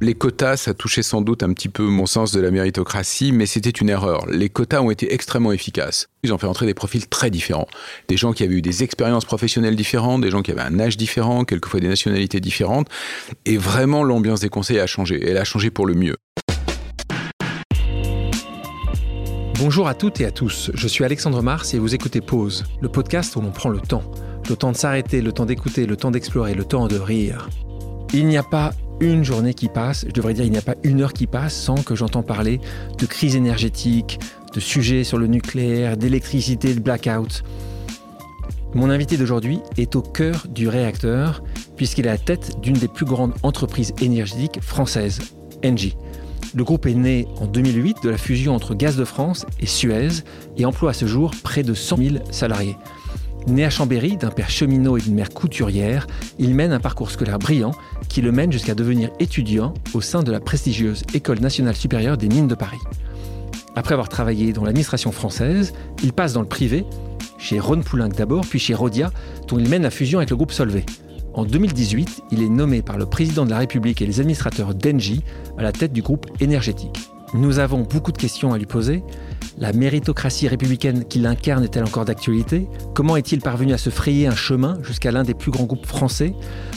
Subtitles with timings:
[0.00, 3.46] Les quotas, ça touchait sans doute un petit peu mon sens de la méritocratie, mais
[3.46, 4.26] c'était une erreur.
[4.26, 6.08] Les quotas ont été extrêmement efficaces.
[6.24, 7.68] Ils ont fait entrer des profils très différents.
[8.08, 10.96] Des gens qui avaient eu des expériences professionnelles différentes, des gens qui avaient un âge
[10.96, 12.88] différent, quelquefois des nationalités différentes.
[13.46, 15.22] Et vraiment, l'ambiance des conseils a changé.
[15.24, 16.16] Elle a changé pour le mieux.
[19.60, 22.88] Bonjour à toutes et à tous, je suis Alexandre Mars et vous écoutez Pause, le
[22.88, 24.02] podcast où l'on prend le temps.
[24.50, 27.48] Le temps de s'arrêter, le temps d'écouter, le temps d'explorer, le temps de rire.
[28.12, 30.76] Il n'y a pas une journée qui passe, je devrais dire il n'y a pas
[30.82, 32.60] une heure qui passe sans que j'entends parler
[32.98, 34.18] de crise énergétique,
[34.54, 37.42] de sujets sur le nucléaire, d'électricité, de blackout.
[38.74, 41.42] Mon invité d'aujourd'hui est au cœur du réacteur
[41.76, 45.20] puisqu'il est à la tête d'une des plus grandes entreprises énergétiques françaises,
[45.64, 45.96] Engie.
[46.54, 50.22] Le groupe est né en 2008 de la fusion entre Gaz de France et Suez
[50.56, 52.76] et emploie à ce jour près de 100 000 salariés.
[53.46, 56.06] Né à Chambéry, d'un père cheminot et d'une mère couturière,
[56.38, 57.72] il mène un parcours scolaire brillant
[58.08, 62.28] qui le mène jusqu'à devenir étudiant au sein de la prestigieuse École nationale supérieure des
[62.28, 62.80] mines de Paris.
[63.76, 66.86] Après avoir travaillé dans l'administration française, il passe dans le privé,
[67.36, 69.12] chez Ron Poulenc d'abord, puis chez Rodia,
[69.46, 70.86] dont il mène la fusion avec le groupe Solvay.
[71.34, 75.22] En 2018, il est nommé par le président de la République et les administrateurs d'Engie
[75.58, 77.13] à la tête du groupe énergétique.
[77.34, 79.02] Nous avons beaucoup de questions à lui poser.
[79.58, 82.68] La méritocratie républicaine qu'il incarne est-elle encore d'actualité?
[82.94, 86.32] Comment est-il parvenu à se frayer un chemin jusqu'à l'un des plus grands groupes français?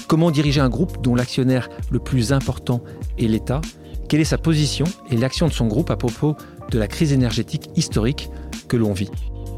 [0.07, 2.83] Comment diriger un groupe dont l'actionnaire le plus important
[3.19, 3.61] est l'État?
[4.09, 6.35] Quelle est sa position et l'action de son groupe à propos
[6.71, 8.31] de la crise énergétique historique
[8.67, 9.11] que l'on vit?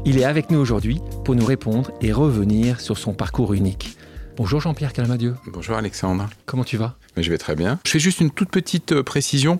[0.04, 3.96] Il est avec nous aujourd'hui pour nous répondre et revenir sur son parcours unique.
[4.36, 5.34] Bonjour Jean-Pierre Calmadieu.
[5.46, 6.28] Bonjour Alexandre.
[6.46, 6.96] Comment tu vas?
[7.16, 7.78] Mais Je vais très bien.
[7.84, 9.58] Je fais juste une toute petite euh, précision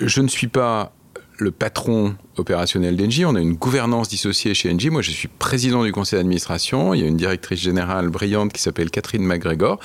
[0.00, 0.92] je ne suis pas
[1.38, 3.24] le patron opérationnel d'Engie.
[3.24, 4.90] On a une gouvernance dissociée chez Engie.
[4.90, 6.94] Moi, je suis président du conseil d'administration.
[6.94, 9.78] Il y a une directrice générale brillante qui s'appelle Catherine McGregor.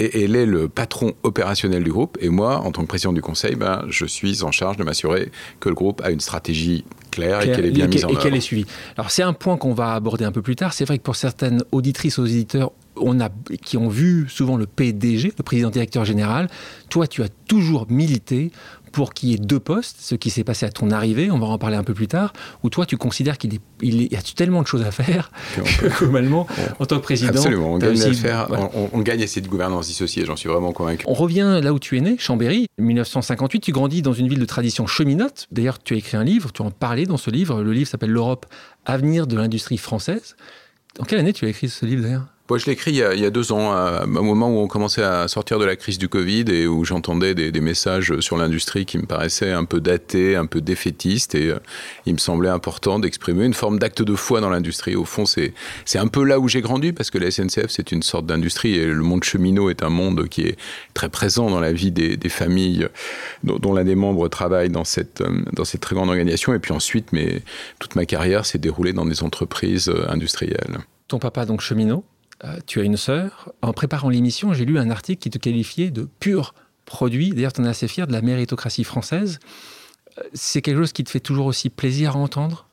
[0.00, 2.18] Et elle est le patron opérationnel du groupe.
[2.20, 5.32] Et moi, en tant que président du conseil, ben, je suis en charge de m'assurer
[5.58, 8.20] que le groupe a une stratégie claire, et qu'elle est bien mise en œuvre.
[8.20, 8.66] Et qu'elle est suivie.
[8.96, 10.72] Alors, c'est un point qu'on va aborder un peu plus tard.
[10.72, 13.28] C'est vrai que pour certaines auditrices, auditeurs, on a,
[13.62, 16.48] qui ont vu souvent le PDG, le président directeur général,
[16.88, 18.50] toi, tu as toujours milité
[18.90, 21.46] pour qu'il y ait deux postes, ce qui s'est passé à ton arrivée, on va
[21.46, 22.32] en parler un peu plus tard,
[22.62, 26.46] où toi tu considères qu'il y a tellement de choses à faire que globalement,
[26.78, 27.30] en tant que président...
[27.30, 28.48] Absolument, on gagne, à, faire,
[28.92, 31.04] on, gagne cette gouvernance dissociée, j'en suis vraiment convaincu.
[31.06, 34.44] On revient là où tu es né, Chambéry, 1958, tu grandis dans une ville de
[34.44, 37.72] tradition cheminote, d'ailleurs tu as écrit un livre, tu en parlais dans ce livre, le
[37.72, 38.46] livre s'appelle L'Europe,
[38.86, 40.36] avenir de l'industrie française.
[40.98, 42.26] En quelle année tu as écrit ce livre d'ailleurs?
[42.48, 45.02] Moi, je l'ai écrit il y, a, deux ans, à un moment où on commençait
[45.02, 48.96] à sortir de la crise du Covid et où j'entendais des, messages sur l'industrie qui
[48.96, 51.34] me paraissaient un peu datés, un peu défaitistes.
[51.34, 51.58] Et euh,
[52.06, 54.96] il me semblait important d'exprimer une forme d'acte de foi dans l'industrie.
[54.96, 55.52] Au fond, c'est
[55.96, 58.86] un peu là où j'ai grandi parce que la SNCF, c'est une sorte d'industrie et
[58.86, 60.56] le monde cheminot est un monde qui est
[60.94, 62.88] très présent dans la vie des, familles
[63.44, 66.54] dont, l'un des membres travaille dans cette, euh, dans cette très grande organisation.
[66.54, 67.08] Et puis ensuite,
[67.78, 70.78] toute ma carrière s'est déroulée dans des entreprises euh, industrielles.
[71.08, 72.04] Ton papa, donc cheminot?
[72.44, 73.52] Euh, tu as une sœur.
[73.62, 76.54] En préparant l'émission, j'ai lu un article qui te qualifiait de pur
[76.84, 77.30] produit.
[77.30, 79.40] D'ailleurs, tu en es assez fier de la méritocratie française.
[80.18, 82.66] Euh, c'est quelque chose qui te fait toujours aussi plaisir à entendre?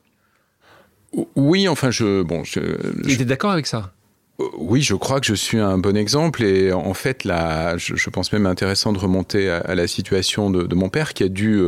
[1.34, 2.22] Oui, enfin, je.
[2.22, 2.60] Bon, je,
[3.02, 3.92] tu es d'accord avec ça?
[4.40, 8.10] Euh, oui, je crois que je suis un bon exemple et en fait, là, je,
[8.10, 11.60] pense même intéressant de remonter à, la situation de, mon père qui a dû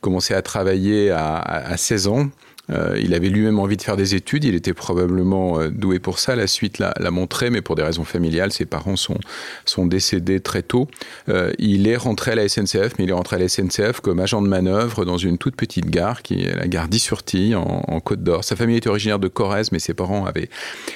[0.00, 2.30] commencer à travailler à, à 16 ans
[2.70, 6.18] euh, il avait lui-même envie de faire des études, il était probablement euh, doué pour
[6.18, 9.18] ça, la suite l'a montré, mais pour des raisons familiales, ses parents sont,
[9.66, 10.88] sont décédés très tôt.
[11.28, 14.20] Euh, il est rentré à la SNCF, mais il est rentré à la SNCF comme
[14.20, 18.22] agent de manœuvre dans une toute petite gare, qui est la gare d'Issurtille, en, Côte
[18.22, 18.44] d'Or.
[18.44, 20.50] Sa famille était originaire de Corrèze, mais ses parents, avaient,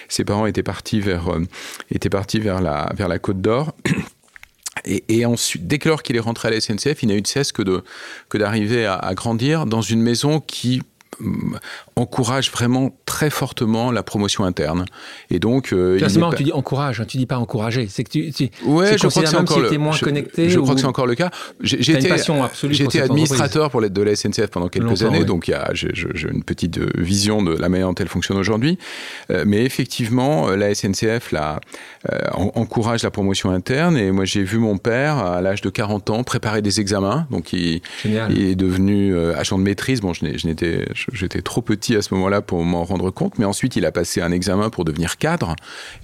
[0.08, 1.30] ses parents étaient partis vers,
[1.90, 3.72] étaient partis vers, la, vers la Côte d'Or.
[4.84, 7.52] Et, ensuite, dès lors qu'il est rentré à la SNCF, il n'a eu de cesse
[7.52, 7.62] que
[8.34, 10.82] d'arriver que à grandir dans une maison qui
[11.96, 14.84] encourage vraiment très fortement la promotion interne.
[15.30, 17.88] Et donc, euh, c'est marrant, tu dis encourage, hein, tu dis pas encourager.
[17.88, 20.48] C'est que tu, tu, ouais, je crois que c'est encore le, moins je, connecté.
[20.48, 21.30] Je, crois que c'est encore le cas.
[21.60, 22.10] J'ai été,
[22.70, 26.78] j'étais administrateur pour l'aide de la SNCF pendant quelques Longtemps, années, donc j'ai une petite
[26.78, 28.78] euh, vision de la manière dont elle fonctionne aujourd'hui.
[29.30, 31.56] Euh, mais effectivement, euh, la SNCF euh,
[32.32, 33.96] encourage la promotion interne.
[33.96, 37.26] Et moi, j'ai vu mon père à l'âge de 40 ans préparer des examens.
[37.30, 40.00] Donc, il, il est devenu agent de maîtrise.
[40.00, 43.38] Bon, je n'étais, je, j'étais trop petit à ce moment-là pour m'en rendre compte.
[43.38, 45.54] Mais ensuite, il a passé un examen pour devenir cadre.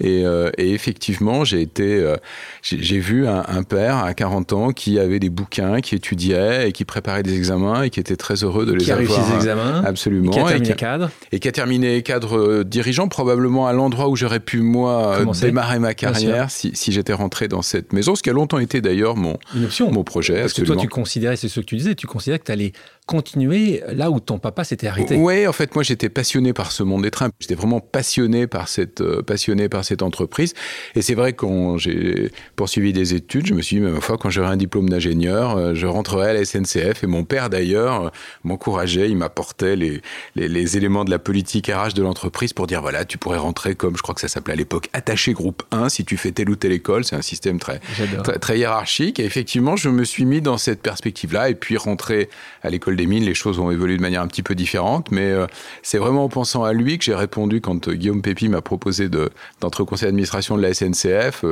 [0.00, 0.24] Et,
[0.58, 2.14] et effectivement, j'ai été,
[2.62, 6.72] j'ai vu un, un, père à 40 ans qui avait des bouquins, qui étudiait et
[6.72, 9.06] qui préparait des examens et qui était très heureux de les avoir.
[9.06, 9.82] Qui a réussi ses examens.
[9.84, 10.30] Absolument.
[10.30, 11.10] Qui a terminé et qui cadre.
[11.32, 15.46] Et qui a terminé cadre dirigeant, probablement à l'endroit où j'aurais pu, moi, Commencer.
[15.46, 18.80] démarrer ma carrière si, si j'étais rentré dans cette maison, ce qui a longtemps été
[18.80, 19.90] d'ailleurs mon, Une option.
[19.90, 20.34] mon projet.
[20.34, 20.74] Parce absolument.
[20.74, 22.72] que toi, tu considérais, c'est ce que tu disais, tu considérais que tu allais
[23.06, 25.16] continuer là où ton papa s'était arrêté.
[25.16, 27.28] Oui, en fait, moi, j'étais passionné par ce monde des trains.
[27.38, 30.54] J'étais vraiment passionné par cette, euh, passionné par cette entreprise.
[30.94, 34.16] Et c'est vrai, quand j'ai poursuivi des études, je me suis dit, mais ma foi,
[34.16, 37.04] quand j'aurai un diplôme d'ingénieur, euh, je rentrerai à la SNCF.
[37.04, 38.10] Et mon père, d'ailleurs, euh,
[38.42, 40.00] m'encourageait, il m'apportait les,
[40.34, 43.74] les, les, éléments de la politique RH de l'entreprise pour dire, voilà, tu pourrais rentrer
[43.74, 46.48] comme, je crois que ça s'appelait à l'époque, attaché groupe 1 si tu fais telle
[46.48, 47.04] ou telle école.
[47.04, 47.80] C'est un système très,
[48.22, 49.20] très, très, hiérarchique.
[49.20, 51.50] Et effectivement, je me suis mis dans cette perspective-là.
[51.50, 52.30] Et puis, rentrer
[52.62, 55.31] à l'école des mines, les choses ont évolué de manière un petit peu différente, mais
[55.31, 55.46] euh,
[55.82, 59.08] c'est vraiment en pensant à lui que j'ai répondu quand euh, Guillaume Pépi m'a proposé
[59.08, 61.44] d'entrer au conseil d'administration de la SNCF.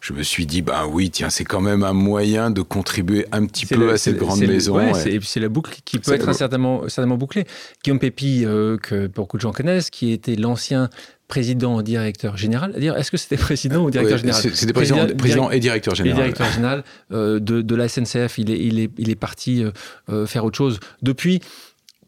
[0.00, 3.46] Je me suis dit, ben oui, tiens, c'est quand même un moyen de contribuer un
[3.46, 4.76] petit peu le, à cette grande maison.
[4.76, 4.92] Ouais.
[5.06, 7.44] Et puis c'est la boucle qui peut être certainement, certainement bouclée.
[7.82, 10.88] Guillaume Pépi, euh, que beaucoup de gens connaissent, qui était l'ancien
[11.28, 12.72] président directeur général.
[12.78, 16.20] Dire, est-ce que c'était président ou directeur général C'était président, président, et directeur général.
[16.20, 18.38] Et directeur général euh, de, de, la SNCF.
[18.38, 19.64] Il est, il est, il est parti
[20.08, 21.40] euh, faire autre chose depuis.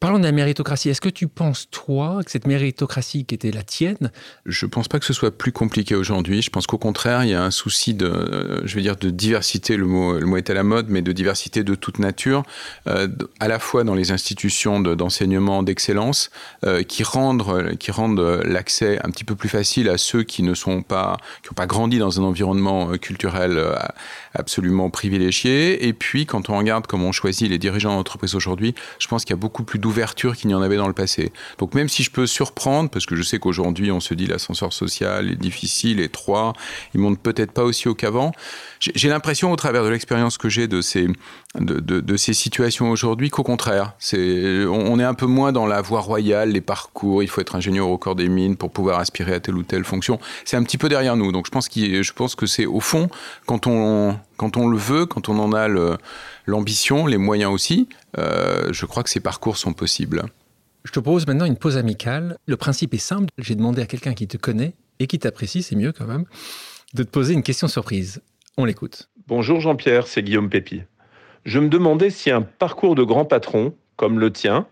[0.01, 0.89] Parlons de la méritocratie.
[0.89, 4.11] Est-ce que tu penses, toi, que cette méritocratie qui était la tienne...
[4.47, 6.41] Je ne pense pas que ce soit plus compliqué aujourd'hui.
[6.41, 9.77] Je pense qu'au contraire, il y a un souci de, je vais dire, de diversité,
[9.77, 12.45] le mot, le mot est à la mode, mais de diversité de toute nature,
[12.87, 13.09] euh,
[13.41, 16.31] à la fois dans les institutions d'enseignement d'excellence,
[16.65, 20.55] euh, qui rendent, qui rendent l'accès un petit peu plus facile à ceux qui ne
[20.81, 23.63] pas, qui n'ont pas grandi dans un environnement culturel
[24.35, 25.87] absolument privilégié.
[25.87, 29.31] Et puis, quand on regarde comment on choisit les dirigeants d'entreprise aujourd'hui, je pense qu'il
[29.31, 31.33] y a beaucoup plus d'ouverture qu'il n'y en avait dans le passé.
[31.59, 34.73] Donc même si je peux surprendre, parce que je sais qu'aujourd'hui on se dit l'ascenseur
[34.73, 36.53] social est difficile, étroit,
[36.95, 38.33] il monte peut-être pas aussi haut qu'avant,
[38.81, 41.09] j'ai l'impression au travers de l'expérience que j'ai de ces,
[41.59, 45.83] de, de, ces situations aujourd'hui qu'au contraire, c'est, on, est un peu moins dans la
[45.83, 49.35] voie royale, les parcours, il faut être ingénieur au corps des mines pour pouvoir aspirer
[49.35, 50.19] à telle ou telle fonction.
[50.45, 51.33] C'est un petit peu derrière nous.
[51.33, 53.11] Donc je pense, je pense que c'est au fond,
[53.47, 55.97] quand on, quand on le veut, quand on en a le,
[56.47, 57.89] l'ambition, les moyens aussi,
[58.19, 60.25] euh, je crois que ces parcours sont possibles.
[60.85, 62.37] Je te propose maintenant une pause amicale.
[62.47, 63.29] Le principe est simple.
[63.39, 66.25] J'ai demandé à quelqu'un qui te connaît et qui t'apprécie, c'est mieux quand même,
[66.95, 68.23] de te poser une question surprise.
[68.57, 69.09] On l'écoute.
[69.27, 70.83] Bonjour Jean-Pierre, c'est Guillaume Pépi.
[71.45, 74.67] Je me demandais si un parcours de grand patron, comme le tien,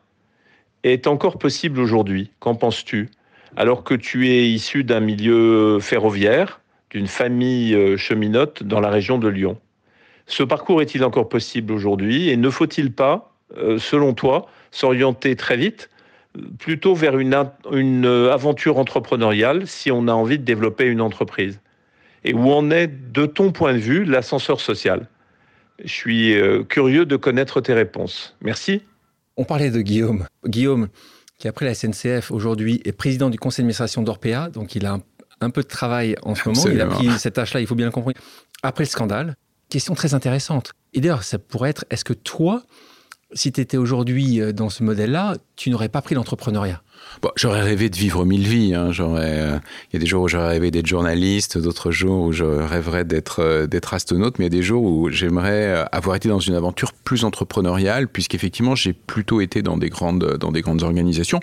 [0.83, 2.31] est encore possible aujourd'hui.
[2.41, 3.11] Qu'en penses-tu?
[3.57, 9.19] Alors que tu es issu d'un milieu ferroviaire, d'une famille euh, cheminote dans la région
[9.19, 9.59] de Lyon.
[10.27, 15.57] Ce parcours est-il encore possible aujourd'hui Et ne faut-il pas, euh, selon toi, s'orienter très
[15.57, 15.91] vite
[16.59, 17.35] plutôt vers une,
[18.31, 21.61] aventure entrepreneuriale si on a envie de développer une entreprise?
[22.25, 25.09] Et où en est, de ton point de vue, l'ascenseur social?
[25.83, 28.37] Je suis euh, curieux de connaître tes réponses.
[28.43, 28.83] Merci.
[29.37, 30.27] On parlait de Guillaume.
[30.45, 30.89] Guillaume,
[31.39, 35.03] qui après la SNCF aujourd'hui est président du conseil d'administration d'Orpea, donc il a un,
[35.41, 36.65] un, peu de travail en ce moment.
[36.67, 38.17] Il a pris cette tâche-là, il faut bien le comprendre.
[38.63, 39.37] Après le scandale,
[39.69, 40.73] question très intéressante.
[40.95, 42.63] Et d'ailleurs, ça pourrait être, est-ce que toi,
[43.33, 46.83] si tu étais aujourd'hui dans ce modèle-là, tu n'aurais pas pris l'entrepreneuriat?
[47.23, 48.75] Bon, j'aurais rêvé de vivre mille vies.
[48.75, 48.93] Hein.
[48.93, 49.59] J'aurais, euh,
[49.91, 53.05] il y a des jours où j'aurais rêvé d'être journaliste, d'autres jours où je rêverais
[53.05, 56.39] d'être euh, d'être astronaute, mais il y a des jours où j'aimerais avoir été dans
[56.39, 61.41] une aventure plus entrepreneuriale, puisqu'effectivement j'ai plutôt été dans des grandes dans des grandes organisations,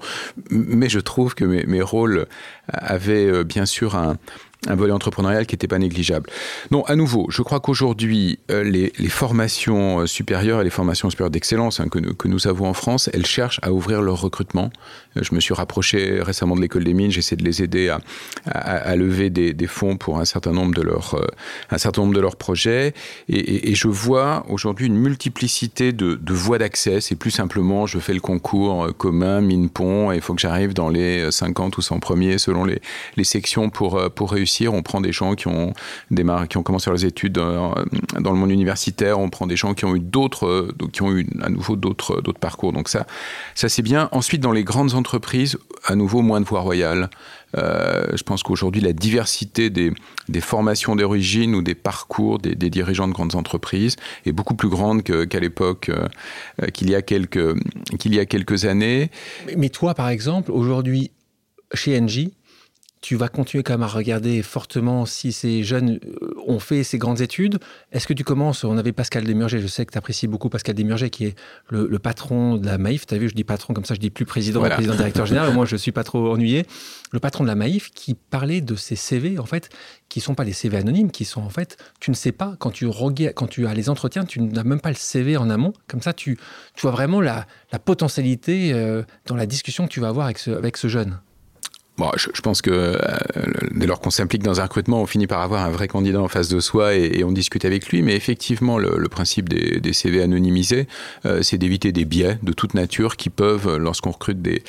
[0.49, 2.27] mais je trouve que mes rôles
[2.67, 4.17] avaient bien sûr un
[4.67, 6.29] un volet entrepreneurial qui n'était pas négligeable.
[6.71, 11.79] Non, à nouveau, je crois qu'aujourd'hui, euh, les, formations supérieures et les formations supérieures d'excellence
[11.79, 14.71] hein, que, que nous avons en France, elles cherchent à ouvrir leur recrutement.
[15.17, 18.01] Euh, je me suis rapproché récemment de l'école des mines, j'essaie de les aider à,
[18.45, 21.27] à, lever des, fonds pour un certain nombre de leurs, euh,
[21.69, 22.93] un certain nombre de leurs projets.
[23.29, 27.01] Et, je vois aujourd'hui une multiplicité de, de voies d'accès.
[27.01, 30.87] C'est plus simplement, je fais le concours commun, mine-pont, et il faut que j'arrive dans
[30.87, 32.81] les 50 ou 100 premiers selon les,
[33.17, 35.73] les sections pour, pour réussir on prend des gens qui ont
[36.11, 37.75] démarré, qui ont commencé leurs études dans,
[38.19, 41.27] dans, le monde universitaire, on prend des gens qui ont eu d'autres, qui ont eu
[41.41, 42.73] à nouveau d'autres, d'autres parcours.
[42.73, 43.05] Donc ça,
[43.53, 44.09] ça c'est bien.
[44.11, 47.09] Ensuite, dans les grandes entreprises, à nouveau moins de voies royales.
[47.57, 49.93] Euh, je pense qu'aujourd'hui, la diversité des,
[50.41, 53.95] formations d'origine ou des parcours des, dirigeants de grandes entreprises
[54.25, 57.55] est beaucoup plus grande qu'à qu l'époque, euh, qu'il y a quelques
[57.99, 59.09] qu'il y a quelques années.
[59.57, 61.11] Mais toi, par exemple, aujourd'hui,
[61.73, 62.33] chez Engie,
[63.05, 66.97] tu vas continuer quand même à regarder fortement si ces jeunes euh, ont fait ces
[66.97, 67.59] grandes études.
[67.91, 70.73] Est-ce que tu commences, on avait Pascal Desmurger, je sais que tu apprécies beaucoup Pascal
[70.73, 71.35] Desmurger, qui est
[71.69, 73.05] le, patron de la Maïf.
[73.05, 75.53] Tu as vu, je dis patron, comme ça je dis plus président, président directeur général,
[75.53, 76.65] moi je suis pas trop ennuyé.
[77.11, 79.69] Le patron de la Maïf qui parlait de ces CV, en fait,
[80.09, 82.71] qui sont pas des CV anonymes, qui sont en fait, tu ne sais pas, quand
[82.71, 82.89] tu,
[83.35, 85.73] quand tu as les entretiens, tu n'as même pas le CV en amont.
[85.87, 86.39] Comme ça, tu,
[86.73, 87.45] tu vois vraiment la,
[87.85, 91.19] potentialité euh, dans la discussion que tu vas avoir avec ce, avec ce jeune.
[91.97, 92.97] Bon, je, pense que euh,
[93.71, 96.27] dès lors qu'on s'implique dans un recrutement, on finit par avoir un vrai candidat en
[96.27, 98.01] face de soi et, on discute avec lui.
[98.01, 100.87] Mais effectivement, le, principe des, CV anonymisés,
[101.25, 104.61] euh, c'est d'éviter des biais de toute nature qui peuvent, lorsqu'on recrute des,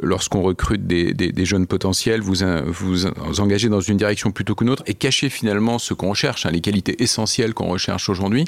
[0.00, 2.36] lorsqu'on recrute des, jeunes potentiels, vous,
[2.66, 6.50] vous engager dans une direction plutôt qu'une autre et cacher finalement ce qu'on recherche, hein,
[6.52, 8.46] les qualités essentielles qu'on recherche aujourd'hui.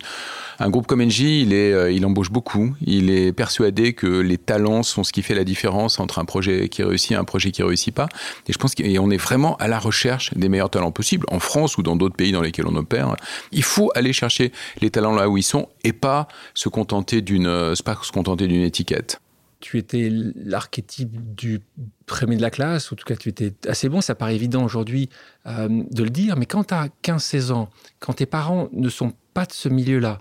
[0.61, 2.75] Un groupe comme NJ, il, est, euh, il embauche beaucoup.
[2.87, 6.69] Il est persuadé que les talents sont ce qui fait la différence entre un projet
[6.69, 8.09] qui réussit et un projet qui réussit pas.
[8.47, 11.78] Et je pense qu'on est vraiment à la recherche des meilleurs talents possibles, en France
[11.78, 13.16] ou dans d'autres pays dans lesquels on opère.
[13.52, 17.47] Il faut aller chercher les talents là où ils sont et pas se contenter d'une,
[17.47, 19.21] euh, pas se contenter d'une étiquette
[19.64, 21.62] tu étais l'archétype du
[22.04, 24.62] premier de la classe, ou en tout cas tu étais assez bon, ça paraît évident
[24.62, 25.09] aujourd'hui
[25.47, 29.14] euh, de le dire, mais quand tu as 15-16 ans, quand tes parents ne sont
[29.34, 30.20] pas de ce milieu-là.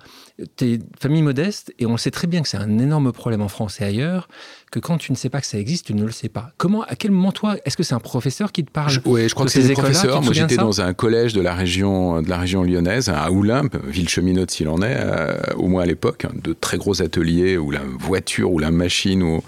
[0.58, 3.48] Tu es famille modeste et on sait très bien que c'est un énorme problème en
[3.48, 4.28] France et ailleurs,
[4.72, 6.50] que quand tu ne sais pas que ça existe, tu ne le sais pas.
[6.58, 9.36] Comment, à quel moment toi, est-ce que c'est un professeur qui te parle Oui, je
[9.36, 10.22] crois que c'est un professeur.
[10.24, 14.10] Moi, j'étais dans un collège de la région, de la région lyonnaise, à Oulympe, ville
[14.10, 17.84] cheminote s'il en est, euh, au moins à l'époque, de très gros ateliers où la
[18.00, 19.42] voiture ou la machine,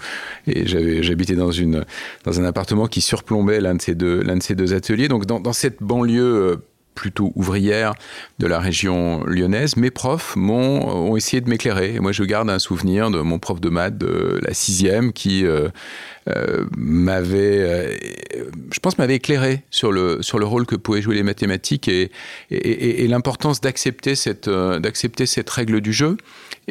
[0.46, 1.84] et j'habitais dans une
[2.24, 5.08] dans un appartement qui surplombait l'un de ces deux l'un de ces deux ateliers.
[5.08, 6.56] Donc dans, dans cette banlieue euh,
[6.96, 7.92] plutôt ouvrière
[8.40, 12.00] de la région lyonnaise, mes profs ont essayé de m'éclairer.
[12.00, 15.68] Moi, je garde un souvenir de mon prof de maths de la sixième qui euh,
[16.28, 17.96] euh, m'avait, euh,
[18.72, 22.10] je pense, m'avait éclairé sur le sur le rôle que pouvaient jouer les mathématiques et,
[22.50, 26.16] et, et l'importance d'accepter cette d'accepter cette règle du jeu.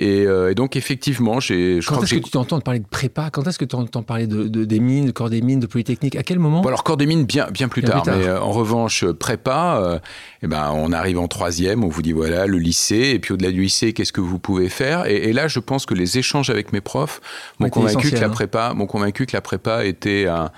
[0.01, 1.79] Euh, et, donc, effectivement, j'ai.
[1.85, 3.29] Quand est-ce que, tu t'entends parler de prépa?
[3.29, 6.15] Quand est-ce que tu entends parler de, des mines, de corps des mines, de Polytechnique?
[6.15, 6.62] À quel moment?
[6.63, 8.03] Alors, corps des mines, bien, bien plus tard.
[8.05, 10.00] Mais euh, en revanche, prépa, euh,
[10.43, 13.12] eh ben, on arrive en troisième, on vous dit voilà, le lycée.
[13.13, 15.05] Et puis, au-delà du lycée, qu'est-ce que vous pouvez faire?
[15.05, 17.21] Et, là, je pense que les échanges avec mes profs
[17.59, 18.29] m'ont convaincu, que la hein.
[18.29, 20.51] prépa, m'ont convaincu que la prépa était un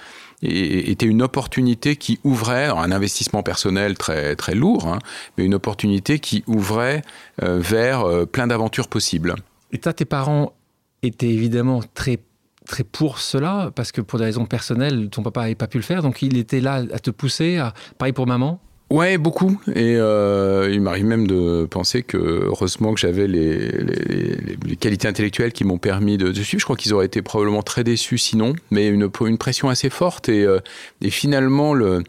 [0.43, 4.99] était une opportunité qui ouvrait, un investissement personnel très, très lourd, hein,
[5.37, 7.01] mais une opportunité qui ouvrait
[7.41, 9.35] euh, vers euh, plein d'aventures possibles.
[9.71, 10.53] Et toi, tes parents
[11.01, 12.19] étaient évidemment très
[12.67, 15.83] très pour cela, parce que pour des raisons personnelles, ton papa n'avait pas pu le
[15.83, 17.73] faire, donc il était là à te pousser, à...
[17.97, 18.59] pareil pour maman?
[18.89, 19.59] Ouais, beaucoup.
[19.75, 25.51] Et euh, il m'arrive même de penser que heureusement que j'avais les, les, qualités intellectuelles
[25.51, 26.59] qui m'ont permis de, suivre.
[26.59, 30.29] Je crois qu'ils auraient été probablement très déçus sinon, mais une, une pression assez forte.
[30.29, 30.59] Et, euh,
[31.01, 32.03] et finalement, le,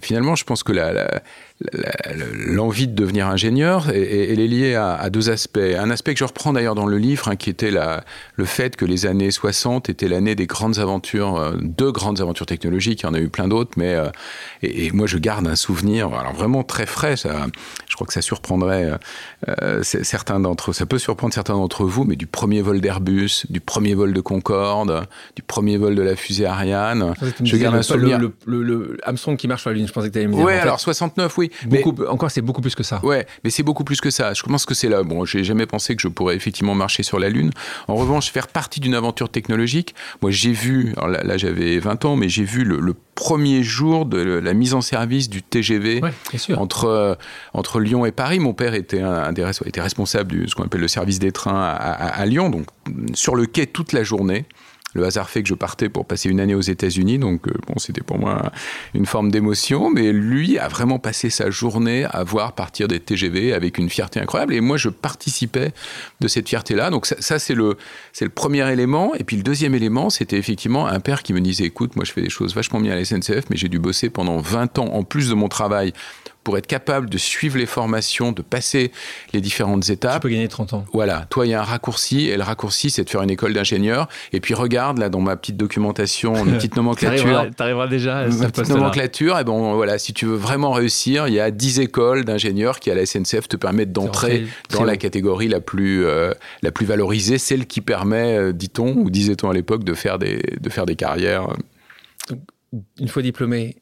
[0.00, 1.22] finalement, je pense que la,
[2.46, 5.58] l'envie de devenir ingénieur, elle est liée à, deux aspects.
[5.58, 8.04] Un aspect que je reprends d'ailleurs dans le livre, hein, qui était la,
[8.36, 12.46] le fait que les années 60 étaient l'année des grandes aventures, euh, deux grandes aventures
[12.46, 14.08] technologiques, il y en a eu plein d'autres, mais euh,
[14.62, 17.46] et, moi je garde un souvenir, alors vraiment très frais, ça,
[17.88, 18.98] je crois que ça surprendrait
[19.48, 23.60] euh, certains d'entre ça peut surprendre certains d'entre vous, mais du premier vol d'Airbus, du
[23.60, 28.18] premier vol de Concorde, du premier vol de la fusée Ariane, je garde un souvenir.
[28.18, 30.44] Le, le, Armstrong qui marche sur la Lune, je pensais que tu allais me dire.
[30.44, 33.00] Oui, alors 69, oui, Beaucoup, encore, c'est beaucoup plus que ça.
[33.04, 34.34] Ouais, mais c'est beaucoup plus que ça.
[34.34, 35.02] Je pense que c'est là.
[35.02, 37.50] Bon, j'ai jamais pensé que je pourrais effectivement marcher sur la Lune.
[37.88, 39.94] En revanche, faire partie d'une aventure technologique.
[40.20, 44.18] Moi, j'ai vu, alors là, j'avais 20 ans, mais j'ai vu le, premier jour de
[44.18, 46.00] la mise en service du TGV
[46.56, 47.14] entre euh,
[47.52, 48.40] entre Lyon et Paris.
[48.40, 51.62] Mon père était un, des était responsable de ce qu'on appelle le service des trains
[51.62, 52.66] à, à Lyon, donc
[53.14, 54.46] sur le quai toute la journée.
[54.94, 57.78] Le hasard fait que je partais pour passer une année aux États-Unis, donc euh, bon,
[57.78, 58.52] c'était pour moi
[58.94, 59.90] une forme d'émotion.
[59.90, 64.20] Mais lui a vraiment passé sa journée à voir partir des TGV avec une fierté
[64.20, 64.54] incroyable.
[64.54, 65.72] Et moi, je participais
[66.20, 66.90] de cette fierté-là.
[66.90, 67.76] Donc ça, c'est le
[68.12, 69.14] c'est le premier élément.
[69.14, 72.12] Et puis le deuxième élément, c'était effectivement un père qui me disait, écoute, moi je
[72.12, 74.88] fais des choses vachement bien à la SNCF, mais j'ai dû bosser pendant 20 ans
[74.92, 75.92] en plus de mon travail
[76.44, 78.92] pour être capable de suivre les formations, de passer
[79.32, 80.14] les différentes étapes.
[80.14, 80.84] Tu peux gagner 30 ans.
[80.92, 81.26] Voilà.
[81.30, 84.08] Toi, il y a un raccourci, et le raccourci, c'est de faire une école d'ingénieur.
[84.32, 87.46] Et puis, regarde, là, dans ma petite documentation, une petite nomenclature.
[87.56, 91.34] T'arriveras déjà à Ma petite nomenclature, et bon, voilà, si tu veux vraiment réussir, il
[91.34, 95.48] y a 10 écoles d'ingénieurs qui, à la SNCF, te permettent d'entrer dans la catégorie
[95.48, 96.32] la plus, euh,
[96.62, 100.42] la plus valorisée, celle qui permet, euh, dit-on, ou disait-on à l'époque, de faire des,
[100.60, 101.46] de faire des carrières.
[102.98, 103.81] une fois diplômé,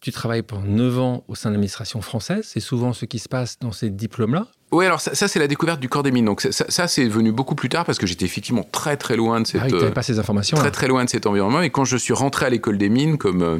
[0.00, 2.46] tu travailles pendant 9 ans au sein de l'administration française.
[2.48, 4.46] C'est souvent ce qui se passe dans ces diplômes-là.
[4.72, 6.24] Oui, alors ça, c'est la découverte du corps des mines.
[6.24, 9.46] Donc ça, c'est venu beaucoup plus tard parce que j'étais effectivement très très loin de
[9.46, 9.60] cette.
[9.62, 10.56] Ah oui, pas ces informations.
[10.56, 11.60] Très très loin de cet environnement.
[11.60, 13.58] Et quand je suis rentré à l'école des mines comme euh,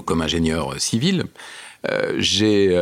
[0.00, 1.24] comme ingénieur civil.
[2.16, 2.74] j'ai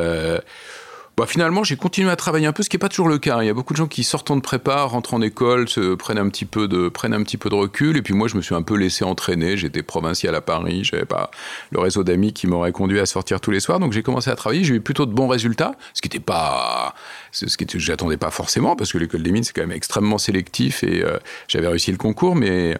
[1.17, 3.43] bah, finalement, j'ai continué à travailler un peu, ce qui n'est pas toujours le cas.
[3.43, 6.19] Il y a beaucoup de gens qui, sortant de prépa, rentrent en école, se prennent
[6.19, 7.97] un petit peu de, prennent un petit peu de recul.
[7.97, 9.57] Et puis moi, je me suis un peu laissé entraîner.
[9.57, 10.85] J'étais provincial à Paris.
[10.85, 11.31] J'avais pas
[11.71, 13.81] le réseau d'amis qui m'aurait conduit à sortir tous les soirs.
[13.81, 14.63] Donc j'ai commencé à travailler.
[14.63, 16.95] J'ai eu plutôt de bons résultats, ce qui n'était pas,
[17.33, 20.85] ce qui j'attendais pas forcément parce que l'école des mines c'est quand même extrêmement sélectif
[20.85, 21.19] et euh,
[21.49, 22.77] j'avais réussi le concours, mais,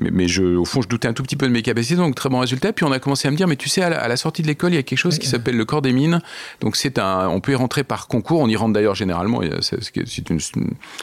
[0.00, 1.96] mais, mais, je, au fond, je doutais un tout petit peu de mes capacités.
[1.96, 2.74] Donc très bons résultats.
[2.74, 4.72] Puis on a commencé à me dire, mais tu sais, à la, sortie de l'école,
[4.72, 6.20] il y a quelque chose qui s'appelle le corps des mines.
[6.60, 8.40] Donc c'est un, on peut y rentrer par concours.
[8.40, 9.40] On y rentre d'ailleurs généralement.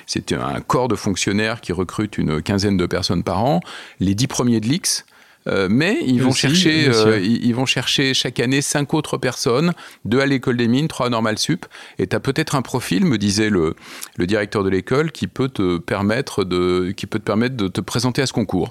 [0.05, 3.59] C'est un corps de fonctionnaires qui recrute une quinzaine de personnes par an.
[3.99, 5.05] Les dix premiers de l'X.
[5.47, 10.19] Euh, mais ils vont, chercher, euh, ils, vont chercher chaque année cinq autres personnes, deux
[10.19, 11.67] à l'école des mines, trois à Normal Sup.
[11.99, 13.75] Et tu as peut-être un profil, me disait le,
[14.17, 17.79] le directeur de l'école, qui peut te permettre de, qui peut te permettre de te
[17.79, 18.69] présenter à ce concours.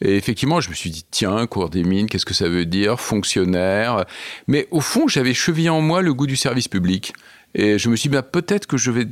[0.00, 3.00] Et effectivement, je me suis dit, tiens, cours des mines, qu'est-ce que ça veut dire?
[3.00, 4.06] Fonctionnaire.
[4.48, 7.12] Mais au fond, j'avais chevillé en moi le goût du service public.
[7.54, 9.06] Et je me suis dit, bah, peut-être que je vais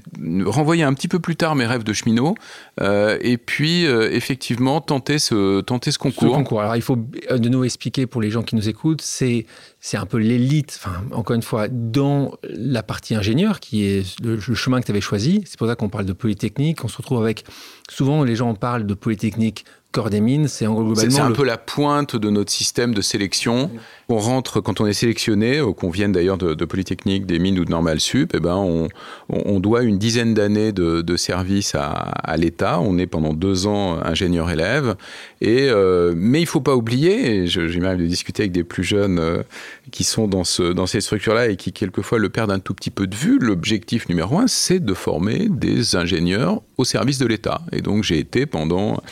[0.45, 2.35] renvoyer un petit peu plus tard mes rêves de cheminot,
[2.81, 6.33] euh, et puis euh, effectivement tenter ce, tenter ce concours.
[6.33, 6.61] Ce concours.
[6.61, 6.99] Alors il faut
[7.31, 9.47] euh, de nouveau expliquer pour les gens qui nous écoutent, c'est,
[9.81, 14.37] c'est un peu l'élite, enfin, encore une fois, dans la partie ingénieur, qui est le,
[14.37, 15.43] le chemin que tu avais choisi.
[15.47, 16.85] C'est pour ça qu'on parle de Polytechnique.
[16.85, 17.45] On se retrouve avec,
[17.89, 21.11] souvent les gens parlent de Polytechnique corps des mines, c'est en globalement.
[21.11, 23.71] C'est un peu la pointe de notre système de sélection.
[24.09, 27.71] On rentre, quand on est sélectionné, qu'on vienne d'ailleurs de, Polytechnique, des mines ou de
[27.71, 28.89] Normal Sup, eh ben on,
[29.29, 32.81] on, doit une dizaine d'années de, de, service à, à l'État.
[32.81, 34.97] On est pendant deux ans ingénieur-élève.
[35.41, 38.65] Et, euh, mais il ne faut pas oublier, et j'ai même de discuter avec des
[38.65, 39.43] plus jeunes euh,
[39.91, 42.91] qui sont dans, ce, dans ces structures-là et qui quelquefois le perdent un tout petit
[42.91, 47.63] peu de vue, l'objectif numéro un, c'est de former des ingénieurs au service de l'État.
[47.73, 49.03] Et donc j'ai été pendant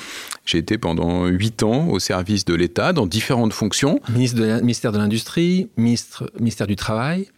[0.47, 4.01] j'ai été pendant huit ans au service de l'État dans différentes fonctions.
[4.13, 7.29] Ministre de, ministère de l'Industrie, ministre, ministère du Travail.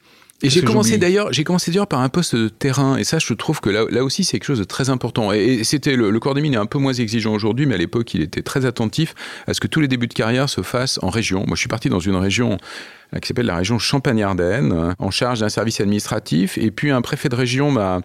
[0.42, 3.32] Et j'ai commencé d'ailleurs, j'ai commencé d'ailleurs par un poste de terrain, et ça, je
[3.32, 5.32] trouve que là, là aussi, c'est quelque chose de très important.
[5.32, 7.78] Et, c'était le, le, corps des mines est un peu moins exigeant aujourd'hui, mais à
[7.78, 9.14] l'époque, il était très attentif
[9.46, 11.44] à ce que tous les débuts de carrière se fassent en région.
[11.46, 12.58] Moi, je suis parti dans une région
[13.20, 16.58] qui s'appelle la région Champagne-Ardenne, euh, en charge d'un service administratif.
[16.58, 18.00] Et puis un préfet de région m'a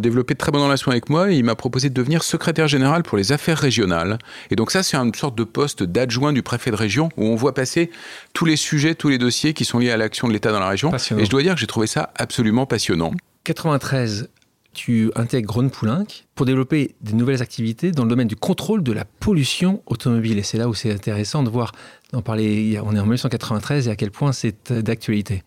[0.00, 3.02] développé de très bonnes relations avec moi et il m'a proposé de devenir secrétaire général
[3.02, 4.18] pour les affaires régionales.
[4.50, 7.36] Et donc ça, c'est une sorte de poste d'adjoint du préfet de région où on
[7.36, 7.90] voit passer
[8.32, 10.68] tous les sujets, tous les dossiers qui sont liés à l'action de l'État dans la
[10.68, 10.92] région.
[10.94, 13.12] Et je dois dire que j'ai trouvé ça absolument passionnant.
[13.44, 14.28] 93,
[14.76, 18.92] tu intègres Ron Poulenc pour développer des nouvelles activités dans le domaine du contrôle de
[18.92, 20.38] la pollution automobile.
[20.38, 21.72] Et c'est là où c'est intéressant de voir,
[22.12, 25.42] d'en parler, on est en 1993 et à quel point c'est d'actualité.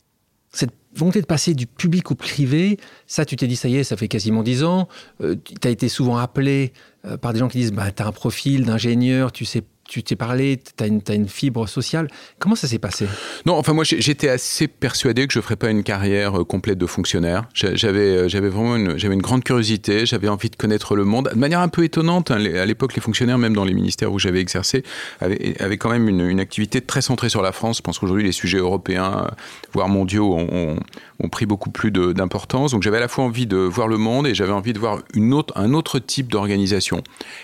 [0.51, 3.83] Cette volonté de passer du public au privé, ça tu t'es dit, ça y est,
[3.83, 4.87] ça fait quasiment dix ans.
[5.21, 6.73] Euh, tu as été souvent appelé
[7.05, 10.03] euh, par des gens qui disent, bah, tu as un profil d'ingénieur, tu sais tu
[10.03, 12.07] t'es parlé, tu as, une fibre sociale.
[12.37, 13.07] Comment ça s'est passé?
[13.47, 16.77] Non, enfin moi j'étais assez persuadé que je ne ferais pas une carrière euh, complète
[16.77, 17.49] de fonctionnaire.
[17.53, 21.31] J'avais, euh, j'avais vraiment une, une grande curiosité, j'avais envie de connaître le monde.
[21.33, 24.19] De manière un peu étonnante, hein, à l'époque les fonctionnaires, même dans les ministères où
[24.19, 24.83] j'avais exercé,
[25.21, 27.77] avaient, quand même une, activité très centrée sur la France.
[27.77, 29.31] Je pense qu'aujourd'hui les sujets européens, euh,
[29.73, 30.77] voire mondiaux, ont,
[31.19, 32.71] ont pris beaucoup plus d'importance.
[32.71, 34.99] Donc j'avais à la fois envie de voir le monde et j'avais envie de voir
[35.13, 37.01] une autre, un autre type d'organisation.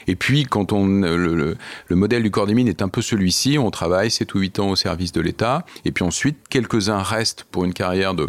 [0.08, 1.56] Et puis quand on, le
[1.90, 3.58] modèle du corps des mines est un peu celui-ci.
[3.58, 5.66] On travaille 7 ou 8 ans au service de l'État.
[5.86, 8.28] Et puis ensuite, quelques-uns restent pour une carrière de,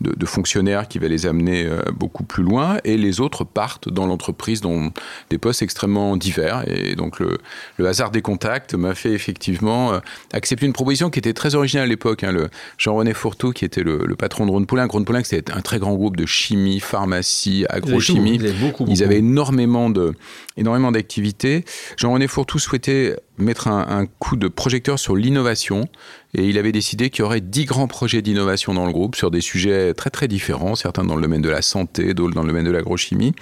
[0.00, 2.78] de, fonctionnaire qui va les amener euh, beaucoup plus loin.
[2.84, 4.92] Et les autres partent dans l'entreprise dans
[5.30, 6.62] des postes extrêmement divers.
[6.68, 7.38] Et donc le,
[7.78, 9.98] le hasard des contacts m'a fait effectivement euh,
[10.32, 12.22] accepter une proposition qui était très originale à l'époque.
[12.22, 12.30] Hein.
[12.30, 14.52] Le Jean-René Fourtou, qui était le, patron de.
[14.52, 18.40] Ronde Poulin, c'était un très grand groupe de chimie, pharmacie, agrochimie.
[18.86, 20.14] Ils, avaient énormément de
[20.56, 21.64] énormément d'activités.
[21.96, 25.88] Jean-René Fourtou souhaitait mettre un, coup de projecteur sur l'innovation
[26.34, 29.30] et il avait décidé qu'il y aurait dix grands projets d'innovation dans le groupe sur
[29.30, 32.48] des sujets très très différents, certains dans le domaine de la santé, d'autres dans le
[32.48, 33.32] domaine de l'agrochimie.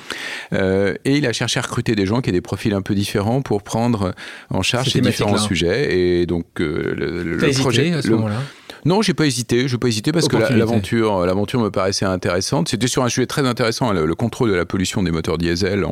[0.52, 2.94] Euh, et il a cherché à recruter des gens qui aient des profils un peu
[2.94, 4.14] différents pour prendre
[4.50, 5.98] en charge ces différents sujets.
[5.98, 8.40] Et donc euh, le, le projet à ce moment-là?
[8.86, 9.66] Non, j'ai pas hésité.
[9.66, 12.68] Je pas hésité parce que l'aventure, l'aventure me paraissait intéressante.
[12.68, 15.84] C'était sur un sujet très intéressant, le, contrôle de la pollution des moteurs diesel,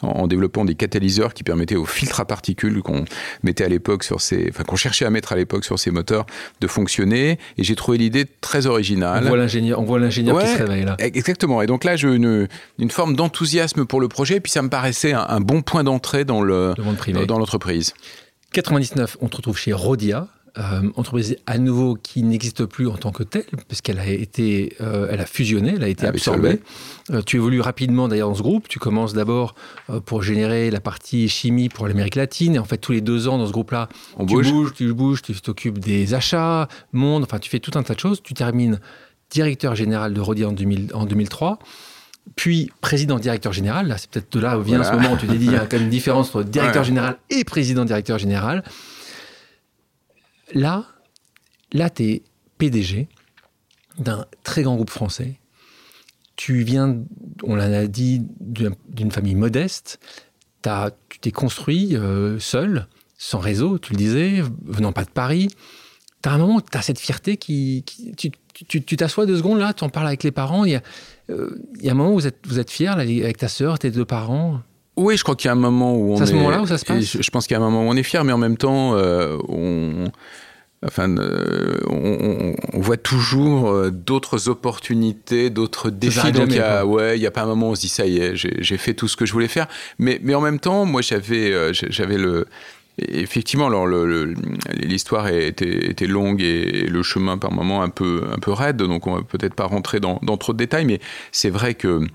[0.00, 3.04] en, développant des catalyseurs qui permettaient aux filtres à particules qu'on
[3.42, 6.24] mettait à l'époque sur ces, enfin qu'on cherchait à mettre à l'époque sur ces moteurs
[6.60, 7.38] de fonctionner.
[7.58, 9.24] Et j'ai trouvé l'idée très originale.
[9.24, 10.96] On voit l'ingénieur, on voit l'ingénieur qui se réveille là.
[11.00, 11.62] Exactement.
[11.62, 14.36] Et donc là, j'ai une, une forme d'enthousiasme pour le projet.
[14.36, 16.74] Et puis ça me paraissait un, bon point d'entrée dans le,
[17.26, 17.92] dans l'entreprise.
[18.52, 20.28] 99, on te retrouve chez Rodia,
[20.58, 25.08] euh, entreprise à nouveau qui n'existe plus en tant que telle, puisqu'elle a été, euh,
[25.10, 26.60] elle a fusionné, elle a été absorbée.
[27.10, 28.66] Euh, tu évolues rapidement d'ailleurs dans ce groupe.
[28.66, 29.54] Tu commences d'abord
[30.06, 32.54] pour générer la partie chimie pour l'Amérique latine.
[32.54, 35.34] Et en fait, tous les deux ans dans ce groupe-là, tu bouges, tu bouges, tu
[35.34, 38.22] t'occupes des achats, monde, enfin, tu fais tout un tas de choses.
[38.22, 38.80] Tu termines
[39.28, 41.58] directeur général de Rodi en, 2003
[42.34, 43.86] puis président directeur général.
[43.86, 45.56] Là, c'est peut-être de là où vient ce moment où tu t'es dit il y
[45.56, 48.64] a quand même une différence entre directeur général et président directeur général.
[50.54, 50.86] Là,
[51.72, 52.22] là tu es
[52.58, 53.08] PDG
[53.98, 55.40] d'un très grand groupe français.
[56.36, 57.02] Tu viens,
[57.42, 59.98] on l'a dit, d'une famille modeste.
[60.66, 65.48] As, tu t'es construit euh, seul, sans réseau, tu le disais, venant pas de Paris.
[66.22, 67.84] Tu as un moment, tu as cette fierté qui.
[68.16, 70.64] tu t'assois deux secondes là, tu en parles avec les parents.
[70.64, 70.82] Il y, a,
[71.30, 73.92] euh, y a un moment où vous êtes, vous êtes fiers avec ta sœur, tes
[73.92, 74.60] deux parents.
[74.96, 76.18] Oui, je crois qu'il y a un moment où on est.
[76.18, 77.20] C'est à ce moment-là où ça se passe?
[77.20, 78.94] Je pense qu'il y a un moment où on est fier, mais en même temps,
[78.94, 80.10] euh, on.
[80.84, 86.32] Enfin, euh, on, voit toujours euh, d'autres opportunités, d'autres défis.
[86.32, 88.36] Donc, il ouais, n'y a pas un moment où on se dit ça y est,
[88.36, 89.66] j'ai fait tout ce que je voulais faire.
[89.98, 92.46] Mais, mais en même temps, moi, j'avais, j'avais le,
[92.98, 98.52] effectivement, alors l'histoire était, était, longue et le chemin par moments un peu, un peu
[98.52, 101.00] raide, donc on va peut-être pas rentrer dans, dans, trop de détails, mais
[101.32, 102.06] c'est vrai que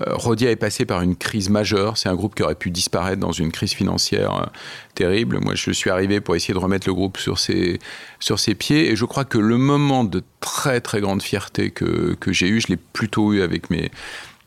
[0.00, 1.96] Rodia est passé par une crise majeure.
[1.96, 4.46] C'est un groupe qui aurait pu disparaître dans une crise financière euh,
[4.94, 5.38] terrible.
[5.40, 7.78] Moi, je suis arrivé pour essayer de remettre le groupe sur ses,
[8.58, 8.90] pieds.
[8.90, 12.68] Et je crois que le moment de très, très grande fierté que j'ai eu, je
[12.68, 13.90] l'ai plutôt eu avec mes,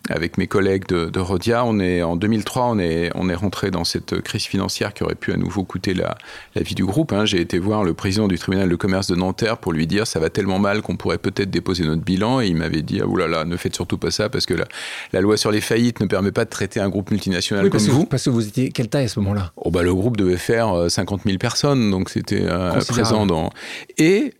[0.10, 1.66] avec mes collègues de, Rodia.
[1.66, 5.16] On est, en 2003, on est, on est rentré dans cette crise financière qui aurait
[5.16, 6.18] pu à nouveau coûter la,
[6.56, 7.14] la vie du groupe.
[7.14, 7.26] Hein.
[7.26, 10.20] J'ai été voir le président du tribunal de commerce de Nanterre pour lui dire ça
[10.20, 12.42] va tellement mal qu'on pourrait peut-être déposer notre bilan.
[12.42, 14.66] Et il m'avait dit ah, oulala, ne faites surtout pas ça parce que la,
[15.14, 18.06] la, loi sur les faillites ne permet pas de traiter un groupe multinational comme vous.
[18.06, 19.52] parce que vous étiez quelle taille à ce moment-là?
[19.58, 23.52] Oh, bah, Le groupe devait faire 50 euh, 000 personnes, donc c'était euh, présent dans.
[23.98, 24.34] Et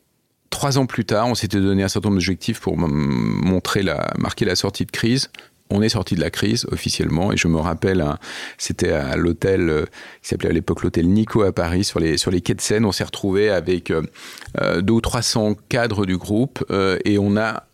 [0.50, 4.46] Trois ans plus tard, on s'était donné un certain nombre d'objectifs pour montrer la, marquer
[4.46, 5.30] la sortie de crise
[5.70, 8.18] on est sorti de la crise officiellement et je me rappelle, hein,
[8.58, 9.86] c'était à l'hôtel euh,
[10.22, 13.04] qui s'appelait à l'époque l'hôtel Nico à Paris, sur les, quais de Seine, on s'est
[13.04, 14.02] retrouvé avec euh,
[14.62, 16.66] euh, deux ou 300 cadres du groupe
[17.06, 17.69] et on a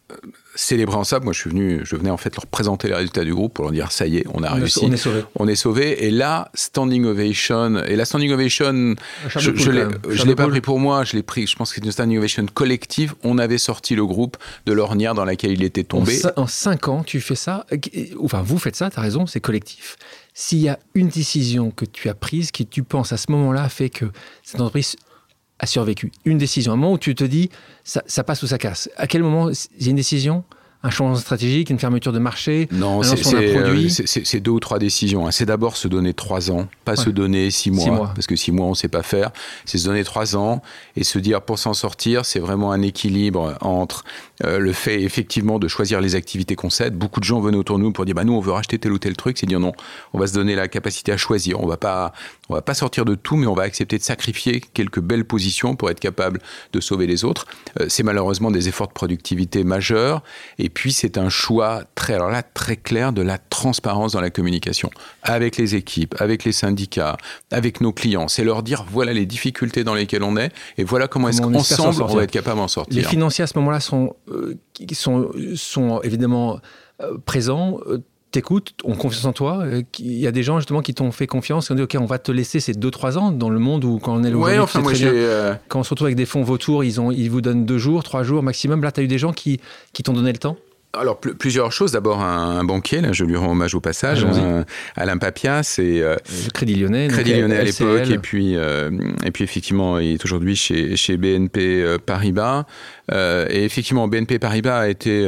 [0.55, 3.33] célébrant ça, moi je suis venu, je venais en fait leur présenter les résultats du
[3.33, 5.55] groupe pour leur dire ça y est, on a réussi, on est sauvé, on est
[5.55, 6.05] sauvé.
[6.05, 7.83] Et là, standing ovation.
[7.83, 8.95] Et la standing ovation,
[9.27, 11.47] je, je l'ai pas pris pour moi, je l'ai pris.
[11.47, 13.15] Je pense que c'est une standing ovation collective.
[13.23, 16.21] On avait sorti le groupe de l'ornière dans laquelle il était tombé.
[16.35, 17.65] En, cinq ans, tu fais ça.
[18.23, 18.89] Enfin, vous faites ça.
[18.89, 19.97] tu as raison, c'est collectif.
[20.33, 23.69] S'il y a une décision que tu as prise, qui tu penses à ce moment-là
[23.69, 24.05] fait que
[24.43, 24.95] cette entreprise
[25.59, 27.49] a survécu Une décision, un moment où tu te dis,
[27.83, 28.89] ça, passe ou ça casse.
[28.97, 29.51] À quel moment a
[29.85, 30.43] une décision
[30.85, 33.15] un changement stratégique, une fermeture de marché Non, euh,
[34.05, 35.25] c'est deux ou trois décisions.
[35.25, 35.31] Hein.
[35.31, 38.67] C'est d'abord se donner trois ans, pas se donner six mois, parce que six mois
[38.67, 39.31] on ne sait pas faire.
[39.65, 40.61] C'est se donner trois ans
[40.95, 44.03] et se dire pour s'en sortir, c'est vraiment un équilibre entre
[44.43, 46.95] euh, le fait effectivement de choisir les activités qu'on cède.
[46.95, 48.91] Beaucoup de gens venaient autour de nous pour dire bah nous on veut racheter tel
[48.91, 49.39] ou tel truc.
[49.39, 49.71] C'est dire non,
[50.13, 51.61] on va se donner la capacité à choisir.
[51.61, 52.13] On va pas
[52.49, 55.75] on va pas sortir de tout, mais on va accepter de sacrifier quelques belles positions
[55.75, 56.39] pour être capable
[56.73, 57.47] de sauver les autres.
[57.79, 60.21] Euh, c'est malheureusement des efforts de productivité majeurs
[60.59, 64.29] et puis c'est un choix très, alors là, très clair de la transparence dans la
[64.29, 64.91] communication
[65.23, 67.17] avec les équipes, avec les syndicats,
[67.49, 68.27] avec nos clients.
[68.27, 72.03] C'est leur dire voilà les difficultés dans lesquelles on est et voilà comment, est-ce qu'ensemble
[72.03, 73.01] on va être capable d'en sortir.
[73.01, 74.55] Les financiers à ce moment-là sont, euh,
[74.91, 76.59] sont, sont évidemment
[77.01, 77.79] euh, présents.
[77.87, 78.03] Euh,
[78.35, 79.65] t'écoutent, ont confiance en toi.
[79.99, 82.05] Il y a des gens justement qui t'ont fait confiance, qui ont dit ok, on
[82.05, 84.59] va te laisser ces 2-3 ans dans le monde où quand on est le ouais,
[84.59, 84.91] enfin, moi,
[85.69, 88.03] quand on se retrouve avec des fonds vautours, ils, ont, ils vous donnent 2 jours,
[88.03, 88.83] 3 jours maximum.
[88.83, 89.61] Là, tu as eu des gens qui,
[89.93, 90.57] qui t'ont donné le temps?
[90.93, 91.91] Alors plusieurs choses.
[91.91, 94.63] D'abord un, banquier, là, je lui rends hommage au passage, euh,
[94.95, 96.15] Alain Papia, c'est euh,
[96.53, 98.91] Crédit Lyonnais, Crédit Lyonnais à l'époque, et puis euh,
[99.25, 102.65] et puis effectivement il est aujourd'hui chez chez BNP Paribas,
[103.11, 105.25] et effectivement BNP Paribas a été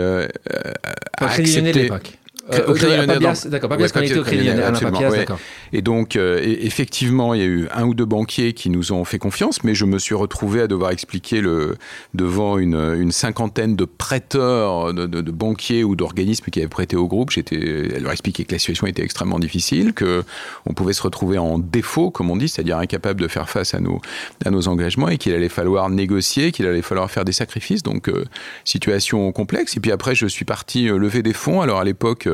[1.17, 1.51] accepté.
[1.51, 2.17] Crédit l'époque.
[2.49, 5.39] D'accord, Papias connecté au Crédit d'accord.
[5.73, 9.03] Et donc, euh, effectivement, il y a eu un ou deux banquiers qui nous ont
[9.03, 11.75] fait confiance, mais je me suis retrouvé à devoir expliquer le,
[12.13, 16.95] devant une, une cinquantaine de prêteurs, de, de, de banquiers ou d'organismes qui avaient prêté
[16.95, 17.31] au groupe.
[17.31, 20.23] J'étais, leur expliquer que la situation était extrêmement difficile, que
[20.65, 23.79] on pouvait se retrouver en défaut, comme on dit, c'est-à-dire incapable de faire face à
[23.79, 24.01] nos,
[24.45, 27.83] à nos engagements et qu'il allait falloir négocier, qu'il allait falloir faire des sacrifices.
[27.83, 28.25] Donc, euh,
[28.63, 29.75] situation complexe.
[29.77, 31.61] Et puis après, je suis parti euh, lever des fonds.
[31.61, 32.27] Alors à l'époque,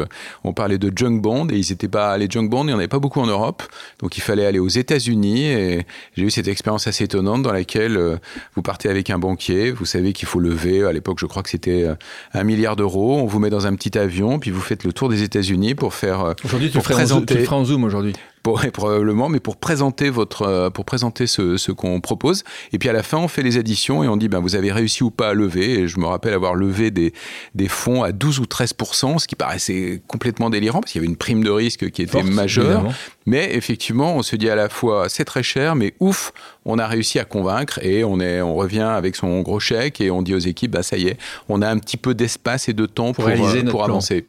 [0.44, 2.78] on parlait de junk bond et ils n'étaient pas les junk bond, il n'y en
[2.78, 3.64] avait pas beaucoup en Europe,
[4.00, 5.86] donc il fallait aller aux États-Unis et
[6.16, 8.18] j'ai eu cette expérience assez étonnante dans laquelle euh,
[8.56, 11.50] vous partez avec un banquier, vous savez qu'il faut lever, à l'époque je crois que
[11.50, 11.96] c'était euh,
[12.34, 15.10] un milliard d'euros, on vous met dans un petit avion puis vous faites le tour
[15.10, 18.62] des États-Unis pour faire euh, aujourd'hui tu, le tu le feras en zoom aujourd'hui pour,
[18.74, 22.44] probablement, mais pour présenter votre, pour présenter ce, ce qu'on propose.
[22.74, 24.72] Et puis à la fin, on fait les additions et on dit, ben, vous avez
[24.72, 25.80] réussi ou pas à lever.
[25.80, 27.14] Et je me rappelle avoir levé des,
[27.56, 31.12] des fonds à 12 ou 13% ce qui paraissait complètement délirant parce qu'il y avait
[31.12, 32.84] une prime de risque qui était majeure.
[33.26, 36.34] Mais effectivement, on se dit à la fois, c'est très cher, mais ouf,
[36.66, 40.12] on a réussi à convaincre et on, est, on revient avec son gros chèque et
[40.12, 42.74] on dit aux équipes, bah, ça y est, on a un petit peu d'espace et
[42.74, 44.26] de temps pour, pour, pour avancer.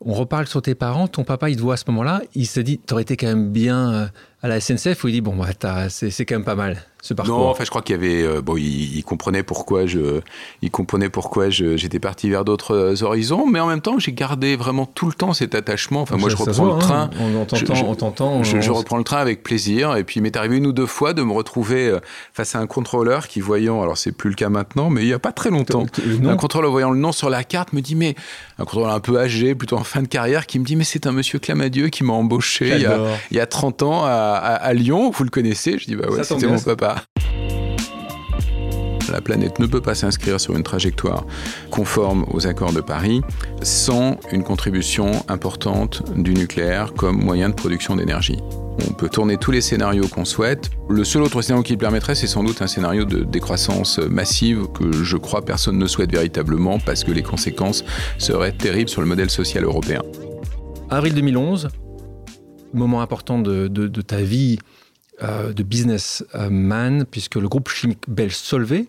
[0.00, 1.08] On reparle sur tes parents.
[1.08, 2.22] Ton papa, il te voit à ce moment-là.
[2.34, 4.06] Il se dit, t'aurais été quand même bien euh,
[4.42, 6.84] à la SNCF où il dit, bon, bah, c'est quand même pas mal.
[7.26, 8.22] Non, enfin, je crois qu'il y avait.
[8.22, 10.20] Euh, bon, il, comprenait pourquoi je,
[10.62, 14.56] il comprenait pourquoi j'étais parti vers d'autres euh, horizons, mais en même temps, j'ai gardé
[14.56, 16.02] vraiment tout le temps cet attachement.
[16.02, 16.78] Enfin, moi, je reprends le hein.
[16.78, 17.10] train.
[17.20, 18.42] on t'entend.
[18.42, 19.96] Je, je, reprends le train avec plaisir.
[19.96, 22.00] Et puis, il m'est arrivé une ou deux fois de me retrouver euh,
[22.32, 25.12] face à un contrôleur qui, voyant, alors c'est plus le cas maintenant, mais il y
[25.12, 25.86] a pas très longtemps,
[26.24, 28.16] un contrôleur voyant le nom sur la carte me dit, mais
[28.58, 31.06] un contrôleur un peu âgé, plutôt en fin de carrière, qui me dit, mais c'est
[31.06, 32.98] un monsieur Clamadieu qui m'a embauché il y, a,
[33.30, 35.10] il y, a, 30 ans à, à, Lyon.
[35.10, 36.96] Vous le connaissez Je dis, bah ouais, c'était mon papa.
[39.10, 41.24] La planète ne peut pas s'inscrire sur une trajectoire
[41.70, 43.22] conforme aux accords de Paris
[43.62, 48.38] sans une contribution importante du nucléaire comme moyen de production d'énergie.
[48.88, 50.70] On peut tourner tous les scénarios qu'on souhaite.
[50.88, 54.66] Le seul autre scénario qui le permettrait, c'est sans doute un scénario de décroissance massive
[54.72, 57.84] que je crois personne ne souhaite véritablement parce que les conséquences
[58.18, 60.02] seraient terribles sur le modèle social européen.
[60.90, 61.68] Avril 2011,
[62.72, 64.58] moment important de, ta vie
[65.22, 68.86] euh, de businessman, puisque le groupe chimique belge Solvay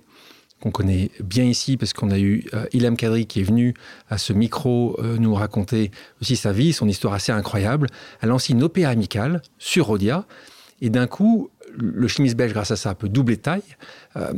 [0.60, 3.74] qu'on connaît bien ici, parce qu'on a eu euh, Ilham Kadri qui est venu
[4.10, 7.88] à ce micro euh, nous raconter aussi sa vie, son histoire assez incroyable.
[8.22, 10.26] Elle lance une OPA amicale sur Rodia,
[10.82, 13.62] et d'un coup, le chimiste belge, grâce à ça, peut doubler taille.
[14.16, 14.34] Euh,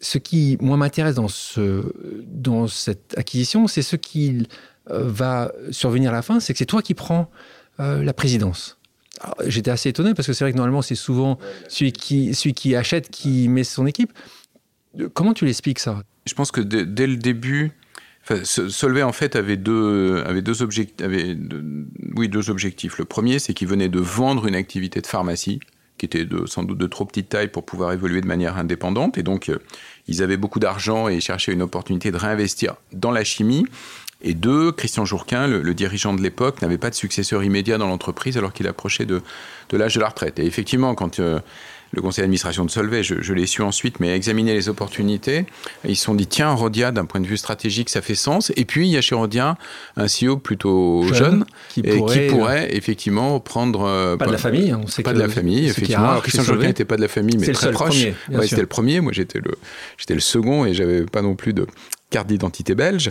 [0.00, 4.46] ce qui, moi, m'intéresse dans cette acquisition, c'est ce qui
[4.88, 7.30] va survenir à la fin, c'est que c'est toi qui prends
[7.78, 8.78] la présidence.
[9.46, 13.48] J'étais assez étonné parce que c'est vrai que normalement c'est souvent celui qui, achète qui
[13.48, 14.12] met son équipe.
[15.14, 16.02] Comment tu l'expliques ça?
[16.26, 17.72] Je pense que dès, le début,
[18.44, 21.06] Solvay en fait avait deux, avait deux, objectifs,
[22.16, 22.98] oui, deux objectifs.
[22.98, 25.60] Le premier, c'est qu'il venait de vendre une activité de pharmacie
[25.98, 29.16] qui était sans doute de trop petite taille pour pouvoir évoluer de manière indépendante.
[29.18, 29.58] Et donc, euh,
[30.08, 33.64] ils avaient beaucoup d'argent et cherchaient une opportunité de réinvestir dans la chimie.
[34.22, 38.38] Et deux, Christian Jourquin, le, dirigeant de l'époque, n'avait pas de successeur immédiat dans l'entreprise
[38.38, 39.22] alors qu'il approchait de,
[39.68, 40.38] de l'âge de la retraite.
[40.38, 41.38] Et effectivement, quand euh,
[41.92, 45.46] le conseil d'administration de Solvay, je, l'ai su ensuite, mais examiner les opportunités,
[45.86, 48.52] ils se sont dit, tiens, Rodia, d'un point de vue stratégique, ça fait sens.
[48.56, 49.56] Et puis, il y a chez Rodia
[49.96, 53.84] un CEO plutôt jeune, qui, et pourrait, qui pourrait effectivement prendre...
[53.84, 56.20] Euh, pas, de la famille, on sait Pas de la famille, effectivement.
[56.20, 58.06] Christian Joquin n'était pas de la famille, mais très proche.
[58.42, 59.00] c'était le premier.
[59.00, 59.52] Moi, j'étais le,
[59.98, 61.66] j'étais le second et j'avais pas non plus de
[62.10, 63.10] carte d'identité belge.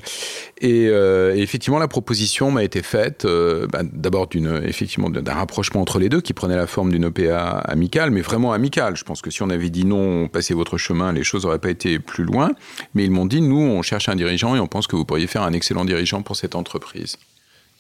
[0.63, 6.09] Euh, et, effectivement, la proposition m'a été faite euh, bah, d'abord d'un rapprochement entre les
[6.09, 8.95] deux qui prenait la forme d'une OPA amicale, mais vraiment amicale.
[8.95, 11.69] Je pense que si on avait dit non, passez votre chemin, les choses n'auraient pas
[11.69, 12.51] été plus loin.
[12.93, 15.27] Mais ils m'ont dit nous, on cherche un dirigeant et on pense que vous pourriez
[15.27, 17.17] faire un excellent dirigeant pour cette entreprise.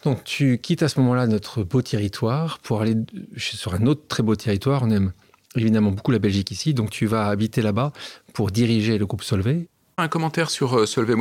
[0.03, 2.95] Donc tu quittes à ce moment-là notre beau territoire pour aller
[3.37, 4.83] sur un autre très beau territoire.
[4.83, 5.13] On aime
[5.55, 7.91] évidemment beaucoup la Belgique ici, donc tu vas habiter là-bas
[8.33, 9.67] pour diriger le groupe Solvay.
[9.97, 11.15] Un commentaire sur euh, Solvay.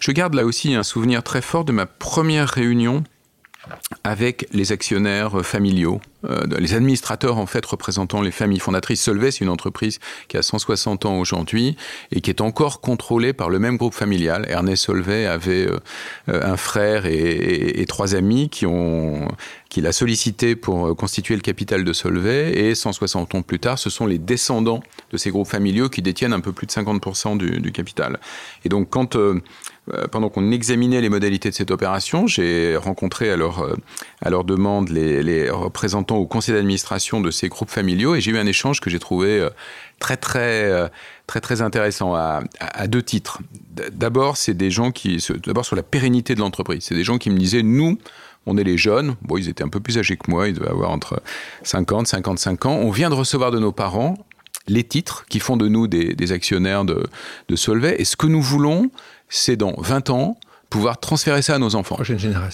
[0.00, 3.04] Je garde là aussi un souvenir très fort de ma première réunion
[4.04, 9.02] avec les actionnaires familiaux, euh, les administrateurs en fait représentant les familles fondatrices.
[9.02, 9.98] Solvay, c'est une entreprise
[10.28, 11.76] qui a 160 ans aujourd'hui
[12.12, 14.46] et qui est encore contrôlée par le même groupe familial.
[14.48, 15.78] Ernest Solvay avait euh,
[16.26, 19.28] un frère et, trois amis qui ont
[19.68, 23.90] qui l'a sollicité pour constituer le capital de Solvay et 160 ans plus tard, ce
[23.90, 27.72] sont les descendants de ces groupes familiaux qui détiennent un peu plus de 50% du,
[27.72, 28.18] capital.
[28.64, 29.40] Et donc quand euh, euh,
[30.10, 35.50] pendant qu'on examinait les modalités de cette opération, j'ai rencontré à leur, euh, demande les,
[35.50, 38.98] représentants au conseil d'administration de ces groupes familiaux et j'ai eu un échange que j'ai
[38.98, 39.50] trouvé euh,
[40.00, 40.90] très très
[41.26, 42.42] très très intéressant à,
[42.88, 43.40] deux titres.
[43.92, 46.84] D'abord, c'est des gens qui d'abord sur la pérennité de l'entreprise.
[46.84, 47.98] C'est des gens qui me disaient nous
[48.46, 50.70] on est les jeunes, bon, ils étaient un peu plus âgés que moi, ils devaient
[50.70, 51.20] avoir entre
[51.64, 52.76] 50 55 ans.
[52.76, 54.16] On vient de recevoir de nos parents
[54.68, 57.96] les titres qui font de nous des, actionnaires de Solvay.
[57.98, 58.90] Et ce que nous voulons,
[59.28, 60.38] c'est dans 20 ans
[60.70, 61.96] pouvoir transférer ça à nos enfants.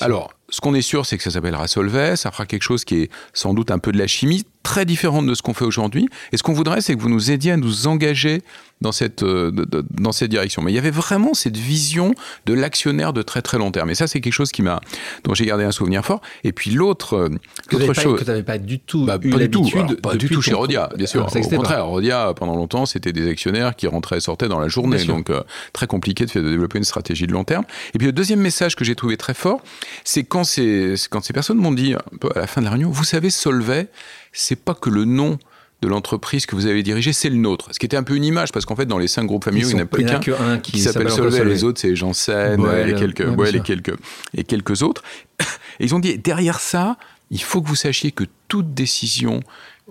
[0.01, 3.03] Alors, ce qu'on est sûr, c'est que ça s'appellera Solvay, ça fera quelque chose qui
[3.03, 6.09] est sans doute un peu de la chimie, très différente de ce qu'on fait aujourd'hui.
[6.31, 8.43] Et ce qu'on voudrait, c'est que vous nous aidiez à nous engager
[8.83, 9.51] dans cette, euh,
[9.90, 10.61] dans cette direction.
[10.61, 12.14] Mais il y avait vraiment cette vision
[12.45, 13.88] de l'actionnaire de très très long terme.
[13.88, 14.81] Et ça, c'est quelque chose qui m'a,
[15.25, 16.21] dont j'ai gardé un souvenir fort.
[16.45, 17.29] Et puis l'autre, euh,
[17.73, 18.18] autre chose.
[18.18, 19.71] que tu n'avais pas du tout bah, eu pas du tout,
[20.03, 21.27] pas du tout chez Rodia, bien sûr.
[21.27, 25.03] Au contraire, Rodia, pendant longtemps, c'était des actionnaires qui rentraient et sortaient dans la journée.
[25.05, 25.42] Donc, euh,
[25.73, 27.64] très compliqué de, de développer une stratégie de long terme.
[27.95, 29.62] Et puis le deuxième message que j'ai trouvé très fort,
[30.05, 32.64] c'est quand quand ces, quand ces personnes m'ont dit, un peu à la fin de
[32.64, 33.87] la réunion, vous savez, Solvay,
[34.33, 35.38] c'est pas que le nom
[35.83, 37.68] de l'entreprise que vous avez dirigée, c'est le nôtre.
[37.73, 39.68] Ce qui était un peu une image, parce qu'en fait, dans les cinq groupes familiaux,
[39.68, 41.45] il n'y en a plus qu'un qui, s'appelle Solvay.
[41.45, 43.95] Les autres, c'est Janssen, et, quelques, ouais, et, quelques,
[44.33, 45.03] et quelques autres.
[45.81, 46.97] Et ils ont dit, derrière ça,
[47.31, 49.40] il faut que vous sachiez que toute décision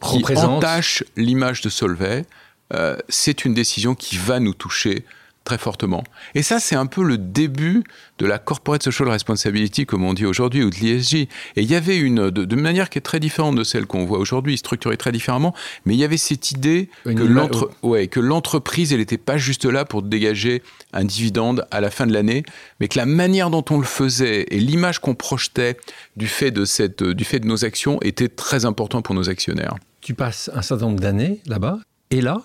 [0.02, 2.26] qui entache l'image de Solvay,
[2.74, 5.04] euh, c'est une décision qui va nous toucher
[5.44, 6.04] très fortement.
[6.36, 7.84] Et ça, c'est un peu le début
[8.20, 11.16] de la corporate social responsibility, comme on dit aujourd'hui, ou de l'ESG.
[11.16, 14.20] Et il y avait une, de, manière qui est très différente de celle qu'on voit
[14.20, 19.38] aujourd'hui, structurée très différemment, mais il y avait cette idée que l'entreprise, elle n'était pas
[19.38, 20.62] juste là pour dégager
[20.94, 22.44] un dividende à la fin de l'année,
[22.80, 25.78] mais que la manière dont on le faisait et l'image qu'on projetait
[26.18, 29.76] du fait de, cette, du fait de nos actions était très important pour nos actionnaires.
[30.02, 31.80] Tu passes un certain nombre d'années là-bas,
[32.12, 32.42] et là,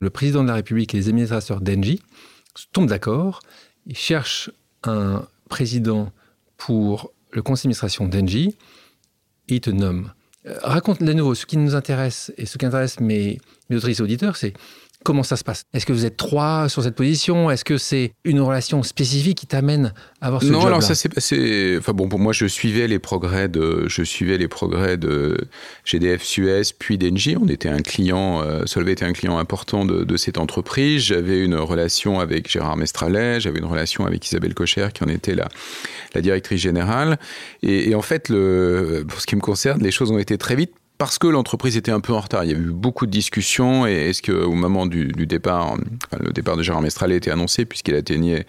[0.00, 2.00] le président de la République et les administrateurs d'Engie
[2.72, 3.40] tombent d'accord,
[3.86, 4.50] ils cherchent
[4.84, 6.12] un président
[6.56, 8.56] pour le conseil d'administration d'Engie,
[9.48, 10.12] et te nomment.
[10.46, 14.00] Euh, raconte de nouveau, ce qui nous intéresse et ce qui intéresse mes, mes autrices
[14.00, 14.54] auditeurs, c'est
[15.02, 15.64] Comment ça se passe?
[15.72, 17.50] Est-ce que vous êtes trois sur cette position?
[17.50, 21.08] Est-ce que c'est une relation spécifique qui t'amène à avoir ce Non, alors ça s'est
[21.08, 21.76] passé.
[21.78, 25.38] Enfin bon, pour moi, je suivais les progrès de, je suivais les progrès de
[25.86, 27.36] GDF Suez puis d'Engie.
[27.40, 31.04] On était un client, euh, Solvay était un client important de, cette entreprise.
[31.04, 35.34] J'avais une relation avec Gérard Mestralet, j'avais une relation avec Isabelle Cocher qui en était
[35.34, 35.48] la,
[36.14, 37.18] la directrice générale.
[37.62, 40.56] Et, et en fait, le, pour ce qui me concerne, les choses ont été très
[40.56, 42.44] vite parce que l'entreprise était un peu en retard.
[42.44, 45.78] Il y a eu beaucoup de discussions et est-ce qu'au moment du, départ,
[46.20, 48.44] le départ de Gérard Mestral a été annoncé puisqu'il atteignait,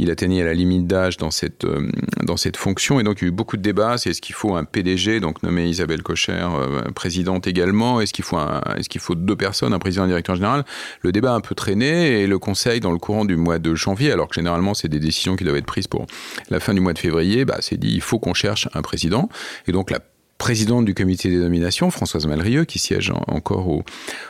[0.00, 1.88] il atteignait la limite d'âge dans cette, euh,
[2.24, 3.96] dans cette fonction et donc il y a eu beaucoup de débats.
[3.96, 8.00] C'est est-ce qu'il faut un PDG, donc nommé Isabelle Cocher, euh, présidente également?
[8.00, 8.40] Est-ce qu'il faut
[8.76, 10.64] est-ce faut deux personnes, un président et un directeur général?
[11.00, 13.72] Le débat a un peu traîné et le Conseil, dans le courant du mois de
[13.76, 16.06] janvier, alors que généralement c'est des décisions qui doivent être prises pour
[16.50, 19.28] la fin du mois de février, bah, c'est dit il faut qu'on cherche un président
[19.68, 20.00] et donc la
[20.44, 23.82] présidente du comité des nominations, Françoise Malrieux, qui siège encore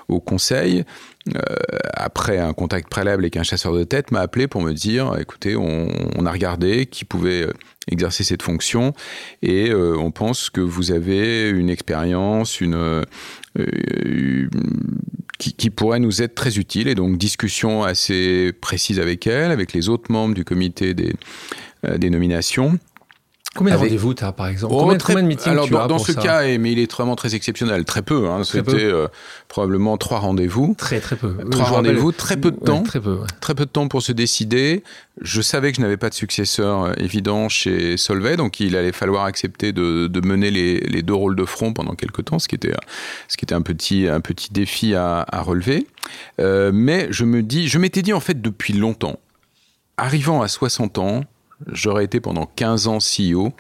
[0.09, 0.85] au, Conseil,
[1.35, 1.41] euh,
[1.93, 5.57] après un contact préalable avec un chasseur de tête, m'a appelé pour me dire, écoutez,
[5.57, 7.53] on, a regardé qui pouvait euh,
[7.91, 8.93] exercer cette fonction
[9.43, 12.63] et euh, on pense que vous avez une expérience,
[15.39, 16.87] qui, pourrait nous être très utile.
[16.87, 22.79] Et donc, discussion assez précise avec elle, avec les autres membres du comité des nominations.
[23.57, 25.99] Combien de rendez-vous tu as, par exemple oh, combien, très, de meetings alors, tu dans,
[25.99, 28.29] ce cas, mais il est vraiment très exceptionnel, très peu.
[28.29, 29.07] Hein, C'était euh,
[29.49, 30.75] probablement trois rendez-vous.
[30.77, 31.37] Très, très peu.
[31.51, 32.83] Trois rendez-vous, très peu de temps.
[32.83, 34.83] très, peu, très peu de temps pour se décider.
[35.21, 38.93] Je savais que je n'avais pas de successeur euh, évident chez Solvay, donc il allait
[38.93, 42.49] falloir accepter de, de mener les, les, deux rôles de front pendant quelques temps, ce
[42.49, 42.73] qui était,
[43.29, 45.87] ce qui était un, petit, un petit défi à, à relever.
[46.41, 49.21] Euh, mais je me dis, je m'étais dit en fait depuis longtemps,
[49.97, 51.25] arrivant à 60 ans,
[51.71, 53.53] J'aurais été pendant 15 ans CEO,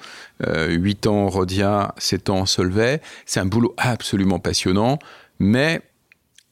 [0.46, 3.00] 8 ans Rodia, 7 ans Solvay.
[3.26, 4.98] C'est un boulot absolument passionnant,
[5.38, 5.80] mais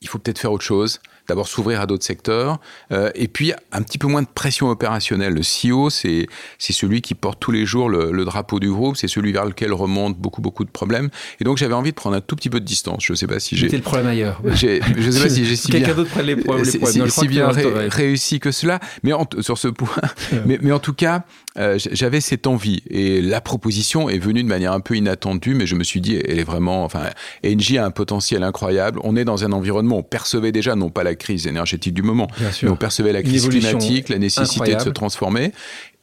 [0.00, 2.58] il faut peut-être faire autre chose d'abord s'ouvrir à d'autres secteurs,
[2.90, 5.35] euh, et puis un petit peu moins de pression opérationnelle.
[5.35, 6.26] Le CEO, c'est
[6.58, 10.16] celui qui porte tous les jours le, drapeau du groupe, c'est celui vers lequel remontent
[10.18, 11.11] beaucoup, beaucoup de problèmes.
[11.40, 13.04] Et donc j'avais envie de prendre un tout petit peu de distance.
[13.04, 13.66] Je ne sais pas si j'ai...
[13.66, 14.40] C'était le problème ailleurs.
[14.54, 15.80] Je ne sais pas si j'ai si bien...
[15.80, 16.64] Quelqu'un d'autre prenne les, problèmes.
[16.64, 17.50] Si, bien
[17.88, 19.88] réussi que cela, mais sur ce point.
[20.46, 21.24] mais, mais en tout cas,
[21.59, 25.67] euh, j'avais cette envie et la proposition est venue de manière un peu inattendue, mais
[25.67, 27.05] je me suis dit, elle est vraiment, enfin,
[27.45, 29.01] Engie a un potentiel incroyable.
[29.05, 32.29] On est dans un environnement, on percevait déjà non pas la crise énergétique du moment,
[32.62, 35.53] mais on percevait la crise climatique, la nécessité de se transformer.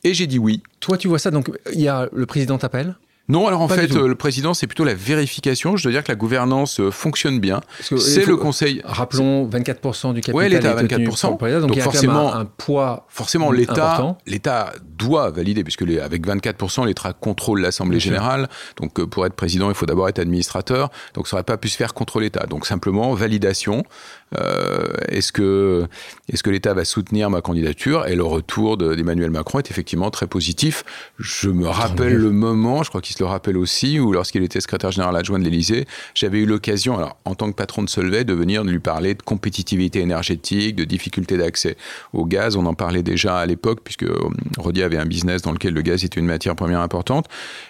[0.04, 0.62] Et j'ai dit oui.
[0.80, 2.96] Toi, tu vois ça, donc il y a le président t'appelle
[3.30, 5.78] non, alors en fait, euh, le président, c'est plutôt la vérification.
[5.78, 7.62] Je dois dire que la gouvernance euh, fonctionne bien.
[7.80, 8.82] C'est le conseil.
[8.84, 10.34] Rappelons, 24% du capital.
[10.34, 11.30] Oui, l'État a 24%.
[11.30, 13.06] donc, donc il y a forcément un, poids.
[13.08, 18.50] Forcément, l'État, l'État doit valider, puisque les, avec 24%, l'État contrôle l'Assemblée générale.
[18.78, 20.90] Donc, euh, pour être président, il faut d'abord être administrateur.
[21.14, 22.48] Donc, ça n'aurait pas pu se faire contre l'État.
[22.48, 23.84] Donc, simplement, validation.
[24.38, 25.88] Euh, est-ce que,
[26.32, 28.08] est que l'État va soutenir ma candidature?
[28.08, 30.84] Et le retour d'Emmanuel Macron est effectivement très positif.
[31.18, 34.62] Je me rappelle le moment, je crois qu'il se le rappelle aussi, où lorsqu'il était
[34.62, 38.24] secrétaire général adjoint de l'Élysée, j'avais eu l'occasion, alors en tant que patron de Solvay,
[38.24, 41.76] de venir lui parler de compétitivité énergétique, de difficulté d'accès
[42.14, 42.56] au gaz.
[42.56, 44.18] On en parlait déjà à l'époque, puisque euh,
[44.58, 47.26] Rodi avait un business dans lequel le gaz était une matière première importante.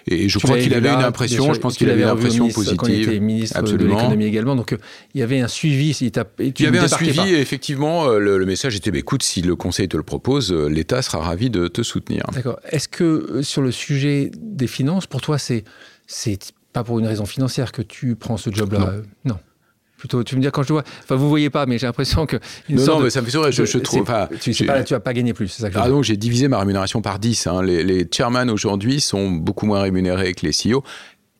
[0.06, 2.76] Et je crois qu'il avait une impression, je pense qu'il avait une impression positive.
[2.76, 3.94] Quand il était ministre Absolument.
[3.94, 4.56] de l'économie également.
[4.56, 4.78] Donc euh,
[5.14, 5.96] il y avait un suivi.
[6.00, 9.56] Il y avait un suivi et effectivement, euh, le, message était bah, écoute, si le
[9.56, 12.24] Conseil te le propose, euh, l'État sera ravi de te soutenir.
[12.32, 12.58] D'accord.
[12.70, 15.64] Est-ce que euh, sur le sujet des finances, pour toi, c'est
[16.06, 16.38] c'est
[16.72, 18.94] pas pour une raison financière que tu prends ce job-là?
[19.24, 19.38] Non.
[19.96, 20.84] Plutôt, tu me dis quand je te vois.
[21.02, 22.36] Enfin, vous voyez pas, mais j'ai l'impression que.
[22.70, 23.52] non, non, mais ça me fait sourire.
[23.52, 24.10] Je, je trouve.
[24.40, 27.02] tu, tu vas pas gagner plus, c'est ça que Ah donc j'ai divisé ma rémunération
[27.02, 27.46] par 10.
[27.46, 27.62] Hein.
[27.62, 30.82] Les, les chairman aujourd'hui sont beaucoup moins rémunérés que les CEO.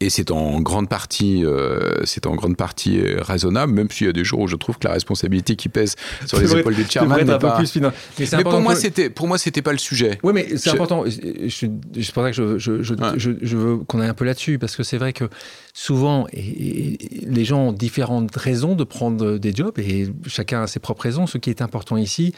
[0.02, 4.14] Et c'est en grande partie, euh, c'est en grande partie raisonnable, même s'il y a
[4.14, 5.94] des jours où je trouve que la responsabilité qui pèse
[6.26, 7.56] sur les épaules du chairman n'est pas.
[7.56, 7.90] Plus mais,
[8.32, 10.18] mais pour moi, c'était, pour moi, c'était pas le sujet.
[10.22, 11.05] Oui, mais c'est important.
[11.07, 12.94] C'est pour ça que je, je, je,
[13.42, 15.28] je veux qu'on aille un peu là-dessus, parce que c'est vrai que
[15.74, 16.96] souvent, et,
[17.26, 21.26] les gens ont différentes raisons de prendre des jobs, et chacun a ses propres raisons.
[21.26, 22.32] Ce qui est important ici,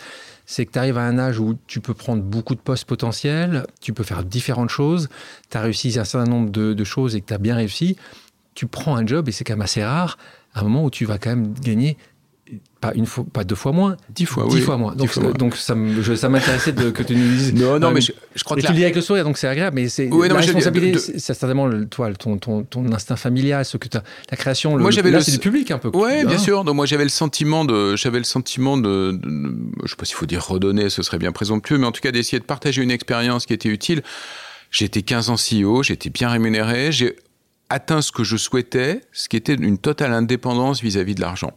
[0.47, 3.67] c'est que tu arrives à un âge où tu peux prendre beaucoup de postes potentiels,
[3.81, 5.09] tu peux faire différentes choses,
[5.51, 7.97] tu as réussi un certain nombre de, choses et que tu as bien réussi,
[8.55, 10.19] tu prends un job, et c'est quand même assez rare,
[10.55, 11.97] à un moment où tu vas quand même gagner
[12.81, 14.95] pas une fois, pas deux fois moins, dix fois, dix fois moins.
[14.95, 17.55] Donc, donc ça, m'intéressait que tu nous dises.
[17.63, 18.13] Non, non, euh, mais je,
[18.45, 20.99] crois que tu le dis avec le sourire, donc c'est agréable, mais c'est la responsabilité,
[20.99, 24.75] c'est certainement toi, ton, ton, ton, instinct familial, ce que as, la création.
[24.77, 25.91] Le, moi, j'avais là, c'est du public un peu.
[25.95, 26.65] Oui, bien sûr.
[26.65, 29.19] Donc moi, j'avais le sentiment de, j'avais le sentiment de,
[29.85, 32.11] je sais pas s'il faut dire redonner, ce serait bien présomptueux, mais en tout cas
[32.11, 34.03] d'essayer de partager une expérience qui était utile.
[34.71, 37.17] J'étais 15 ans CEO, j'étais bien rémunéré, j'ai
[37.69, 41.21] atteint ce que je souhaitais, ce qui était une totale indépendance vis à -vis de
[41.21, 41.53] l'argent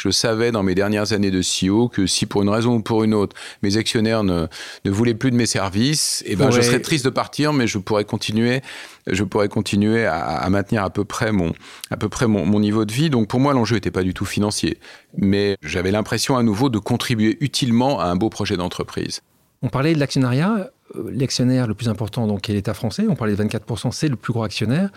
[0.00, 3.04] je savais dans mes dernières années de CEO que si pour une raison ou pour
[3.04, 4.46] une autre, mes actionnaires ne,
[4.86, 7.76] ne voulaient plus de mes services, eh ben, je serais triste de partir, mais je
[7.76, 8.62] pourrais continuer,
[9.06, 11.52] je pourrais continuer à, maintenir à peu près mon,
[11.90, 13.10] à peu près mon, mon niveau de vie.
[13.10, 14.78] Donc pour moi, l'enjeu n'était pas du tout financier,
[15.18, 19.20] mais j'avais l'impression à nouveau de contribuer utilement à un beau projet d'entreprise.
[19.60, 20.70] On parlait de l'actionnariat.
[20.96, 23.04] Euh, l'actionnaire le plus important, donc, est l'État français.
[23.08, 24.90] On parlait de 24%, c'est le plus gros actionnaire.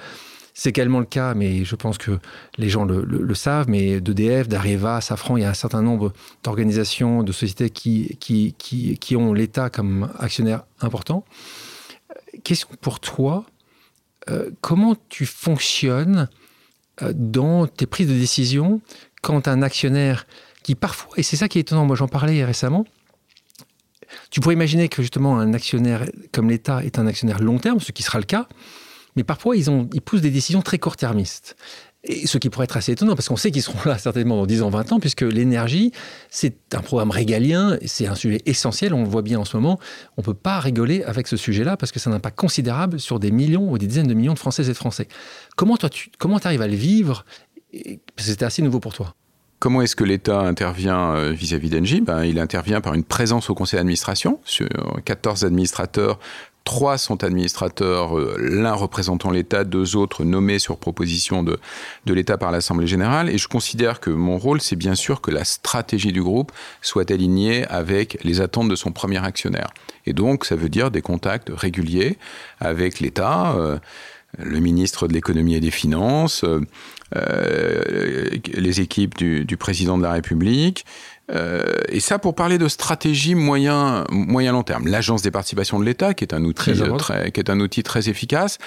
[0.54, 2.20] C'est également le cas, mais je pense que
[2.58, 7.24] les gens le, savent, mais d'EDF, d'Areva, Safran, il y a un certain nombre d'organisations,
[7.24, 11.26] de sociétés qui, qui, qui, ont l'État comme actionnaire important.
[12.44, 13.46] Question pour toi,
[14.30, 16.30] euh, comment tu fonctionnes
[17.02, 18.80] euh, dans tes prises de décision
[19.24, 20.28] quand un actionnaire
[20.62, 22.86] qui parfois, et c'est ça qui est étonnant, moi j'en parlais récemment,
[24.30, 27.92] tu pourrais imaginer que justement un actionnaire comme l'État est un actionnaire long terme, ce
[27.92, 28.48] qui sera le cas,
[29.16, 31.56] mais parfois ils, poussent des décisions très court-termistes.
[32.06, 34.46] Et ce qui pourrait être assez étonnant, parce qu'on sait qu'ils seront là certainement dans
[34.46, 35.94] 10 ans, 20 ans, puisque l'énergie,
[36.30, 39.80] c'est un programme régalien, c'est un sujet essentiel, on le voit bien en ce moment.
[40.18, 43.20] On ne peut pas rigoler avec ce sujet-là, parce que ça n'a pas considérable sur
[43.20, 45.08] des millions ou des dizaines de millions de Françaises et de Français.
[45.56, 47.24] Comment toi, tu comment arrives à le vivre?
[48.18, 49.16] C'était assez nouveau pour toi.
[49.60, 52.02] Comment est-ce que l'État intervient euh, vis-à-vis d'Engie?
[52.02, 54.42] Ben, Il intervient par une présence au conseil d'administration.
[54.44, 54.68] Sur
[55.06, 56.20] 14 administrateurs,
[56.64, 61.60] Trois sont administrateurs, euh, l'un représentant l'État, deux autres nommés sur proposition de,
[62.06, 63.30] de l'État par l'Assemblée générale.
[63.30, 67.12] Et je considère que mon rôle, c'est bien sûr que la stratégie du groupe soit
[67.12, 69.74] alignée avec les attentes de son premier actionnaire.
[70.06, 72.18] Et donc, ça veut dire des contacts réguliers
[72.60, 73.56] avec l'État.
[73.58, 73.78] Euh,
[74.40, 80.14] le ministre de l'économie et des finances, euh, les équipes du, du, président de la
[80.14, 80.86] République,
[81.32, 85.86] euh, et ça, pour parler de stratégie moyen, moyen long terme, l'agence des participations de
[85.86, 88.58] l'État, qui est un outil très, très, qui est un outil très efficace.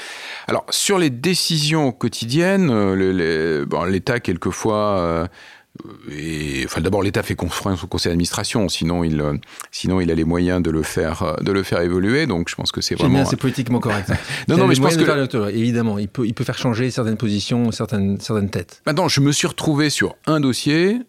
[0.48, 5.26] Alors sur les décisions quotidiennes, euh, l'État quelquefois euh,
[6.10, 9.22] et, enfin, d'abord, l'État fait confiance au conseil d'administration, sinon il,
[9.70, 12.26] sinon il a les moyens de le faire, de le faire évoluer.
[12.26, 13.26] Donc, je pense que c'est vraiment.
[13.26, 14.10] c'est politiquement correct.
[14.48, 17.72] non, non, mais je pense que évidemment, il peut, il peut faire changer certaines positions,
[17.72, 18.80] certaines, certaines têtes.
[18.86, 21.02] Maintenant, je me suis retrouvé sur un dossier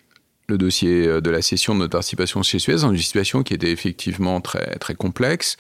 [0.48, 3.72] le dossier euh, de la cession de notre participation chez Suez une situation qui était
[3.72, 5.58] effectivement très, très complexe,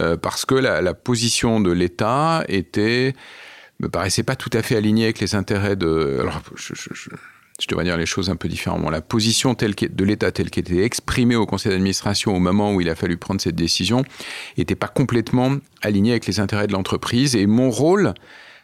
[0.00, 3.14] euh, parce que la, la, position de l'État était
[3.80, 6.18] me paraissait pas tout à fait alignée avec les intérêts de.
[6.20, 7.10] Alors, je, je, je,
[7.60, 8.90] je devrais dire les choses un peu différemment.
[8.90, 12.80] La position telle de l'État telle qu'elle était exprimée au conseil d'administration au moment où
[12.80, 14.04] il a fallu prendre cette décision
[14.56, 17.36] n'était pas complètement alignée avec les intérêts de l'entreprise.
[17.36, 18.14] Et mon rôle,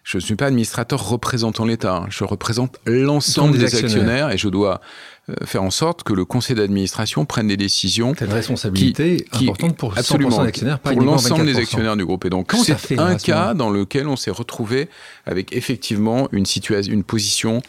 [0.07, 1.97] je ne suis pas administrateur représentant l'État.
[1.97, 2.07] Hein.
[2.11, 4.31] Je représente l'ensemble des, actionnaires.
[4.31, 4.81] et je dois
[5.29, 8.15] euh, faire en sorte que le conseil d'administration prenne des décisions.
[8.17, 12.25] C'est une responsabilité importante pour absolument, d'actionnaires, pour l'ensemble des actionnaires du groupe.
[12.25, 14.89] Et donc, c'est un cas dans lequel on s'est retrouvé
[15.25, 17.61] avec effectivement une situation, une position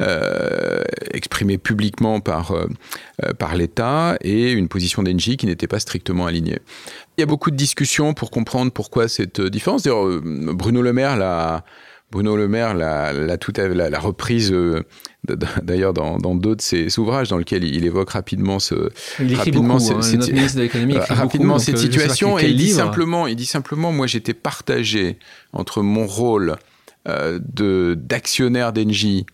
[0.00, 0.82] euh,
[1.14, 2.52] exprimée publiquement par
[3.24, 6.58] euh, par l'État et une position d'Engie qui n'était pas strictement alignée.
[7.16, 9.84] Il y a beaucoup de discussions pour comprendre pourquoi cette différence.
[9.84, 10.20] D'ailleurs, euh,
[10.52, 11.64] Bruno Le Maire l'a
[12.12, 14.84] Bruno Le Maire l'a, tout la, la reprise euh,
[15.62, 18.90] d'ailleurs dans, dans deux de ses ouvrages dans lesquels il, évoque rapidement ce
[19.34, 24.06] rapidement beaucoup, cette, hein, rapidement cette situation et il dit simplement il dit simplement moi
[24.06, 25.18] j'étais partagé
[25.52, 26.56] entre mon rôle
[27.08, 29.26] euh, de d'actionnaire d'Engie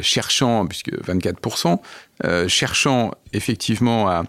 [0.00, 1.80] cherchant, puisque 24%,
[2.24, 4.24] euh, cherchant effectivement à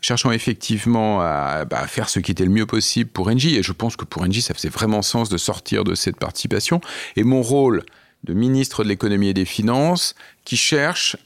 [0.00, 3.56] cherchant effectivement à bah, faire ce qui était le mieux possible pour Engie.
[3.56, 6.80] Et je pense que pour Engie, ça faisait vraiment sens de sortir de cette participation.
[7.16, 7.84] Et mon rôle
[8.24, 11.16] de ministre de l'économie et des finances, qui cherche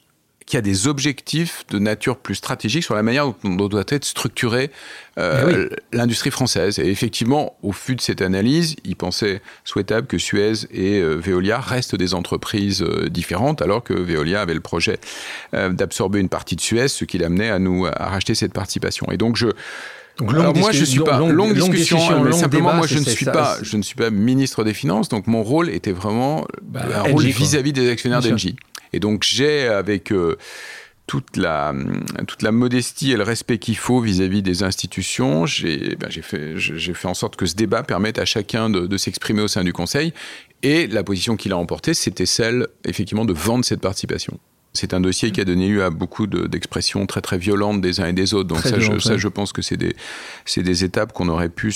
[0.46, 4.70] qui a des objectifs de nature plus stratégique sur la manière dont, doit être structurée
[5.18, 6.78] euh, eh l'industrie française.
[6.78, 11.60] Et effectivement, au fut de cette analyse, il pensait souhaitable que Suez et euh, Veolia
[11.60, 14.98] restent des entreprises euh, différentes, alors que Veolia avait le projet
[15.52, 19.06] d'absorber une partie de Suez, ce qui l'amenait à nous à racheter cette participation.
[19.10, 19.48] Et donc je
[20.18, 23.58] donc, Alors moi, je suis pas longue, discussion, mais simplement moi, je ne suis pas,
[23.62, 27.24] je ne suis pas ministre des Finances, donc mon rôle était vraiment bah, un rôle
[27.24, 28.54] vis-à-vis des actionnaires d'Engie.
[28.94, 30.36] Et donc j'ai avec euh,
[31.06, 31.74] toute la,
[32.26, 37.08] toute la modestie et le respect qu'il faut vis-à-vis des institutions, j'ai ben, fait, fait
[37.08, 40.14] en sorte que ce débat permette à chacun de, de s'exprimer au sein du Conseil.
[40.62, 44.38] Et la position qu'il a emportée, c'était celle, effectivement, de vendre cette participation.
[44.76, 48.06] C'est un dossier qui a donné lieu à beaucoup d'expressions très très violentes des uns
[48.06, 48.48] et des autres.
[48.48, 49.94] Donc ça, je, ça, je pense que c'est des,
[50.56, 51.72] des étapes qu'on aurait pu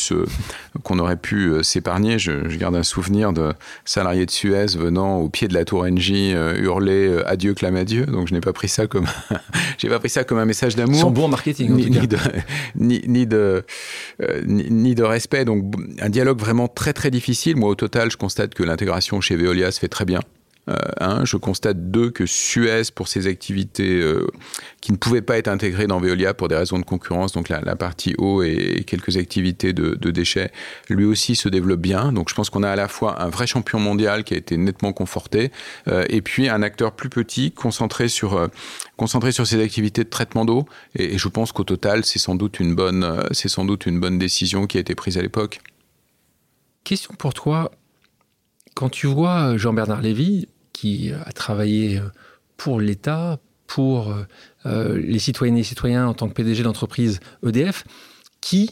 [0.82, 2.18] qu'on aurait pu euh, s'épargner.
[2.18, 3.52] Je, je, garde un souvenir de
[3.84, 7.76] salariés de Suez venant au pied de la tour NJ euh, hurler euh, adieu, clame
[7.76, 8.04] adieu.
[8.04, 9.06] Donc je n'ai pas pris ça comme
[9.78, 11.12] j'ai pas pris ça comme un message d'amour.
[11.12, 12.00] Bons en marketing, en ni, tout cas.
[12.00, 12.18] Ni de,
[12.74, 13.64] ni, ni de
[14.44, 15.44] ni, de respect.
[15.44, 17.54] Donc un dialogue vraiment très très difficile.
[17.54, 20.20] Moi, au total, je constate que l'intégration chez Veolia se fait très bien.
[20.68, 24.26] Euh, je constate deux que Suez, pour ses activités euh,
[24.80, 27.76] qui ne pouvaient pas être intégrées dans Veolia pour des raisons de concurrence, donc la,
[27.76, 30.50] partie eau et quelques activités de, déchets,
[30.88, 32.12] lui aussi se développe bien.
[32.12, 34.56] Donc je pense qu'on a à la fois un vrai champion mondial qui a été
[34.56, 35.50] nettement conforté,
[35.88, 38.48] euh, et puis un acteur plus petit concentré sur
[38.96, 40.66] concentré sur ses activités de traitement d'eau.
[40.94, 42.38] Et, je pense qu'au total, c'est sans
[43.32, 45.60] c'est sans doute une bonne décision qui a été prise à l'époque.
[46.84, 47.70] Question pour toi.
[48.74, 50.46] Quand tu vois Jean-Bernard Lévy,
[50.78, 52.02] qui a travaillé euh,
[52.56, 54.22] pour l'État, pour euh,
[54.66, 57.82] euh, les citoyennes et citoyens en tant que PDG d'entreprise EDF,
[58.40, 58.70] qui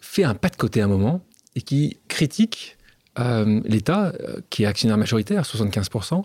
[0.00, 1.24] fait un pas de côté à un moment
[1.54, 2.76] et qui critique
[3.16, 4.12] l'État,
[4.50, 6.24] qui est actionnaire majoritaire, 75%.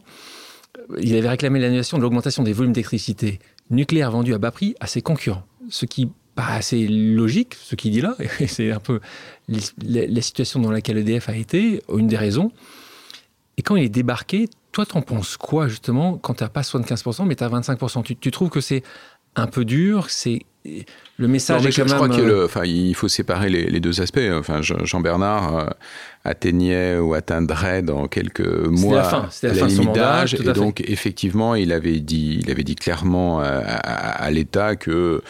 [1.00, 3.38] Il avait réclamé l'annulation de l'augmentation des volumes d'électricité
[3.70, 5.44] nucléaire vendus à bas prix à ses concurrents.
[5.70, 9.02] Ce qui paraît assez logique, ce qu'il dit là, et c'est un peu
[9.48, 12.52] la situation dans laquelle EDF a été, une des raisons.
[13.58, 17.26] Et quand il est débarqué, toi, t'en penses quoi, justement, quand tu n'as pas 75%,
[17.26, 18.84] mais tu as 25% tu, tu trouves que c'est
[19.36, 20.10] un peu dur?
[20.10, 20.46] C'est
[21.18, 24.20] le message est je, je crois qu'il euh, enfin, il faut séparer les, deux aspects.
[24.34, 25.66] Enfin, Jean Bernard euh,
[26.24, 31.56] atteignait ou atteindrait dans quelques mois la, fin, la, la limite d'âge, et donc effectivement,
[31.56, 35.24] il avait dit, il avait dit clairement à, à l'État que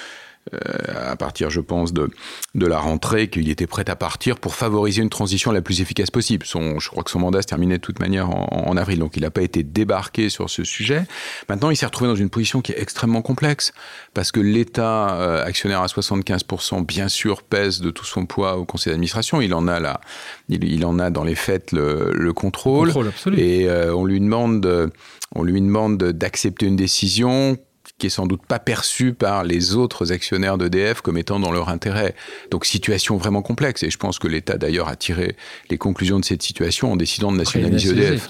[0.95, 2.09] à partir, je pense, de,
[2.55, 6.11] de la rentrée, qu'il était prêt à partir pour favoriser une transition la plus efficace
[6.11, 6.45] possible.
[6.45, 9.21] Son, je crois que son mandat se terminait de toute manière en, avril, donc il
[9.21, 11.03] n'a pas été débarqué sur ce sujet.
[11.47, 13.73] Maintenant, il s'est retrouvé dans une position qui est extrêmement complexe,
[14.13, 18.65] parce que l'État, euh, actionnaire à 75%, bien sûr, pèse de tout son poids au
[18.65, 19.41] conseil d'administration.
[19.41, 20.01] Il en a là,
[20.49, 22.93] il, en a dans les faits le, le contrôle.
[22.93, 24.91] contrôle et euh, on lui demande,
[25.35, 27.57] on lui demande d'accepter une décision
[27.99, 31.69] qui est sans doute pas perçu par les autres actionnaires d'EDF comme étant dans leur
[31.69, 32.15] intérêt.
[32.49, 33.83] Donc situation vraiment complexe.
[33.83, 35.35] Et je pense que l'État d'ailleurs a tiré
[35.69, 38.29] les conclusions de cette situation en décidant de nationaliser EDF.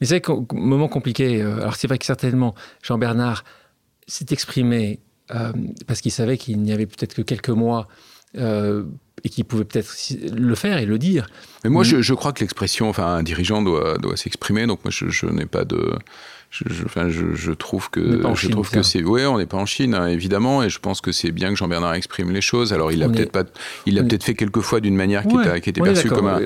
[0.00, 1.42] Mais c'est un moment compliqué.
[1.42, 3.44] Euh, alors c'est vrai que certainement Jean-Bernard
[4.06, 5.00] s'est exprimé
[5.34, 5.52] euh,
[5.86, 7.88] parce qu'il savait qu'il n'y avait peut-être que quelques mois
[8.36, 8.84] euh,
[9.24, 9.90] et qu'il pouvait peut-être
[10.32, 11.28] le faire et le dire.
[11.64, 14.66] Mais moi, je, je, crois que l'expression, enfin, un dirigeant doit, doit s'exprimer.
[14.66, 15.98] Donc moi, je, je n'ai pas de
[16.50, 19.58] je, je, enfin, je, je trouve que je trouve que c'est ouais on n'est pas
[19.58, 22.40] en Chine hein, évidemment et je pense que c'est bien que Jean Bernard exprime les
[22.40, 22.72] choses.
[22.72, 23.44] Alors il a peut-être pas
[23.84, 26.40] il l'a peut-être fait quelquefois d'une manière qui, était, qui était perçue comme un,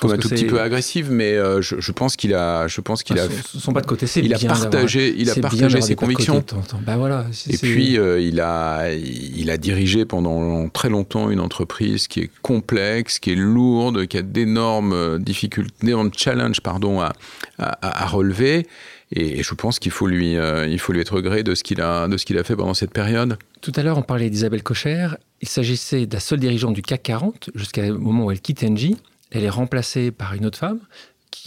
[0.00, 3.04] comme un tout petit peu agressive mais euh, je, je, pense qu'il a je pense
[3.04, 6.44] qu'il a son, pas de côté c'est il a partagé il a partagé ses convictions.
[6.84, 12.08] bah voilà et puis euh, il a il a dirigé pendant très longtemps une entreprise
[12.08, 17.12] qui est complexe qui est lourde qui a d'énormes difficultés d'énormes challenges pardon à,
[17.58, 18.66] à, à relever
[19.12, 21.80] et, je pense qu'il faut lui, euh, il faut lui être gré de ce qu'il
[21.80, 23.38] a, de ce qu'il a fait pendant cette période.
[23.60, 25.08] Tout à l'heure, on parlait d'Isabelle Cocher.
[25.40, 28.96] Il s'agissait de la seule dirigeante du CAC 40 jusqu'au moment où elle quitte Engie.
[29.30, 30.80] Elle est remplacée par une autre femme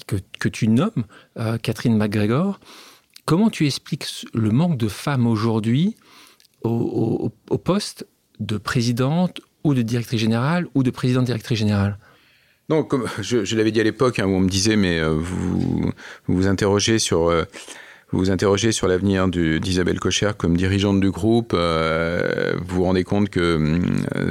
[0.06, 1.06] que, tu nommes,
[1.38, 2.60] euh, Catherine McGregor.
[3.26, 5.96] Comment tu expliques le manque de femmes aujourd'hui
[6.64, 7.30] au,
[7.64, 8.08] poste
[8.40, 11.98] de présidente ou de directrice générale ou de présidente directrice générale?
[12.70, 15.92] Non, comme je, l'avais dit à l'époque, hein, où on me disait, mais euh, vous,
[16.28, 17.46] vous interrogez sur, euh,
[18.12, 21.54] vous, vous interrogez sur l'avenir d'Isabelle Cocher comme dirigeante du groupe.
[21.54, 23.80] Euh, vous vous rendez compte que,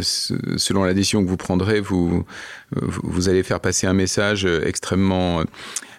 [0.00, 2.24] selon la décision que vous prendrez, vous,
[2.72, 5.42] vous allez faire passer un message extrêmement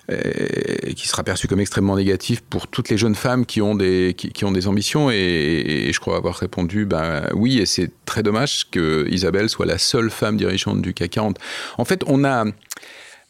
[0.09, 4.13] et qui sera perçu comme extrêmement négatif pour toutes les jeunes femmes qui ont des,
[4.17, 5.11] qui, qui ont des ambitions.
[5.11, 9.65] Et, et, je crois avoir répondu ben, oui, et c'est très dommage que Isabelle soit
[9.65, 11.39] la seule femme dirigeante du CAC 40.
[11.77, 12.45] En fait, on a.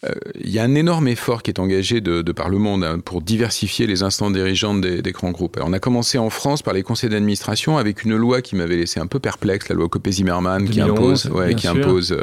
[0.06, 3.00] euh, il y a un énorme effort qui est engagé de, par le monde hein,
[3.00, 5.60] pour diversifier les instances dirigeantes des, grands groupes.
[5.64, 9.00] on a commencé en France par les conseils d'administration avec une loi qui m'avait laissé
[9.00, 12.16] un peu perplexe, la loi Copé-Zimmermann, qui impose, qui impose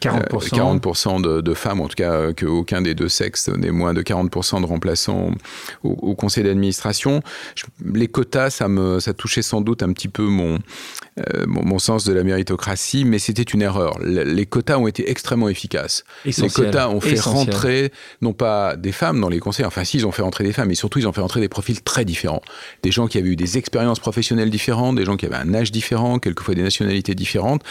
[0.00, 4.02] 40%, euh, de, femmes, en tout cas euh, qu'aucun des deux sexes n'ait moins de
[4.02, 5.30] 40% de remplaçants
[5.84, 7.22] au, conseil d'administration.
[7.84, 10.58] Les quotas, ça me, ça touchait sans doute un petit peu mon,
[11.46, 13.98] mon, sens de la méritocratie, mais c'était une erreur.
[14.00, 16.04] Les quotas ont été extrêmement efficaces.
[16.24, 20.06] Les quotas ont fait rentrer, non pas des femmes dans les conseils, enfin si, ils
[20.06, 22.42] ont fait rentrer des femmes, mais surtout ils ont fait rentrer des profils très différents.
[22.82, 25.72] Des gens qui avaient eu des expériences professionnelles différentes, des gens qui avaient un âge
[25.72, 27.62] différent, quelquefois des nationalités différentes.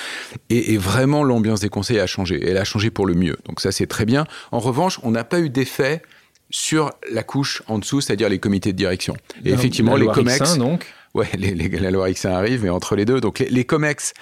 [0.50, 2.42] Et, vraiment, l'ambiance des conseils a changé.
[2.46, 3.38] Elle a changé pour le mieux.
[3.46, 4.26] Donc ça, c'est très bien.
[4.52, 6.02] En revanche, on n'a pas eu d'effet
[6.50, 9.16] sur la couche en dessous, c'est-à-dire les comités de direction.
[9.46, 10.58] Et effectivement, les COMEX...
[10.58, 14.14] donc Ouais, les, la loi X arrive, mais entre les deux, donc les, les COMEX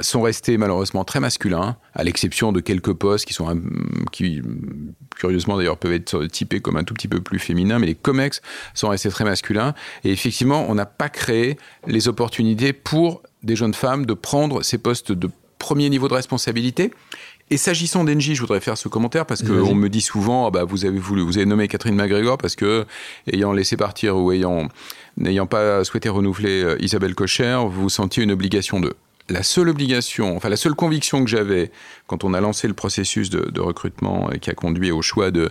[0.00, 3.60] sont restés malheureusement très masculins, à l'exception de quelques postes qui sont,
[4.12, 4.42] qui
[5.16, 8.42] curieusement d'ailleurs peuvent être typés comme un tout petit peu plus féminin, mais les COMEX
[8.74, 9.74] sont restés très masculins.
[10.04, 14.78] Et effectivement, on n'a pas créé les opportunités pour des jeunes femmes de prendre ces
[14.78, 16.92] postes de premier niveau de responsabilité.
[17.50, 20.64] Et s'agissant d'Engie, je voudrais faire ce commentaire parce qu'on me dit souvent, ah bah,
[20.64, 22.84] vous avez voulu, vous avez nommé Catherine McGregor parce que,
[23.32, 24.68] ayant laissé partir ou ayant,
[25.18, 28.94] n'ayant pas souhaité renouveler euh, Isabelle Cocher, vous sentiez une obligation de
[29.28, 31.70] la seule obligation, enfin la seule conviction que j'avais
[32.06, 35.50] quand on a lancé le processus de, recrutement et qui a conduit au choix de,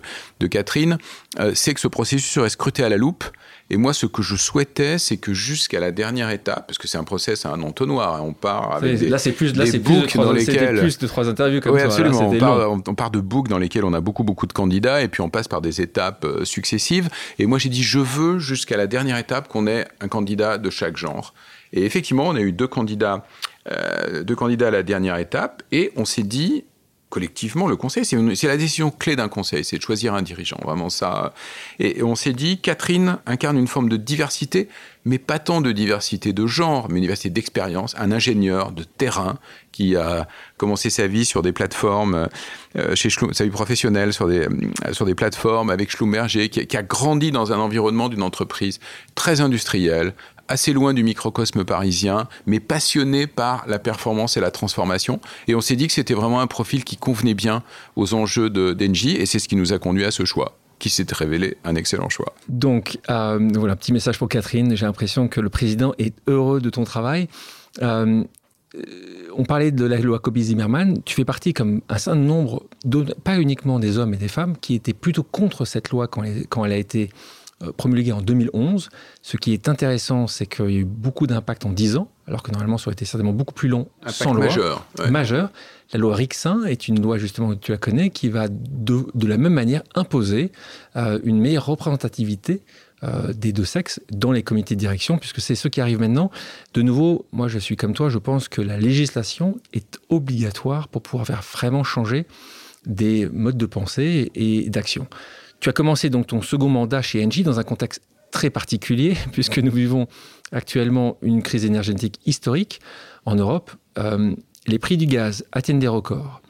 [0.49, 0.97] Catherine,
[1.39, 3.25] euh, c'est que ce processus serait scruté à la loupe.
[3.69, 6.97] Et moi, ce que je souhaitais, c'est que jusqu'à la dernière étape, parce que c'est
[6.97, 9.79] un process à un entonnoir, hein, on part avec des, là c'est plus, là c'est
[9.79, 12.29] plus, de trois, dans lesquels plus de trois interviews comme oui, absolument.
[12.29, 15.09] on, part, on, part, de books dans lesquels on a beaucoup beaucoup de candidats et
[15.09, 17.09] puis on passe par des étapes euh, successives.
[17.39, 20.69] Et moi, j'ai dit, je veux jusqu'à la dernière étape qu'on ait un candidat de
[20.69, 21.33] chaque genre.
[21.73, 23.25] Et effectivement, on a eu deux candidats
[23.71, 26.63] euh, de candidats à la dernière étape et on s'est dit
[27.09, 30.89] collectivement, le conseil, c'est la décision clé d'un conseil, c'est de choisir un dirigeant, vraiment
[30.89, 31.33] ça.
[31.79, 34.67] Et, on s'est dit, Catherine incarne une forme de diversité,
[35.05, 39.37] mais pas tant de diversité de genre, mais une diversité d'expérience, un ingénieur de terrain
[39.71, 42.27] qui a commencé sa vie sur des plateformes,
[42.75, 46.77] euh, chez sa vie professionnelle sur des, euh, sur des plateformes avec Schlumberger, qui, qui
[46.77, 48.79] a grandi dans un environnement d'une entreprise
[49.15, 50.13] très industrielle,
[50.47, 55.19] assez loin du microcosme parisien, mais passionné par la performance et la transformation.
[55.47, 57.63] Et on s'est dit que c'était vraiment un profil qui convenait bien
[57.95, 61.05] aux enjeux d'Engie, et c'est ce qui nous a conduit à ce choix qui s'est
[61.11, 62.35] révélé un excellent choix.
[62.49, 64.75] Donc, euh, voilà, petit message pour Catherine.
[64.75, 67.27] J'ai l'impression que le président est heureux de ton travail.
[67.81, 68.23] Euh,
[69.35, 71.01] on parlait de la loi Kobe-Zimmermann.
[71.03, 72.63] Tu fais partie, comme un certain nombre,
[73.23, 76.23] pas uniquement des hommes et des femmes, qui étaient plutôt contre cette loi quand
[76.65, 77.36] elle a été euh,
[77.75, 78.89] promulguée en 2011.
[79.21, 82.43] Ce qui est intéressant, c'est qu'il y a eu beaucoup d'impact en 10 ans, alors
[82.43, 84.45] que normalement ça aurait été certainement beaucoup plus long sans loi.
[84.45, 84.85] Majeur.
[85.09, 85.49] Majeur.
[85.93, 89.37] La loi Rixin est une loi justement tu la connais qui va de, de la
[89.37, 90.51] même manière imposer
[90.97, 92.61] euh, une meilleure représentativité
[93.03, 96.31] euh, des deux sexes dans les comités de direction, puisque c'est ce qui arrive maintenant.
[96.73, 101.03] De nouveau, moi je suis comme toi, je pense que la législation est obligatoire pour
[101.03, 102.25] pouvoir faire vraiment changer
[102.87, 105.05] des modes de pensée et d'action.
[105.59, 108.01] Tu as commencé donc ton second mandat chez Engie dans un contexte
[108.31, 110.07] très particulier, puisque nous vivons
[110.51, 112.79] actuellement une crise énergétique historique
[113.25, 113.71] en Europe.
[113.97, 114.35] Euh,
[114.67, 116.41] les prix du gaz atteignent des records.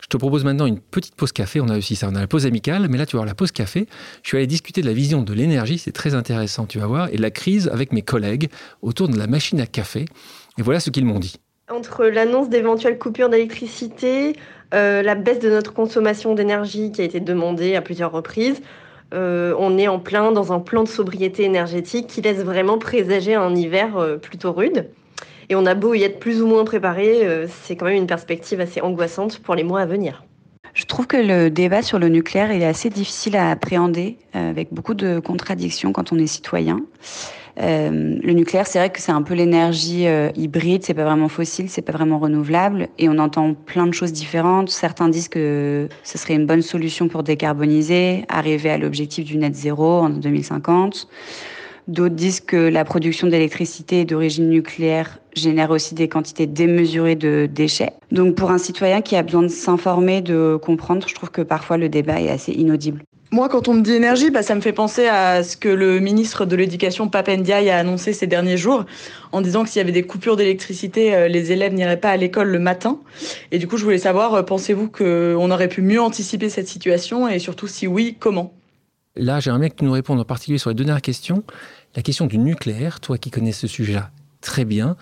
[0.00, 1.60] Je te propose maintenant une petite pause café.
[1.60, 3.34] On a aussi ça, on a la pause amicale, mais là tu vas voir la
[3.34, 3.88] pause café.
[4.22, 7.08] Je suis allé discuter de la vision de l'énergie, c'est très intéressant, tu vas voir,
[7.10, 8.50] et de la crise avec mes collègues
[8.82, 10.04] autour de la machine à café.
[10.58, 11.36] Et voilà ce qu'ils m'ont dit.
[11.70, 14.36] Entre l'annonce d'éventuelles coupures d'électricité,
[14.74, 18.60] euh, la baisse de notre consommation d'énergie qui a été demandée à plusieurs reprises.
[19.14, 23.34] Euh, on est en plein dans un plan de sobriété énergétique qui laisse vraiment présager
[23.34, 24.90] un hiver euh, plutôt rude.
[25.48, 28.60] Et on a beau y être plus ou moins préparé, c'est quand même une perspective
[28.60, 30.24] assez angoissante pour les mois à venir.
[30.72, 34.94] Je trouve que le débat sur le nucléaire est assez difficile à appréhender, avec beaucoup
[34.94, 36.80] de contradictions quand on est citoyen.
[37.60, 41.28] Euh, le nucléaire, c'est vrai que c'est un peu l'énergie euh, hybride, c'est pas vraiment
[41.28, 44.70] fossile, c'est pas vraiment renouvelable, et on entend plein de choses différentes.
[44.70, 49.54] Certains disent que ce serait une bonne solution pour décarboniser, arriver à l'objectif du net
[49.54, 51.08] zéro en 2050.
[51.86, 57.92] D'autres disent que la production d'électricité d'origine nucléaire génère aussi des quantités démesurées de déchets.
[58.10, 61.76] Donc pour un citoyen qui a besoin de s'informer, de comprendre, je trouve que parfois
[61.76, 63.02] le débat est assez inaudible.
[63.34, 65.98] Moi, quand on me dit énergie, bah, ça me fait penser à ce que le
[65.98, 68.84] ministre de l'Éducation, Papendiaï, a annoncé ces derniers jours,
[69.32, 72.16] en disant que s'il y avait des coupures d'électricité, euh, les élèves n'iraient pas à
[72.16, 73.00] l'école le matin.
[73.50, 77.28] Et du coup, je voulais savoir, euh, pensez-vous qu'on aurait pu mieux anticiper cette situation
[77.28, 78.54] et surtout, si oui, comment?
[79.16, 81.42] Là, j'aimerais que tu nous répondes en particulier sur les dernières questions.
[81.96, 84.12] La question du nucléaire, toi qui connais ce sujet-là
[84.42, 84.94] très bien,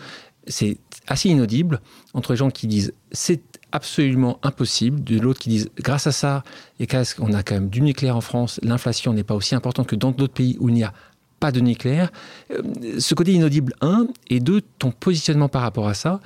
[0.46, 1.82] c'est assez inaudible
[2.14, 3.42] entre les gens qui disent c'est
[3.72, 6.44] absolument impossible, de l'autre qui disent grâce à ça,
[6.78, 9.96] et qu'on a quand même du nucléaire en France, l'inflation n'est pas aussi importante que
[9.96, 10.92] dans d'autres pays où il n'y a
[11.40, 12.12] pas de nucléaire.
[12.52, 12.62] Euh,
[13.00, 16.20] ce côté inaudible, un, et deux, ton positionnement par rapport à ça,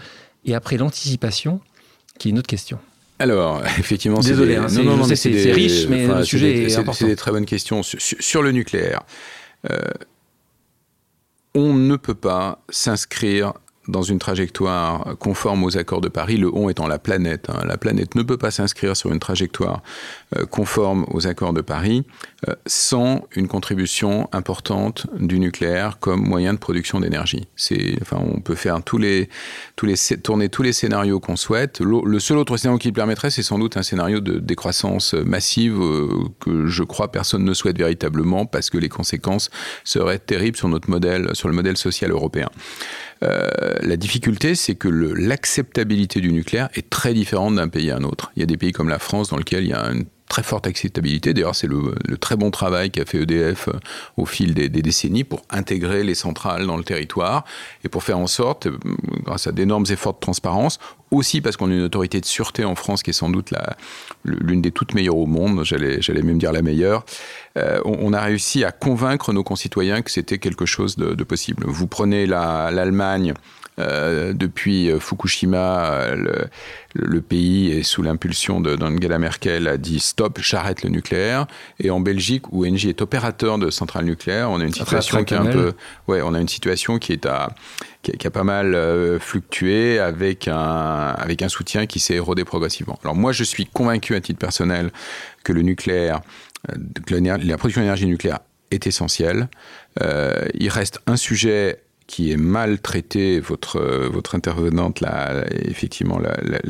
[0.44, 1.61] et après l'anticipation,
[2.18, 2.78] qui est une autre question.
[3.18, 6.92] Alors, effectivement, c'est hein, c'est riche, mais le sujet est, important.
[6.92, 7.82] C'est des très bonnes questions.
[7.82, 9.03] Sur, le nucléaire,
[9.70, 9.78] euh,
[11.55, 13.55] on ne peut pas s'inscrire
[13.89, 17.49] dans une trajectoire conforme aux accords de Paris, le on étant la planète.
[17.51, 17.62] Hein.
[17.66, 19.82] La planète ne peut pas s'inscrire sur une trajectoire
[20.37, 22.05] euh, conforme aux accords de Paris
[22.49, 27.47] euh, sans une contribution importante du nucléaire comme moyen de production d'énergie.
[28.01, 29.28] Enfin, on peut faire tourner
[29.76, 31.80] tous les scénarios qu'on souhaite.
[31.80, 35.80] Le seul autre scénario qui le permettrait, c'est sans doute un scénario de décroissance massive
[35.80, 36.09] euh,
[36.41, 39.51] que je crois personne ne souhaite véritablement parce que les conséquences
[39.84, 42.49] seraient terribles sur notre modèle, sur le modèle social européen.
[43.23, 43.49] Euh,
[43.81, 48.31] la difficulté, c'est que l'acceptabilité du nucléaire est très différente d'un pays à un autre.
[48.37, 50.43] Il y a des pays comme la France dans lesquels il y a une très
[50.43, 51.35] forte acceptabilité.
[51.35, 53.79] D'ailleurs, c'est le, très bon travail qu'a fait EDF euh,
[54.17, 57.45] au fil des, décennies pour intégrer les centrales dans le territoire
[57.85, 58.79] et pour faire en sorte, euh,
[59.25, 60.79] grâce à d'énormes efforts de transparence,
[61.11, 63.55] aussi parce qu'on a une autorité de sûreté en France qui est sans doute
[64.25, 67.05] l'une des toutes meilleures au monde, j'allais même dire la meilleure,
[67.57, 71.64] euh, on, a réussi à convaincre nos concitoyens que c'était quelque chose de, possible.
[71.66, 73.34] Vous prenez l'Allemagne.
[73.78, 76.14] Euh, depuis euh, Fukushima,
[76.94, 81.46] le, pays est sous l'impulsion d'Angela Merkel a dit stop, j'arrête le nucléaire.
[81.78, 85.34] Et en Belgique, où Engie est opérateur de centrales nucléaires, on a une situation qui
[85.34, 85.74] est un peu,
[86.09, 87.50] ouais, on a une situation qui est à
[88.02, 90.54] qui a, pas mal fluctué avec un,
[91.18, 92.98] avec un soutien qui s'est érodé progressivement.
[93.02, 94.92] Alors moi, je suis convaincu à titre personnel
[95.42, 96.20] que le nucléaire
[97.11, 98.41] la production d'énergie nucléaire
[98.71, 99.49] est essentielle.
[100.03, 106.21] Euh, il reste un sujet qui est mal traité, votre, votre intervenante l'a effectivement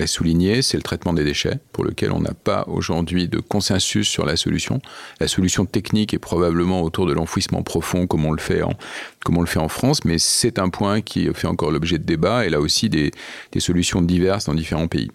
[0.07, 4.25] souligné, c'est le traitement des déchets, pour lequel on n'a pas aujourd'hui de consensus sur
[4.25, 4.81] la solution.
[5.21, 10.05] La solution technique est probablement autour de l'enfouissement profond, comme on le fait en, France,
[10.07, 13.13] mais c'est un point qui fait encore l'objet de débat, et là aussi des
[13.59, 15.11] solutions diverses dans différents pays.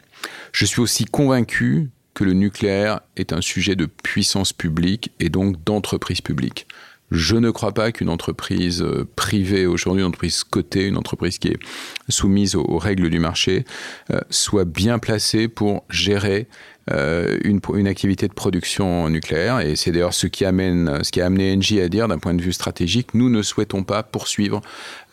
[0.51, 5.63] Je suis aussi convaincu que le nucléaire est un sujet de puissance publique et donc
[5.63, 6.67] d'entreprise publique.
[7.11, 11.49] Je ne crois pas qu'une entreprise euh, privée aujourd'hui, une entreprise cotée, une entreprise qui
[11.49, 11.59] est
[12.07, 13.65] soumise aux, règles du marché,
[14.11, 16.47] euh, soit bien placée pour gérer
[16.89, 19.59] euh, une, activité de production nucléaire.
[19.59, 22.33] Et c'est d'ailleurs ce qui amène, ce qui a amené Engie à dire, d'un point
[22.33, 24.61] de vue stratégique, nous ne souhaitons pas poursuivre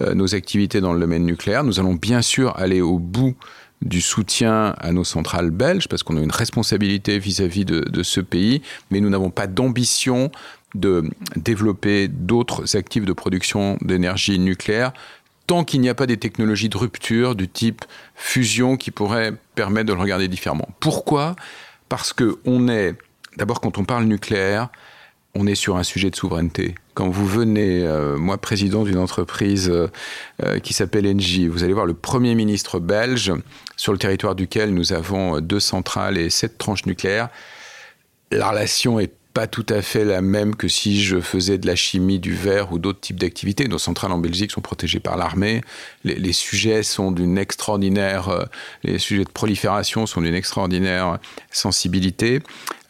[0.00, 1.64] nos activités dans le domaine nucléaire.
[1.64, 3.34] Nous allons bien sûr aller au bout
[3.82, 8.62] du soutien à nos centrales belges, parce qu'on a une responsabilité vis-à-vis de, ce pays,
[8.90, 10.30] mais nous n'avons pas d'ambition
[10.74, 14.92] de développer d'autres actifs de production d'énergie nucléaire
[15.46, 19.86] tant qu'il n'y a pas des technologies de rupture du type fusion qui pourraient permettre
[19.86, 20.68] de le regarder différemment.
[20.78, 21.36] Pourquoi?
[21.88, 22.94] Parce que on est,
[23.38, 24.68] d'abord quand on parle nucléaire,
[25.38, 26.74] on est sur un sujet de souveraineté.
[26.94, 29.86] Quand vous venez, euh, moi président d'une entreprise euh,
[30.42, 33.32] euh, qui s'appelle Engie, vous allez voir le Premier ministre belge
[33.76, 37.28] sur le territoire duquel nous avons deux centrales et sept tranches nucléaires.
[38.32, 41.76] La relation est pas tout à fait la même que si je faisais de la
[41.76, 43.68] chimie, du verre ou d'autres types d'activités.
[43.68, 45.60] Nos centrales en Belgique sont protégées par l'armée.
[46.02, 48.46] Les, sujets sont d'une extraordinaire, euh,
[48.82, 51.20] les sujets de prolifération sont d'une extraordinaire
[51.52, 52.40] sensibilité.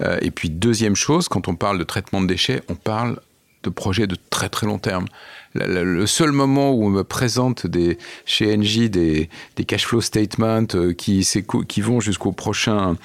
[0.00, 3.20] Euh, et puis deuxième chose, quand on parle de traitement de déchets, on parle
[3.62, 5.04] de projets de très très long terme.
[5.52, 10.64] Le seul moment où on me présente des, chez Engie des, des cash flow statements
[10.74, 11.28] euh, qui,
[11.68, 12.96] qui vont jusqu'au prochain,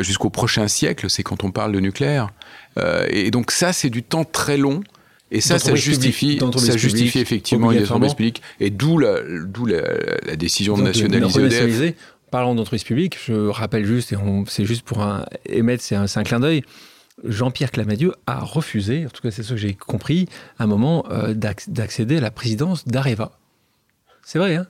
[0.00, 2.30] jusqu'au prochain siècle, c'est quand on parle de nucléaire.
[2.78, 4.82] Euh, et donc ça, c'est du temps très long.
[5.30, 8.42] Et ça, ça justifie, ça justifie effectivement les entreprises publiques.
[8.60, 9.82] Et d'où la, la,
[10.26, 11.94] la, décision de nationaliser EDF.
[12.30, 14.16] Parlons d'entreprise publique, je rappelle juste, et
[14.46, 16.62] c'est juste pour un, émettre, c'est un, un, clin d'œil,
[17.24, 21.04] Jean-Pierre Clamadieu a refusé, en tout cas c'est ce que j'ai compris, à un moment
[21.10, 23.38] euh, d'accéder à la présidence d'Areva.
[24.22, 24.66] C'est vrai, hein?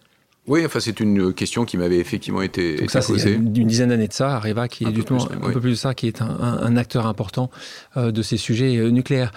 [0.49, 4.09] Oui, enfin c'est une question qui m'avait effectivement été, Donc ça, c'est une dizaine d'années
[4.09, 7.07] de ça, Areva qui est plus, un peu plus de ça, qui est un, acteur
[7.07, 7.51] important
[7.97, 9.33] euh, de ces sujets euh, nucléaires.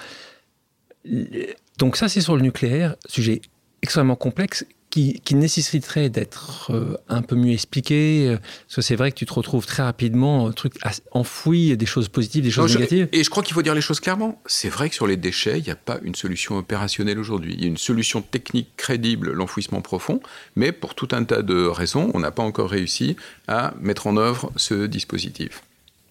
[1.78, 3.42] Donc ça c'est sur le nucléaire, sujet
[3.84, 9.12] extrêmement complexe qui, nécessiterait d'être euh, un peu mieux expliqué euh, Parce que c'est vrai
[9.12, 10.76] que tu te retrouves très rapidement un truc
[11.12, 13.10] enfoui, des choses positives, des choses négatives.
[13.12, 14.42] et je crois qu'il faut dire les choses clairement.
[14.46, 17.56] C'est vrai que sur les déchets, il n'y a pas une solution opérationnelle aujourd'hui.
[17.58, 20.22] Il y a une solution technique crédible, l'enfouissement profond,
[20.56, 23.18] mais pour tout un tas de raisons, on n'a pas encore réussi
[23.48, 25.62] à mettre en œuvre ce dispositif.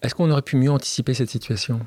[0.03, 1.79] Est-ce qu'on aurait pu mieux anticiper cette situation?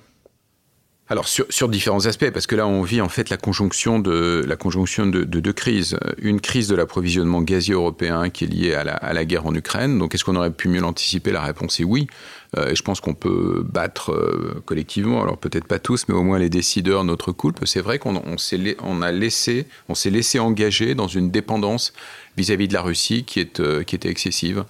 [1.10, 4.44] Alors sur, sur, différents aspects, parce que là on vit en fait la conjonction de
[4.46, 5.98] la conjonction de, de deux crises.
[6.18, 9.98] Une crise de l'approvisionnement gazier européen qui est liée à la, guerre en Ukraine.
[9.98, 11.32] Donc est-ce qu'on aurait pu mieux l'anticiper?
[11.32, 12.08] La réponse est oui.
[12.56, 16.22] Euh, et je pense qu'on peut battre euh, collectivement, alors peut-être pas tous, mais au
[16.22, 17.66] moins les décideurs, notre couple.
[17.66, 21.92] C'est vrai qu'on on s'est a laissé, on s'est laissé engager dans une dépendance
[22.36, 24.64] vis-à-vis de la Russie qui euh, qui était excessive.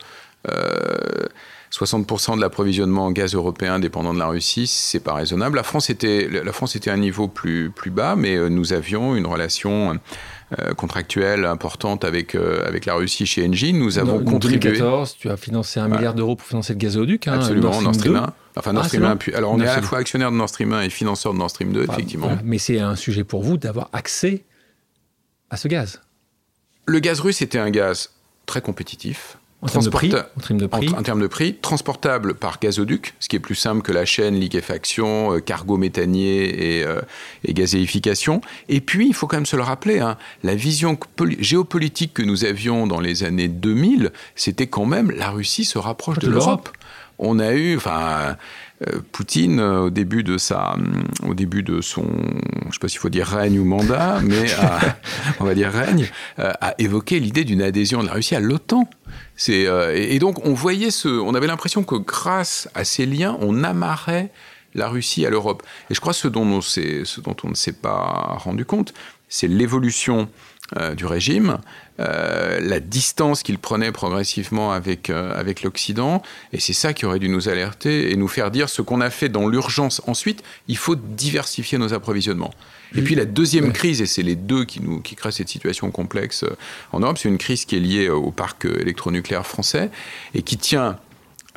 [1.73, 5.57] 60% de l'approvisionnement en gaz européen dépendant de la Russie, c'est pas raisonnable.
[5.57, 8.73] La France était, la France était à un niveau plus, plus bas, mais euh, nous
[8.73, 9.99] avions une relation
[10.59, 13.73] euh, contractuelle importante avec, euh, avec la Russie chez Engie.
[13.75, 14.71] Nous avons en contribué.
[14.71, 17.29] 2014, tu as financé un milliard d'euros pour financer le gazoduc.
[17.29, 18.33] Hein, Absolument, Nord Stream 1.
[18.57, 19.11] Enfin, Nord Ah, Stream c'est 1.
[19.13, 19.17] bon.
[19.19, 21.39] puis- alors, on est à la fois actionnaire de Nord Stream 1 et financeur de
[21.39, 22.37] Nord Stream 2, effectivement.
[22.45, 24.45] Mais c'est un sujet pour vous d'avoir accès
[25.51, 26.01] à ce gaz.
[26.87, 28.11] Le gaz russe était un gaz
[28.47, 29.38] très compétitif.
[29.61, 30.89] En termes de prix, en termes de prix.
[30.97, 34.37] en termes de prix, transportable par gazoduc, ce qui est plus simple que la chaîne
[34.39, 37.01] liquéfaction, euh, cargo méthanier et, euh,
[37.45, 38.41] et gazéification.
[38.69, 42.23] Et puis, il faut quand même se le rappeler, hein, la vision poli- géopolitique que
[42.23, 46.33] nous avions dans les années 2000, c'était quand même la Russie se rapproche de, De
[46.33, 46.69] l'Europe.
[47.19, 48.37] On a eu, enfin,
[49.13, 52.07] Poutine euh, au début de sa, hum, au début de son,
[52.69, 54.97] je sais pas s'il faut dire règne ou mandat, mais à-
[55.41, 56.09] on va dire règne,
[56.39, 58.89] euh, a évoqué l'idée d'une adhésion de la Russie à l'OTAN.
[59.37, 63.37] C'est euh, et, donc on voyait ce, on avait l'impression que grâce à ces liens,
[63.41, 64.31] on amarrait
[64.75, 65.63] la Russie à l'Europe.
[65.91, 68.95] Et je crois ce dont on, ce dont on ne s'est pas rendu compte,
[69.29, 70.29] c'est l'évolution
[70.79, 71.59] euh, du régime,
[72.01, 76.23] euh, la distance qu'il prenait progressivement avec, euh, avec l'Occident,
[76.53, 79.11] et c'est ça qui aurait dû nous alerter et nous faire dire ce qu'on a
[79.11, 82.55] fait dans l'urgence ensuite, il faut diversifier nos approvisionnements.
[82.97, 83.73] Et puis la deuxième Ouais.
[83.73, 86.57] crise, et c'est les deux qui, nous, qui créent cette situation complexe euh,
[86.93, 89.91] en Europe, c'est une crise qui est liée au parc électronucléaire français
[90.35, 90.99] et qui tient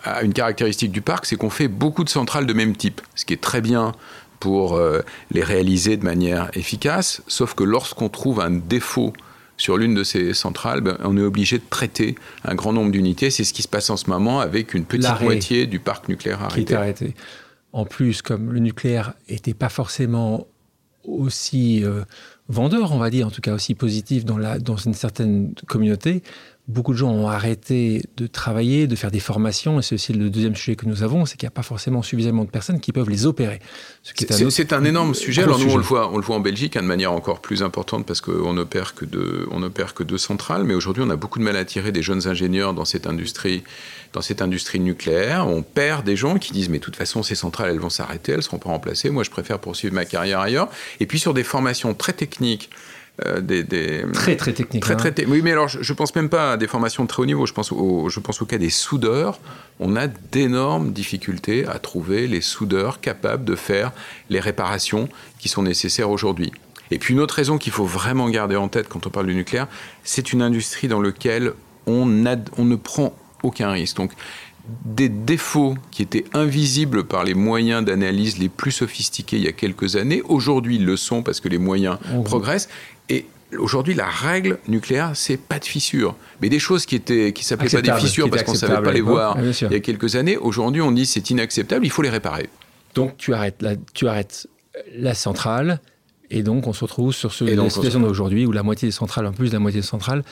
[0.04, 3.26] à une caractéristique du parc, c'est qu'on fait beaucoup de centrales de même type, ce
[3.26, 3.92] qui est très bien
[4.40, 4.82] pour
[5.30, 9.14] les réaliser de manière efficace, sauf que lorsqu'on trouve un défaut
[9.62, 13.30] sur l'une de ces centrales, ben, on est obligé de traiter un grand nombre d'unités.
[13.30, 16.40] C'est ce qui se passe en ce moment avec une petite moitié du parc nucléaire
[16.40, 16.74] qui arrêté.
[16.76, 17.14] arrêté.
[17.72, 20.48] En plus, comme le nucléaire n'était pas forcément
[21.04, 22.04] aussi euh,
[22.50, 26.24] vendeur, on va dire, en tout cas aussi positif dans, la, dans une certaine communauté,
[26.72, 30.30] beaucoup de gens ont arrêté de travailler, de faire des formations, et c'est aussi le
[30.30, 32.92] deuxième sujet que nous avons, c'est qu'il n'y a pas forcément suffisamment de personnes qui
[32.92, 33.60] peuvent les opérer.
[34.04, 35.44] Ce un C'est autre- un énorme sujet.
[35.44, 37.62] Alors nous, on le voit, on le voit en Belgique hein, de manière encore plus
[37.62, 40.64] importante parce qu'on opère que deux, on opère que deux centrales.
[40.64, 43.64] Mais aujourd'hui, on a beaucoup de mal à attirer des jeunes ingénieurs dans cette industrie,
[44.14, 45.48] dans cette industrie nucléaire.
[45.48, 48.32] On perd des gens qui disent mais de toute façon, ces centrales, elles vont s'arrêter,
[48.32, 49.10] elles seront pas remplacées.
[49.10, 50.70] Moi, je préfère poursuivre ma carrière ailleurs.
[51.00, 52.70] Et puis sur des formations très techniques.
[53.26, 54.82] Euh, des, des- Très, très technique.
[54.84, 54.98] Très, hein.
[54.98, 57.22] très, te- oui, mais alors je, je pense même pas à des formations de très
[57.22, 57.46] haut niveau.
[57.46, 59.40] Je pense au, je pense au cas des soudeurs.
[59.80, 63.92] On a d'énormes difficultés à trouver les soudeurs capables de faire
[64.30, 65.10] les réparations
[65.40, 66.52] qui sont nécessaires aujourd'hui.
[66.92, 69.36] Et puis une autre raison qu'il faut vraiment garder en tête quand on parle du
[69.36, 69.68] nucléaire,
[70.04, 71.54] c'est une industrie dans laquelle
[71.88, 73.98] on, ad- on ne prend aucun risque.
[73.98, 74.12] Donc
[74.86, 79.52] des défauts qui étaient invisibles par les moyens d'analyse les plus sophistiqués il y a
[79.52, 82.24] quelques années, aujourd'hui ils le sont parce que les moyens Mhm.
[82.24, 82.70] progressent.
[83.10, 83.26] Et
[83.58, 86.16] aujourd'hui, la règle nucléaire, c'est pas de fissures.
[86.42, 89.02] Mais des choses qui étaient qui s'appelaient pas des fissures parce qu'on savait pas les
[89.02, 92.50] voir il y a quelques années, aujourd'hui on dit c'est inacceptable, il faut les réparer.
[92.96, 94.48] Donc tu arrêtes, la, tu arrêtes
[94.96, 95.80] la centrale
[96.30, 99.26] et donc on se retrouve sur ce, la situation d'aujourd'hui où la moitié des centrales,
[99.26, 100.24] en plus de la moitié des centrales,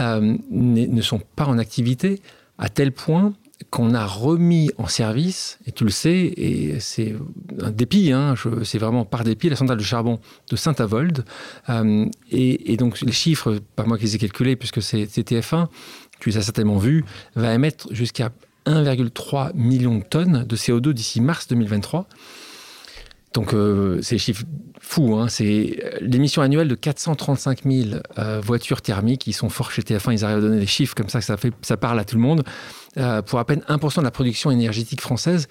[0.00, 2.20] euh, ne sont pas en activité
[2.58, 3.34] à tel point
[3.70, 7.14] qu'on a remis en service, et tu le sais, et c'est
[7.60, 11.24] un dépit, hein, c'est vraiment par dépit, la centrale de charbon de Saint-Avold.
[11.68, 15.68] Euh, et, donc les chiffres, pas moi qui les ai calculés, puisque c'est c'est TF1,
[16.20, 17.04] tu les as certainement vus,
[17.34, 18.30] va émettre jusqu'à
[18.66, 22.08] 1,3 million de tonnes de CO2 d'ici mars 2023.
[23.34, 24.44] Donc, euh, c'est des chiffres
[24.80, 25.16] fous.
[25.16, 25.28] Hein.
[25.28, 29.26] C'est euh, l'émission annuelle de 435 000 euh, voitures thermiques.
[29.26, 30.12] Ils sont forts chez TF1.
[30.12, 32.44] Ils arrivent à donner des chiffres comme ça, que ça parle à tout le monde.
[32.96, 35.48] Euh, pour à peine 1% de la production énergétique française.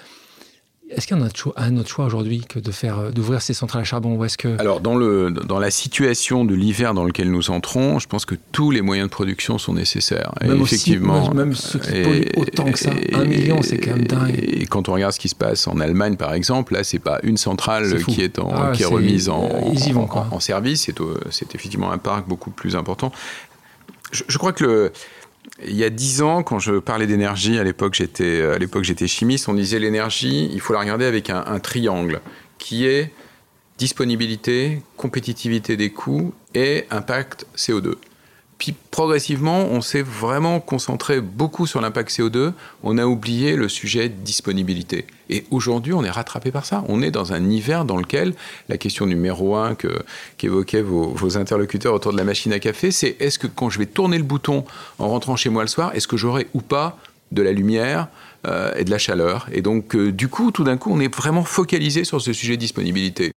[0.89, 3.82] Est-ce qu'il y a un autre choix- aujourd'hui que de faire, euh, d'ouvrir ces centrales
[3.82, 7.32] à charbon Ou est-ce que Alors dans, le, dans la situation de l'hiver dans lequel
[7.32, 10.32] nous entrons, je pense que tous les moyens de production sont nécessaires.
[10.41, 13.62] Et Même aussi- effectivement, même- ceux qui et- polluent autant que ça, et- un million,
[13.64, 14.38] c'est quand même dingue.
[14.38, 17.20] Et quand on regarde ce qui se passe en Allemagne, par exemple, là, c'est pas
[17.24, 20.28] une centrale qui est, en, Ah, qui est remise en, euh, ils y vont, quoi.
[20.32, 20.89] en- en service.
[21.32, 23.12] C'est, effectivement un parc beaucoup plus important.
[24.12, 24.91] Je, je crois que le,
[25.66, 29.80] il y a dix ans, quand je parlais d'énergie, à l'époque j'étais, chimiste, on disait
[29.80, 32.22] l'énergie, il faut la regarder avec un, un triangle
[32.58, 33.12] qui est
[33.78, 37.96] disponibilité, compétitivité des coûts et impact CO2.
[38.58, 42.54] Puis progressivement, on s'est vraiment concentré beaucoup sur l'impact CO2.
[42.84, 45.06] On a oublié le sujet de disponibilité.
[45.30, 46.84] Et aujourd'hui, on est rattrapé par ça.
[46.88, 48.34] On est dans un hiver dans lequel
[48.70, 49.76] la question numéro un
[50.38, 53.80] qu'évoquaient vos, vos, interlocuteurs autour de la machine à café, c'est est-ce que quand je
[53.80, 54.66] vais tourner le bouton
[54.99, 56.97] en rentrant chez moi le soir, est-ce que j'aurai ou pas
[57.32, 58.08] de la lumière
[58.45, 59.47] euh, et de la chaleur?
[59.51, 62.56] Et donc, euh, du coup, tout d'un coup, on est vraiment focalisé sur ce sujet
[62.56, 63.32] de disponibilité.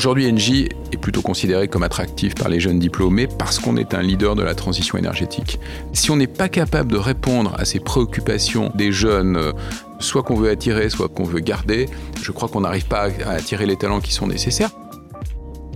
[0.00, 4.00] Aujourd'hui, Engie est plutôt considéré comme attractif par les jeunes diplômés parce qu'on est un
[4.00, 5.60] leader de la transition énergétique.
[5.92, 9.52] Si on n'est pas capable de répondre à ces préoccupations des jeunes, euh,
[9.98, 11.86] soit qu'on veut attirer, soit qu'on veut garder,
[12.22, 14.70] je crois qu'on n'arrive pas à attirer les talents qui sont nécessaires.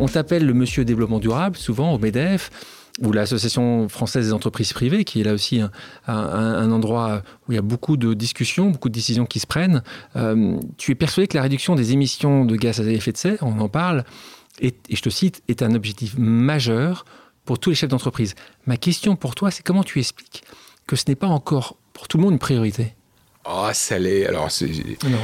[0.00, 2.50] On t'appelle le monsieur développement durable, souvent au MEDEF
[3.00, 5.60] ou l'Association française des entreprises privées, qui est là aussi
[6.06, 9.82] un, endroit où il y a beaucoup de discussions, beaucoup de décisions qui se prennent.
[10.16, 13.38] Euh, tu es persuadé que la réduction des émissions de gaz à effet de serre,
[13.42, 14.04] on en parle,
[14.60, 17.04] et, je te cite, est un objectif majeur
[17.44, 18.34] pour tous les chefs d'entreprise.
[18.66, 20.44] Ma question pour toi, c'est comment tu expliques
[20.86, 22.94] que ce n'est pas encore pour tout le monde une priorité?
[23.46, 24.26] Oh, ça l'est.
[24.26, 24.70] Alors, c'est.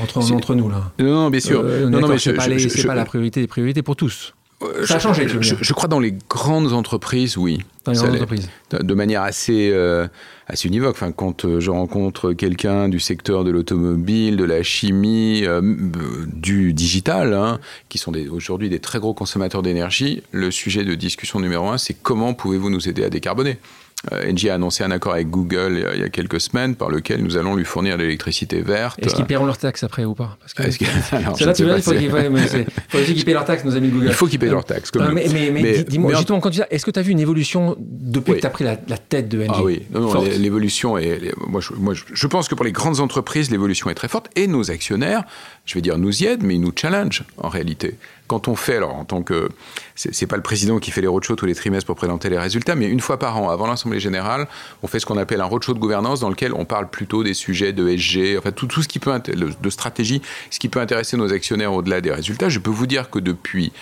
[0.02, 0.92] Entre, entre, nous, là.
[0.98, 1.62] Non, non bien sûr.
[1.64, 2.48] Euh, non, non, mais c'est pas,
[2.86, 4.34] pas, la priorité des priorités pour tous.
[4.62, 7.60] Euh, ça a changé, je, crois dans les grandes entreprises, oui.
[7.84, 8.48] Dans les grandes entreprises.
[8.70, 10.06] De manière assez, euh,
[10.48, 10.96] assez univoque.
[10.96, 15.44] Enfin, quand euh, je rencontre quelqu'un du secteur de l'automobile, de la chimie,
[16.26, 17.58] du digital, hein,
[17.88, 21.94] qui sont aujourd'hui des très gros consommateurs d'énergie, le sujet de discussion numéro un, c'est
[21.94, 23.58] comment pouvez-vous nous aider à décarboner?
[24.10, 27.36] Engie a annoncé un accord avec Google il y a quelques semaines par lequel nous
[27.36, 28.98] allons lui fournir de l'électricité verte.
[28.98, 30.38] Est-ce qu'ils paieront leurs taxes après ou pas?
[30.40, 30.68] Parce que, là,
[31.54, 31.92] tu il faut
[33.12, 34.06] qu'ils paient leurs taxes, nos amis Google.
[34.06, 34.90] Il faut qu'ils paient leurs taxes.
[34.90, 36.32] Comme mais, mais, mais, dis-moi, tu
[36.70, 39.40] est-ce que tu as vu une évolution depuis que tu as pris la, tête de
[39.40, 39.50] Engie?
[39.52, 39.82] Ah oui,
[40.38, 41.34] l'évolution est.
[41.46, 44.46] Moi, je, moi, je pense que pour les grandes entreprises, l'évolution est très forte et
[44.46, 45.24] nos actionnaires,
[45.66, 47.96] je vais dire, nous y aident, mais ils nous challenge en réalité
[48.30, 49.48] quand on fait, alors en tant que,
[49.96, 52.76] c'est pas le président qui fait les roadshows tous les trimestres pour présenter les résultats,
[52.76, 54.46] mais une fois par an, avant l'Assemblée générale,
[54.84, 57.34] on fait ce qu'on appelle un roadshow de gouvernance dans lequel on parle plutôt des
[57.34, 61.16] sujets de SG, enfin tout, tout ce qui peut, de stratégie, ce qui peut intéresser
[61.16, 62.48] nos actionnaires au-delà des résultats.
[62.48, 63.72] Je peux vous dire que depuis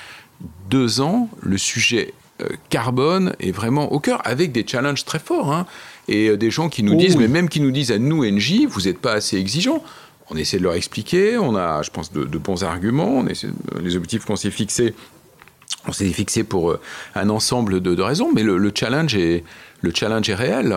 [0.71, 5.53] deux ans, le sujet euh, carbone est vraiment au cœur, avec des challenges très forts.
[5.53, 5.67] Hein,
[6.09, 8.65] et euh, des gens qui nous disent, mais même qui nous disent à nous, NJ,
[8.67, 9.83] vous n'êtes pas assez exigeants
[10.31, 14.37] on essaie de leur expliquer, on a, je pense, de, bons arguments, les objectifs qu'on
[14.37, 14.95] s'est fixés,
[15.87, 16.81] on s'est fixé pour euh,
[17.15, 19.45] un ensemble de, raisons, mais le challenge est,
[19.81, 20.77] le challenge est réel.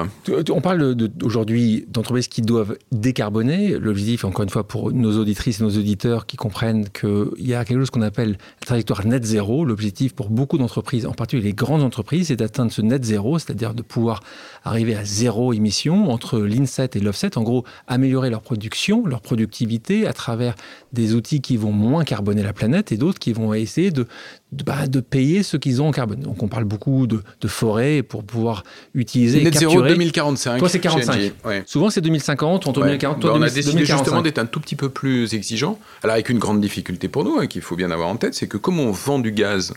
[0.52, 3.80] On parle aujourd'hui d'entreprises qui doivent décarboner.
[3.80, 7.66] L'objectif, encore une fois, pour nos auditrices et nos auditeurs qui comprennent qu'il y a
[7.66, 9.66] quelque chose qu'on appelle la trajectoire net zéro.
[9.66, 13.74] L'objectif pour beaucoup d'entreprises, en particulier les grandes entreprises, c'est d'atteindre ce net zéro, c'est-à-dire
[13.74, 14.22] de pouvoir
[14.64, 17.38] arriver à zéro émission entre l'inset et l'offset.
[17.38, 20.54] En gros, améliorer leur production, leur productivité à travers
[20.94, 24.06] des outils qui vont moins carboner la planète et d'autres qui vont essayer de,
[24.66, 26.20] bah, payer ce qu'ils ont en carbone.
[26.20, 28.64] Donc on parle beaucoup de, de forêt pour pouvoir
[28.94, 29.44] utiliser.
[29.44, 30.60] Net zéro 2045.
[30.60, 31.34] Toi, c'est 45.
[31.66, 33.22] Souvent, c'est 2050 entre 2040.
[33.22, 35.80] Toi, on a décidé justement d'être un tout petit peu plus exigeant.
[36.04, 38.48] Alors, avec une grande difficulté pour nous, hein, qu'il faut bien avoir en tête, c'est
[38.48, 39.74] que comme on vend du gaz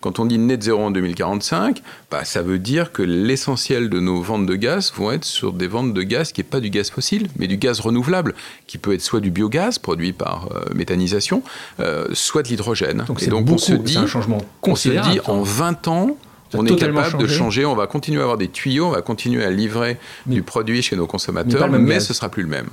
[0.00, 4.22] quand on dit net zéro en 2045, bah, ça veut dire que l'essentiel de nos
[4.22, 6.90] ventes de gaz vont être sur des ventes de gaz qui n'est pas du gaz
[6.90, 8.34] fossile, mais du gaz renouvelable,
[8.68, 11.42] qui peut être soit du biogaz produit par euh, méthanisation,
[11.80, 13.04] euh, soit de l'hydrogène.
[13.08, 16.16] Donc, Et donc on se dit, un changement on se dit en 20 ans,
[16.54, 19.44] on est capable de changer, on va continuer à avoir des tuyaux, on va continuer
[19.44, 22.68] à livrer du produit chez nos consommateurs, mais, ce ce sera plus le même.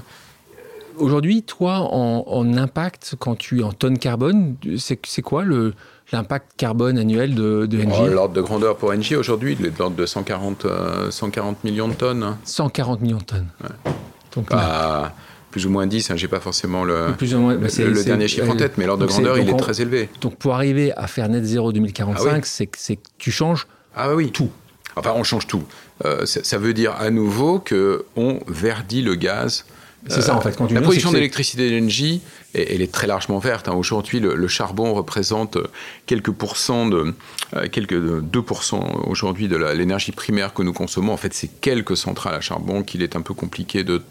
[0.97, 5.43] Aujourd'hui, toi, en, impact, quand tu es en tonnes carbone, c'est quoi
[6.13, 9.77] l'impact carbone annuel de, de oh, L'ordre de grandeur pour Engie aujourd'hui, il est de
[9.77, 10.65] l'ordre de 140,
[11.09, 12.37] 140 euh, millions de tonnes.
[12.45, 13.47] 140 millions de tonnes.
[14.35, 15.13] Donc, bah,
[15.55, 18.77] plus ou moins 10, hein, j'ai pas forcément le, bah, le, dernier chiffre en tête,
[18.77, 20.09] mais l'ordre de grandeur, il est très élevé.
[20.19, 22.65] Donc pour arriver à faire net zéro 2045, ah c'est
[22.97, 24.33] que tu changes ah oui.
[24.33, 24.49] tout.
[24.97, 25.63] Enfin, on change tout.
[26.03, 29.63] Euh, ça, veut dire à nouveau qu'on verdit le gaz.
[30.09, 30.57] C'est ça, en fait.
[30.57, 32.19] Quand la production d'électricité d'énergie,
[32.53, 33.69] elle est très largement verte.
[33.69, 33.75] Hein.
[33.75, 35.57] Aujourd'hui, le, charbon représente
[36.05, 37.13] quelques pourcents de,
[37.55, 41.13] euh, quelques 2% aujourd'hui de l'énergie primaire que nous consommons.
[41.13, 44.01] En fait, c'est quelques centrales à charbon qu'il est un peu compliqué de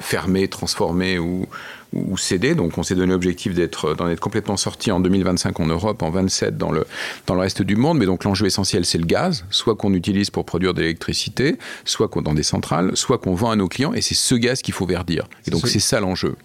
[0.00, 1.46] fermer, transformer ou,
[1.92, 2.54] ou céder.
[2.54, 6.10] Donc on s'est donné l'objectif d'être, d'en être complètement sorti en 2025 en Europe, en
[6.10, 6.86] 27 dans le,
[7.26, 7.98] dans le reste du monde.
[7.98, 12.08] Mais donc l'enjeu essentiel, c'est le gaz, soit qu'on utilise pour produire de l'électricité, soit
[12.08, 13.94] qu'on dans des centrales, soit qu'on vend à nos clients.
[13.94, 15.28] Et c'est ce gaz qu'il faut verdir.
[15.46, 16.36] Et donc c'est ça l'enjeu.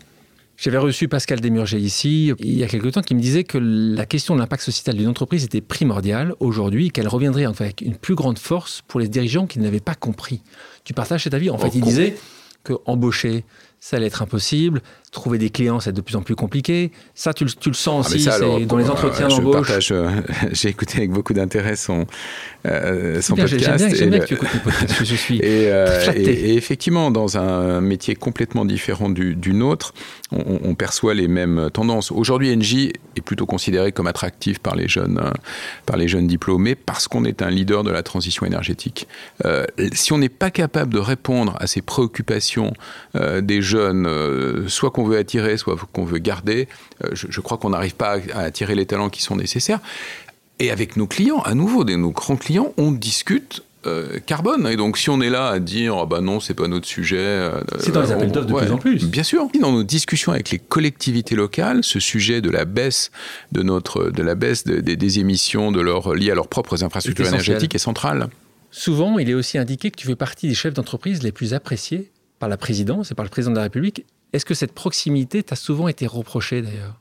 [0.61, 4.05] J'avais reçu Pascal Desmurger ici il y a quelque temps qui me disait que la
[4.05, 8.37] question de l'impact sociétal d'une entreprise était primordiale aujourd'hui, qu'elle reviendrait avec une plus grande
[8.37, 10.43] force pour les dirigeants qui n'avaient pas compris.
[10.83, 12.15] Tu partages cet avis En fait, il disait
[12.63, 13.43] que embaucher,
[13.83, 14.81] ça allait être impossible.
[15.11, 16.91] Trouver des clients, c'est de plus en plus compliqué.
[17.15, 19.91] Ça, tu, tu le sens Ah, aussi ça, alors, c'est dans les entretiens euh, d'embauche.
[19.91, 20.09] euh,
[20.53, 22.05] J'ai écouté avec beaucoup d'intérêt son,
[22.65, 23.93] euh, son Bien, podcast.
[23.93, 24.99] j'aime et bien le- que tu écoutes les podcasts.
[24.99, 25.37] Je, je suis.
[25.43, 29.93] Et, euh, et- et effectivement, dans un métier complètement différent du, du nôtre,
[30.31, 32.11] on, on perçoit les mêmes tendances.
[32.11, 35.19] Aujourd'hui, NJ est plutôt considéré comme attractif par les jeunes,
[35.87, 39.07] par les jeunes diplômés parce qu'on est un leader de la transition énergétique.
[39.45, 42.71] Euh, si on n'est pas capable de répondre à ces préoccupations
[43.41, 46.67] des jeunes, euh, soit qu'on veut attirer, soit qu'on veut garder,
[47.03, 49.79] euh, je, je crois qu'on n'arrive pas à, à attirer les talents qui sont nécessaires.
[50.59, 54.67] Et avec nos clients, à nouveau, des, nos grands clients, on discute euh, carbone.
[54.67, 57.17] Et donc, si on est là à dire, ah bah non, c'est pas notre sujet.
[57.17, 59.05] euh, C'est dans les appels d'offres de plus en plus.
[59.05, 59.47] Bien sûr.
[59.59, 63.09] Dans nos discussions avec les collectivités locales, ce sujet de la baisse
[63.51, 66.83] de notre, de la baisse de- des- des émissions de leur, liées à leurs propres
[66.83, 68.29] infrastructures énergétiques est central.
[68.69, 72.11] Souvent, il est aussi indiqué que tu fais partie des chefs d'entreprise les plus appréciés
[72.41, 74.05] par la présidence et par le président de la République.
[74.33, 76.97] Est-ce que cette proximité t'a souvent été reprochée d'ailleurs?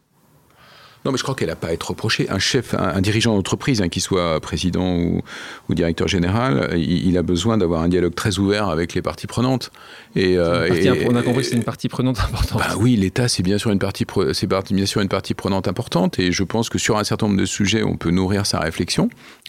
[1.07, 2.29] Non, mais je crois qu'elle n'a pas à être reprochée.
[2.29, 5.23] Un chef, un, un dirigeant d'entreprise, hein, qu'il soit président ou,
[5.71, 9.27] ou directeur général, il, il a besoin d'avoir un dialogue très ouvert avec les parties
[9.27, 9.71] prenantes.
[10.15, 12.59] Et, euh, Partie et- imp- On a compris que c'est une partie prenante importante.
[12.59, 15.69] Bah oui, l'État, c'est bien sûr une partie, pre- c'est bien sûr une partie prenante
[15.69, 18.59] importante, et je pense que sur un certain nombre de sujets, on peut nourrir sa
[18.59, 19.09] réflexion.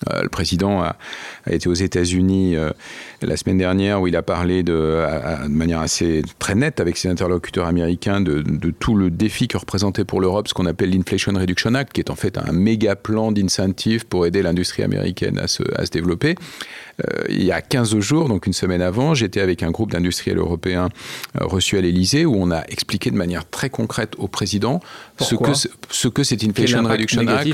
[0.09, 0.95] Euh, le président a,
[1.45, 2.71] a été aux États-Unis euh,
[3.21, 6.79] la semaine dernière, où il a parlé de, à- à- de manière assez très nette
[6.79, 10.65] avec ses interlocuteurs américains de, de tout le défi que représentait pour l'Europe ce qu'on
[10.65, 14.83] appelle l'Inflation Reduction Act, qui est en fait un méga plan d'incentive pour aider l'industrie
[14.83, 16.35] américaine à se, à se développer.
[17.01, 20.37] Euh, il y a 15 jours, donc une semaine avant, j'étais avec un groupe d'industriels
[20.37, 20.89] européens
[21.39, 24.79] euh, reçus à l'Élysée où on a expliqué de manière très concrète au président
[25.19, 25.53] ce que,
[25.89, 27.47] ce- que cet Quel Inflation Reduction Act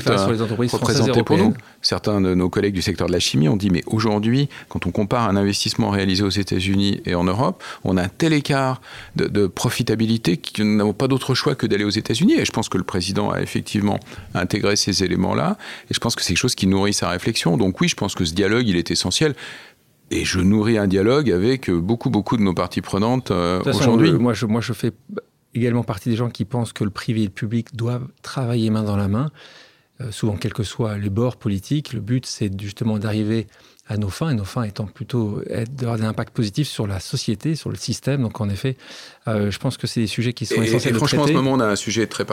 [0.80, 1.54] représentait pour nous.
[1.80, 4.90] Certains de nos collègues du secteur de la chimie ont dit mais aujourd'hui, quand on
[4.90, 8.80] compare un investissement réalisé aux États-Unis et en Europe, on a un tel écart
[9.14, 12.34] de, de profitabilité qu'ils n'avons pas d'autre choix que d'aller aux États-Unis.
[12.38, 14.00] Et je pense que le président a effectivement
[14.34, 15.56] intégré ces éléments-là.
[15.90, 17.56] Et je pense que c'est quelque chose qui nourrit sa réflexion.
[17.56, 19.34] Donc oui, je pense que ce dialogue, il est essentiel.
[20.10, 24.12] Et je nourris un dialogue avec beaucoup, beaucoup de nos parties prenantes euh, aujourd'hui.
[24.12, 24.92] moi, je, moi, je fais
[25.54, 28.82] également partie des gens qui pensent que le privé et le public doivent travailler main
[28.82, 29.30] dans la main.
[30.00, 33.46] Euh, souvent, quels que soient les bords politiques, le but, c'est justement d'arriver
[33.88, 37.00] à nos fins, et nos fins étant plutôt être- d'avoir un impact positif sur la
[37.00, 38.20] société, sur le système.
[38.22, 38.76] Donc, en effet,
[39.26, 41.26] euh, je pense que c'est des sujets qui sont Et, essentiels et de franchement, en
[41.26, 42.24] ce moment, on a un sujet très,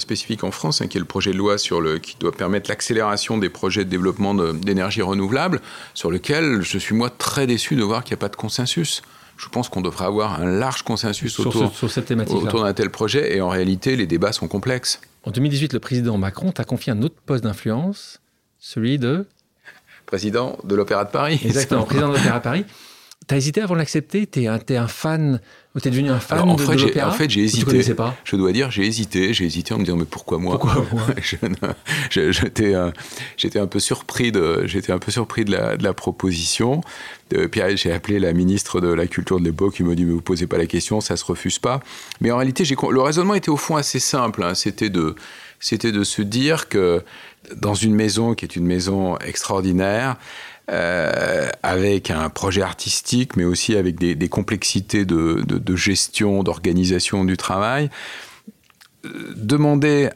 [0.00, 2.68] spécifique en France, hein, qui est le projet de loi sur le, qui doit permettre
[2.68, 5.60] l'accélération des projets de développement d'énergie renouvelable,
[5.94, 9.02] sur lequel je suis moi très déçu de voir qu'il n'y a pas de consensus.
[9.36, 12.42] Je pense qu'on devrait avoir un large consensus sur, autour, ce- sur cette thématique-là.
[12.48, 15.00] autour d'un tel projet, et en réalité, les débats sont complexes.
[15.24, 18.20] En 2018, le président Macron t'a confié un autre poste d'influence,
[18.58, 19.26] celui de...
[20.04, 21.40] Président de l'Opéra de Paris.
[21.42, 22.66] Exactement, président de l'Opéra Paris.
[23.26, 24.26] T'as hésité avant de l'accepter?
[24.26, 25.40] T'es un, t'es un fan,
[25.74, 27.94] ou t'es devenu un fan Alors, en de, fait, de en fait, j'ai hésité.
[27.94, 30.84] Pas Je dois dire, j'ai hésité, j'ai hésité en me disant mais pourquoi moi Pourquoi
[30.92, 31.74] moi
[32.10, 32.90] J'étais, euh,
[33.36, 36.80] j'étais un peu surpris de, j'étais un peu surpris de la, de la proposition.
[37.34, 40.12] Euh, puis j'ai appelé la ministre de la Culture de l'époque, qui me dit mais
[40.12, 41.80] vous posez pas la question, ça se refuse pas.
[42.20, 44.44] Mais en réalité, le raisonnement était au fond assez simple.
[44.44, 44.54] hein.
[44.54, 45.16] C'était de,
[45.58, 47.02] c'était de se dire que
[47.56, 50.16] dans une maison qui est une maison extraordinaire,
[50.70, 56.42] euh, avec un projet artistique, mais aussi avec des, des complexités de, de- de gestion,
[56.42, 57.90] d'organisation du travail.
[59.04, 60.10] Euh, Demander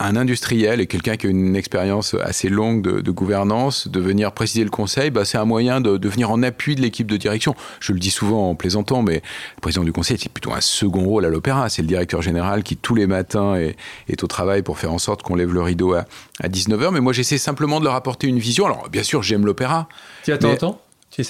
[0.00, 4.32] un industriel et quelqu'un qui a une expérience assez longue de, de gouvernance de venir
[4.32, 7.16] présider le conseil, bah, c'est un moyen de, de venir en appui de l'équipe de
[7.16, 7.54] direction.
[7.80, 9.14] Je le dis souvent en plaisantant, mais
[9.56, 11.68] le président du conseil, c'est plutôt un second rôle à l'opéra.
[11.68, 13.76] C'est le directeur général qui, tous les matins, est,
[14.08, 16.04] est au travail pour faire en sorte qu'on lève le rideau à,
[16.40, 16.90] à 19h.
[16.92, 18.66] Mais moi, j'essaie simplement de leur apporter une vision.
[18.66, 19.88] Alors, bien sûr, j'aime l'opéra.
[20.24, 20.80] Tu Mais- temps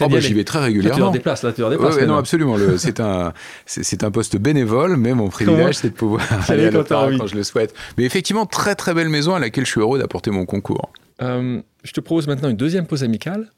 [0.00, 1.10] Oh, d'y bah, j'y vais très Là, tu leur régulièrement.
[1.12, 1.96] déplaces, là, tu leur Ouais, déplaces.
[1.96, 2.56] ouais, non, absolument.
[2.76, 3.32] C'est un,
[3.66, 7.26] c'est un poste bénévole, mais mon privilège, c'est de pouvoir aller à quand l'opéra quand
[7.26, 7.74] je le souhaite.
[7.96, 10.92] Mais effectivement, très très belle maison à laquelle je suis heureux d'apporter mon concours.
[11.22, 13.50] Euh, je te propose maintenant une deuxième pause amicale.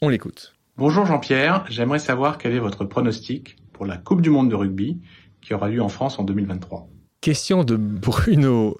[0.00, 0.54] On l'écoute.
[0.78, 4.98] Bonjour Jean-Pierre, j'aimerais savoir quel est votre pronostic pour la Coupe du Monde de rugby
[5.42, 6.88] qui aura lieu en France en 2023.
[7.20, 8.78] Question de Bruno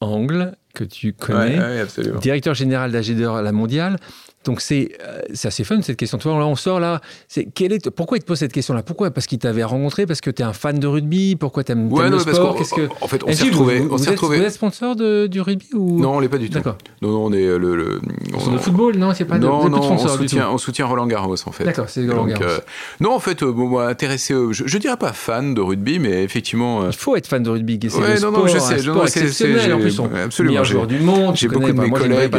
[0.00, 2.18] Angle, que tu connais, absolument.
[2.20, 3.98] directeur général d'AGDR à la mondiale.
[4.44, 6.18] Donc c'est euh, c'est assez fun cette question.
[6.18, 7.00] Toi, là, on sort là.
[7.28, 8.82] C'est quel est pourquoi il te pose cette question-là?
[8.82, 9.10] Pourquoi?
[9.12, 11.36] Parce qu'il t'avait rencontré Parce que tu es un fan de rugby?
[11.36, 12.56] Pourquoi tu aimes, Ouais, le non, parce sport?
[12.56, 13.78] Qu'est-ce que en fait, on s'est retrouvés.
[13.80, 14.38] vous, On vous êtes, retrouvés.
[14.38, 16.00] vous êtes sponsor de, du rugby ou?
[16.00, 16.54] Non, on l'est pas du tout.
[16.54, 16.76] D'accord.
[17.02, 17.76] Non, non, on est euh, le.
[17.76, 18.00] le
[18.38, 18.96] Sur on- le football?
[18.96, 21.52] Non, c'est pas non, non, de on sponsor du soutient, on soutient Roland Garros en
[21.52, 21.64] fait.
[21.64, 22.42] D'accord, c'est Roland Garros.
[22.44, 22.58] euh,
[23.00, 25.98] non, en fait, euh, bon, moi, intéressé, euh, je, je dirais pas fan de rugby,
[26.00, 27.78] mais effectivement, Il faut être fan de rugby.
[27.82, 29.72] C'est Ouais, le non, sport, non, je sais, non, non, c'est- exceptionnel.
[29.74, 31.36] En plus, on absolument, meilleur joueur du monde.
[31.36, 32.32] j'ai beaucoup de bah, mes collègues.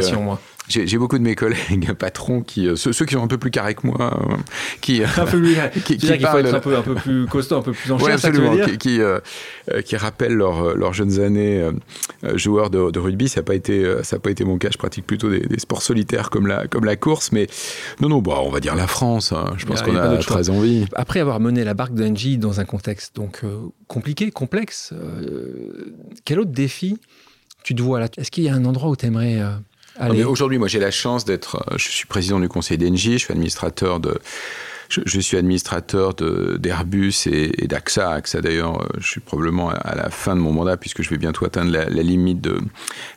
[0.67, 3.85] J'ai beaucoup de mes collègues patrons qui ceux, qui sont un peu plus carrés que
[3.85, 4.19] moi
[4.81, 7.73] qui un peu plus qui, qui parlent un peu un peu plus costaud un peu
[7.73, 8.55] plus en chair, absolument.
[8.65, 8.99] qui qui,
[9.85, 11.69] qui, rappellent leurs jeunes années
[12.35, 13.29] joueurs de, de, rugby.
[13.29, 14.69] Ça n'a pas été ça a pas été mon cas.
[14.71, 17.31] Je pratique plutôt des, des, sports solitaires comme la comme la course.
[17.31, 17.47] Mais
[18.01, 19.53] non non bah on va dire la France hein.
[19.57, 20.85] je pense qu'on a, a très envie.
[20.95, 23.41] Après avoir mené la barque d'Angie dans un contexte donc
[23.87, 24.93] compliqué complexe
[26.25, 26.97] quel autre défi
[27.63, 28.09] tu te vois là?
[28.17, 29.51] Est-ce qu'il y a un endroit où tu aimerais euh,
[29.99, 31.63] Aujourd'hui, moi, j'ai la chance d'être.
[31.71, 34.19] Euh, je suis président du conseil d'Engie, je suis administrateur de.
[35.05, 38.11] Je, suis administrateur d'Airbus et, d'AXA.
[38.11, 41.17] AXA, d'ailleurs, euh, je suis probablement à la fin de mon mandat puisque je vais
[41.17, 42.59] bientôt atteindre la, limite, de,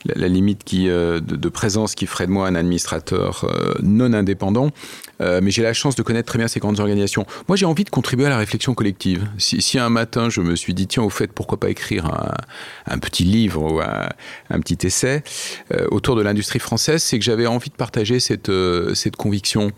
[0.04, 3.46] la, limite qui, de, présence qui ferait de moi un administrateur
[3.82, 4.70] non indépendant.
[5.20, 7.26] Euh, mais j'ai la chance de connaître très bien ces grandes organisations.
[7.48, 9.28] Moi, j'ai envie de contribuer à la réflexion collective.
[9.38, 12.06] Si, un matin, je me suis dit, tiens, au fait, pourquoi pas écrire
[12.86, 15.22] un, petit livre ou un, petit essai
[15.72, 19.72] euh, autour de l'industrie française, c'est que j'avais envie de partager cette, euh, cette conviction.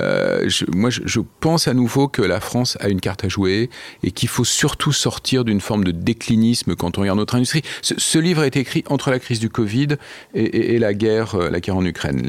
[0.00, 3.70] Euh, moi, je, pense à nouveau que la France a une carte à jouer
[4.02, 7.62] et qu'il faut surtout sortir d'une forme de déclinisme quand on regarde notre industrie.
[7.82, 9.88] Ce, livre a été écrit entre la crise du Covid
[10.34, 12.22] et, la guerre, la guerre en Ukraine.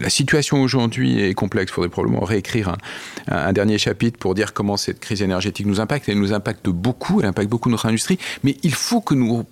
[0.00, 1.70] La situation aujourd'hui est complexe.
[1.70, 2.76] Il faudrait probablement réécrire un,
[3.28, 6.08] un, dernier chapitre pour dire comment cette crise énergétique nous impacte.
[6.08, 9.44] Elle nous impacte beaucoup, elle impacte beaucoup notre industrie, mais il faut que nous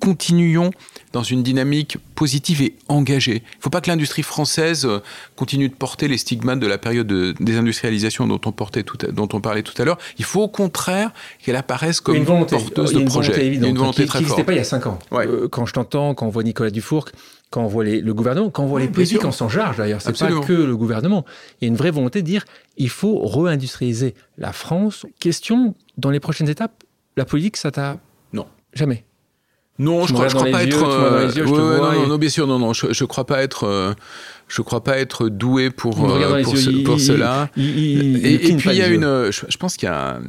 [0.00, 0.70] continuions
[1.12, 3.42] dans une dynamique positive et engagée.
[3.44, 5.00] Il ne faut pas que l'industrie française euh,
[5.36, 9.10] continue de porter les stigmates de la période de désindustrialisation dont on, portait tout à,
[9.10, 9.98] dont on parlait tout à l'heure.
[10.18, 11.12] Il faut au contraire
[11.42, 13.32] qu'elle apparaisse comme une, volonté, porteuse de projet.
[13.46, 14.44] Une volonté, une volonté qui, forte.
[14.44, 14.98] pas il y a cinq ans.
[15.10, 15.26] Ouais.
[15.26, 17.10] Euh, quand je t'entends, quand on voit Nicolas Dufourc,
[17.50, 20.00] quand on voit les, le gouvernement, quand on voit les politiques en s'en charge d'ailleurs,
[20.00, 21.24] c'est pas que le gouvernement.
[21.60, 22.44] Il y a une vraie volonté de dire
[22.76, 25.06] il faut réindustrialiser la France.
[25.18, 26.84] Question dans les prochaines étapes,
[27.16, 27.98] la politique, ça t'a
[28.32, 29.04] non jamais.
[29.80, 30.84] Non, je crois, je crois pas être.
[30.84, 33.64] Euh, non, bien sûr, non, non, je, je crois pas être.
[33.64, 33.94] Euh,
[34.46, 37.48] je crois pas être doué pour euh, pour, ce, pour il, cela.
[37.56, 39.30] Il, il, et, et, puis il y a une.
[39.30, 40.16] Je, je pense qu'il y a.
[40.16, 40.22] Un,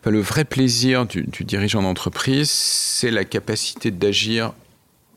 [0.00, 4.52] enfin, le vrai plaisir du, du dirigeant d'entreprise, c'est la capacité d'agir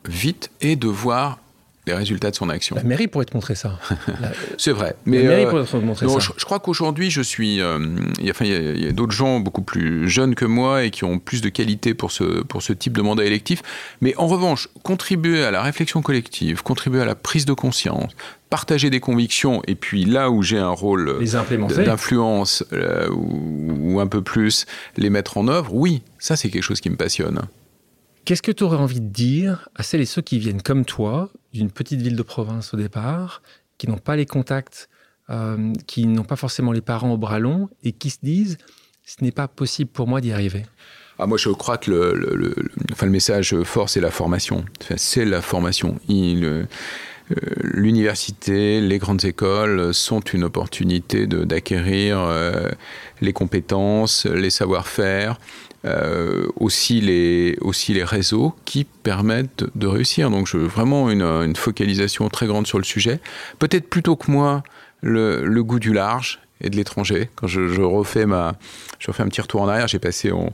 [0.08, 1.38] vite et de voir
[1.86, 2.76] les résultats de son action.
[2.76, 3.78] La mairie pourrait te montrer ça.
[4.58, 4.96] c'est vrai.
[5.04, 6.32] Mais la mairie pourrait te montrer non, ça.
[6.34, 7.60] Je, je crois qu'aujourd'hui, je suis.
[7.60, 7.78] Euh,
[8.18, 10.84] il y a, enfin, il y a, a d'autres gens beaucoup plus jeunes que moi
[10.84, 13.62] et qui ont plus de qualité pour ce, pour ce type de mandat électif.
[14.00, 18.12] Mais en revanche, contribuer à la réflexion collective, contribuer à la prise de conscience,
[18.50, 21.18] partager des convictions et puis là où j'ai un rôle
[21.84, 24.66] d'influence euh, ou, ou un peu plus,
[24.96, 27.42] les mettre en œuvre, oui, ça c'est quelque chose qui me passionne.
[28.24, 31.30] Qu'est-ce que tu aurais envie de dire à celles et ceux qui viennent comme toi,
[31.54, 33.40] d'une petite ville de province au départ,
[33.78, 34.90] qui n'ont pas les contacts,
[35.30, 38.58] euh, qui n'ont pas forcément les parents au bras long et qui se disent
[39.04, 40.66] ce n'est pas possible pour moi d'y arriver
[41.16, 42.54] ah, moi, je crois que le,
[42.90, 44.64] enfin, le message fort, c'est la formation.
[44.96, 46.00] C'est la formation.
[46.10, 46.64] Euh,
[47.62, 52.68] l'université, les grandes écoles sont une opportunité d'acquérir euh,
[53.20, 55.38] les compétences, les savoir-faire,
[55.84, 60.30] euh, aussi, les, aussi les réseaux qui permettent de réussir.
[60.30, 63.20] Donc je, vraiment une, focalisation très grande sur le sujet.
[63.58, 64.62] Peut-être plutôt que moi
[65.02, 67.30] le goût du large et de l'étranger.
[67.36, 68.56] Quand je, je, refais ma,
[68.98, 70.52] je refais un petit retour en arrière, j'ai passé, on,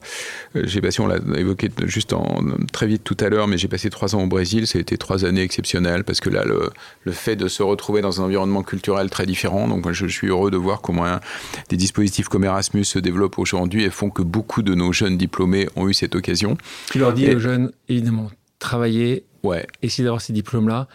[0.54, 2.42] j'ai passé, on l'a évoqué juste en,
[2.72, 4.66] très vite tout à l'heure, mais j'ai passé trois ans au Brésil.
[4.66, 6.70] Ça a été trois années exceptionnelles parce que là, le,
[7.04, 10.28] le fait de se retrouver dans un environnement culturel très différent, donc je, je suis
[10.28, 11.20] heureux de voir comment un,
[11.68, 15.68] des dispositifs comme Erasmus se développent aujourd'hui et font que beaucoup de nos jeunes diplômés
[15.76, 16.58] ont eu cette occasion.
[16.90, 19.66] Tu leur dis et, aux jeunes, évidemment, travailler, ouais.
[19.82, 20.88] essayer d'avoir ces diplômes-là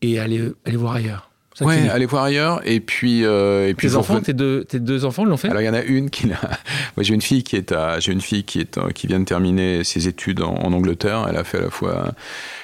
[0.00, 1.27] et aller, aller voir ailleurs.
[1.60, 2.60] Ouais, aller voir ailleurs.
[2.64, 5.48] Et puis, euh, et puis tes enfants, tes deux, tes deux enfants l'ont fait?
[5.48, 6.36] Alors il y en a une qui l'a.
[6.96, 9.24] Moi j'ai une fille qui est à, j'ai une fille qui est qui vient de
[9.24, 11.26] terminer ses études en, en, Angleterre.
[11.28, 12.12] Elle a fait à la fois,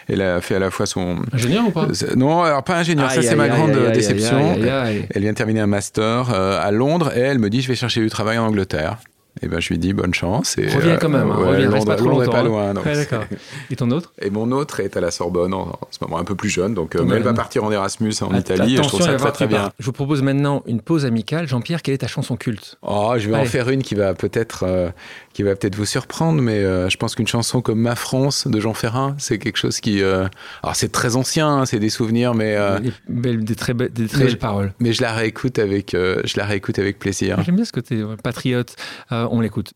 [0.08, 1.22] elle a fait à la fois son.
[1.32, 1.88] Ingénieur ou pas?
[2.16, 3.10] Non, alors pas ingénieur.
[3.10, 4.54] Ça c'est ma grande aïe, déception.
[4.54, 7.68] Aïe, elle vient de terminer un master euh, à Londres et elle me dit je
[7.68, 8.98] vais chercher du travail en Angleterre.
[9.42, 10.56] Et ben je lui dis bonne chance.
[10.58, 12.30] Et, reviens quand même, hein, ouais, reviens, reste pas trop longtemps.
[12.30, 12.74] pas loin.
[12.74, 13.24] Ouais, d'accord.
[13.70, 14.12] Et ton autre?
[14.22, 16.74] Et mon autre est à la Sorbonne en, en ce moment un peu plus jeune,
[16.74, 18.74] donc mais elle va partir en Erasmus en Att Italie.
[18.74, 19.72] Attention, je trouve ça très très bien.
[19.78, 21.48] Je vous propose maintenant une pause amicale.
[21.48, 22.76] Jean-Pierre, quelle est ta chanson culte?
[22.82, 23.46] Oh, je vais Allez.
[23.46, 24.90] en faire une qui va peut-être euh,
[25.34, 28.60] qui va peut-être vous surprendre, mais euh, je pense qu'une chanson comme Ma France de
[28.60, 30.00] Jean Ferrin, c'est quelque chose qui.
[30.00, 30.26] Euh...
[30.62, 32.78] Alors c'est très ancien, hein, c'est des souvenirs, mais euh...
[32.78, 34.72] des, belles, des très, be des très belles paroles.
[34.78, 37.42] Mais je la réécoute avec, euh, je la réécoute avec plaisir.
[37.42, 38.76] J'aime bien ce côté patriote.
[39.10, 39.72] Euh, on l'écoute.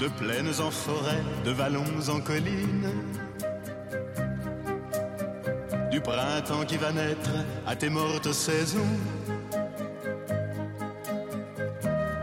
[0.00, 2.90] De plaines en forêt, de vallons en collines.
[5.92, 7.30] Du printemps qui va naître
[7.66, 8.78] à tes mortes saisons.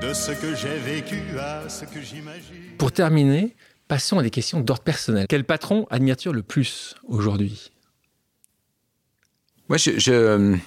[0.01, 2.64] De ce que j'ai vécu à ce que j'imagine.
[2.77, 3.55] Pour terminer,
[3.87, 5.25] passons à des questions d'ordre personnel.
[5.27, 7.71] Quel patron admires-tu le plus aujourd'hui?
[9.67, 10.57] Moi, je,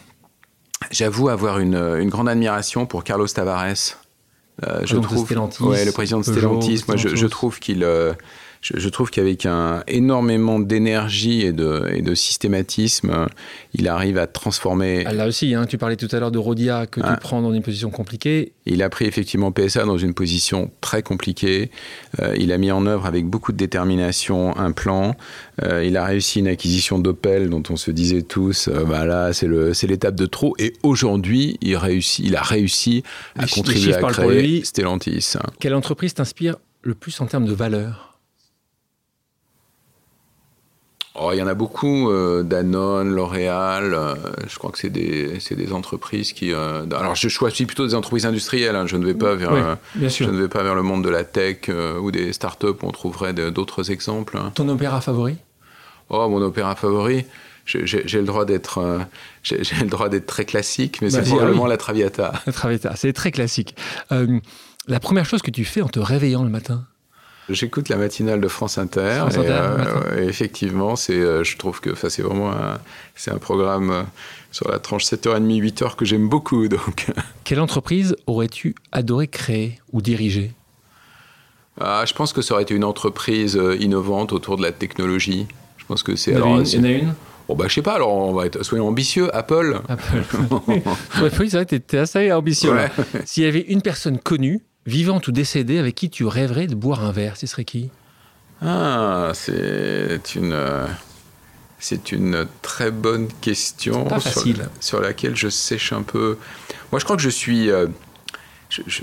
[0.91, 3.75] j'avoue avoir une, une, grande admiration pour Carlos Tavares.
[4.67, 5.31] Euh, je trouve,
[5.61, 6.83] ouais, le président de Stellantis.
[6.89, 8.13] Moi, je, je, trouve qu'il euh,
[8.61, 13.27] je, je trouve qu'avec un énormément d'énergie et de, et de systématisme,
[13.75, 15.05] il arrive à transformer.
[15.07, 17.15] Ah, là aussi, hein, tu parlais tout à l'heure de Rodia que ah.
[17.15, 18.53] tu prends dans une position compliquée.
[18.67, 21.71] Il a pris effectivement PSA dans une position très compliquée.
[22.21, 25.17] Euh, il a mis en œuvre avec beaucoup de détermination un plan.
[25.63, 29.33] Euh, il a réussi une acquisition d'Opel dont on se disait tous, euh, bah là
[29.33, 30.55] c'est l'étape de trop.
[30.59, 33.03] Et aujourd'hui, il, réussit, il a réussi
[33.37, 35.35] à les contribuer à créer Stellantis.
[35.61, 38.08] Quelle entreprise t'inspire le plus en termes de valeur?
[41.21, 44.15] Oh, il y en a beaucoup, euh, Danone, L'Oréal, euh,
[44.47, 46.53] je crois que c'est des, des, entreprises qui...
[46.53, 50.25] Euh, alors je choisis plutôt des entreprises industrielles, hein, je, ne vais pas vers, je
[50.25, 51.71] ne vais pas vers le monde de la tech
[52.01, 54.37] ou des startups où on trouverait d'autres exemples.
[54.37, 54.53] Hein.
[54.55, 55.37] Ton opéra favori?
[56.09, 57.25] Oh, mon opéra favori
[57.67, 58.81] j'ai le droit d'être
[59.43, 62.33] j'ai le droit d'être très classique, mais c'est probablement la Traviata.
[62.47, 63.77] La Traviata, c'est très classique.
[64.11, 66.87] la première chose que tu fais en te réveillant le matin?
[67.49, 69.25] J'écoute la matinale de France Inter.
[69.31, 72.79] et, euh, effectivement, c'est, euh, je trouve que c'est vraiment un,
[73.15, 74.03] c'est un programme euh,
[74.51, 76.69] sur la tranche 7h30, 8h que j'aime beaucoup.
[76.69, 77.07] Donc.
[77.45, 80.53] Quelle entreprise aurais-tu adoré créer ou diriger?
[81.81, 85.47] Ah, Je pense que ça aurait été une entreprise innovante autour de la technologie.
[85.79, 86.33] Je pense que c'est.
[86.33, 87.15] Il y en a une
[87.49, 89.35] Bon, bah, je sais pas, alors on va être, soyons ambitieux.
[89.35, 89.81] Apple.
[89.89, 90.23] Apple.
[90.69, 92.75] oui, c'est vrai, t'es assez ambitieux.
[93.25, 97.05] S'il y avait une personne connue vivante ou décédée, avec qui tu rêverais de boire
[97.05, 97.91] un verre Ce serait qui?
[98.63, 100.57] Ah, c'est une.
[101.81, 104.69] C'est une très bonne question pas facile.
[104.81, 106.37] Sur, laquelle je sèche un peu.
[106.91, 107.87] Moi, je crois que je suis, euh,
[108.69, 109.03] je, je,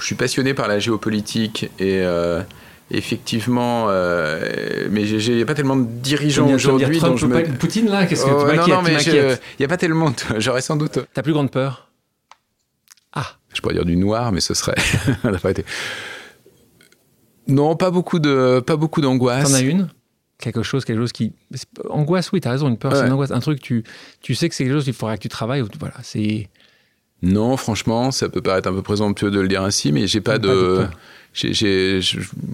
[0.00, 2.42] suis passionné par la géopolitique et euh,
[2.90, 7.00] effectivement, euh, mais il n'y a pas tellement de dirigeants aujourd'hui.
[7.00, 7.42] Donc je me...
[7.58, 10.10] Poutine là, qu'est-ce que oh, tu Non, non, mais il n'y a pas tellement.
[10.38, 11.00] J'aurais sans doute.
[11.12, 11.90] Ta plus grande peur?
[13.52, 14.76] Je pourrais dire du noir, mais ce serait.
[15.42, 15.52] pas.
[17.48, 19.50] Non, pas beaucoup de, pas beaucoup d'angoisse.
[19.50, 19.88] T'en as une?
[20.38, 21.32] Quelque chose, quelque chose qui.
[21.90, 23.30] Angoisse, oui, t'as raison, une peur, c'est une angoisse.
[23.30, 23.84] Un truc, tu,
[24.22, 25.62] tu sais que c'est quelque chose qu'il faudra que tu travailles.
[25.78, 26.48] Voilà, c'est.
[27.22, 30.38] Non, franchement, ça peut paraître un peu présomptueux de le dire ainsi, mais j'ai pas,
[30.38, 30.86] de.
[31.34, 32.00] je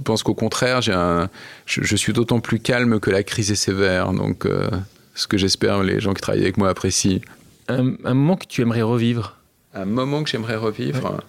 [0.02, 1.28] pense qu'au contraire, j'ai un,
[1.66, 4.12] je, suis d'autant plus calme que la crise est sévère.
[4.12, 4.68] Donc, euh,
[5.14, 7.20] ce que j'espère, les gens qui travaillent avec moi apprécient.
[7.68, 9.35] Un, un moment que tu aimerais revivre?
[9.76, 11.20] Un moment que j'aimerais revivre.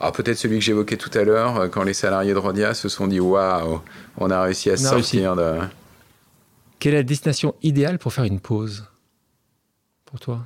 [0.00, 2.88] Ah, peut-être celui que j'évoquais tout à l'heure, euh, quand les salariés de Rodia se
[2.88, 3.80] sont dit Waouh,
[4.18, 5.58] on a réussi à sortir de.
[6.78, 8.84] Quelle est la destination idéale pour faire une pause
[10.04, 10.40] Pour toi?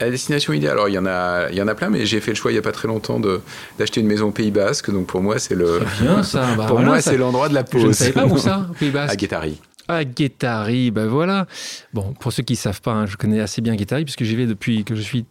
[0.00, 2.20] La destination idéale, alors il y en a, il y en a plein, mais j'ai
[2.20, 3.40] fait le choix il y a pas très longtemps de
[3.78, 5.80] d'acheter une maison au Pays Basque, donc pour moi c'est le.
[6.00, 6.46] bien ça.
[6.56, 7.82] Bah pour moi c'est l'endroit de la pause.
[7.82, 9.12] Je ne savais pas où ça, au Pays Basque.
[9.12, 9.60] À Guétari.
[9.86, 11.46] À Guétari, ben voilà.
[11.92, 14.34] Bon, pour ceux qui ne savent pas, hein, je connais assez bien Guétari puisque j'y
[14.34, 15.26] vais depuis que je suis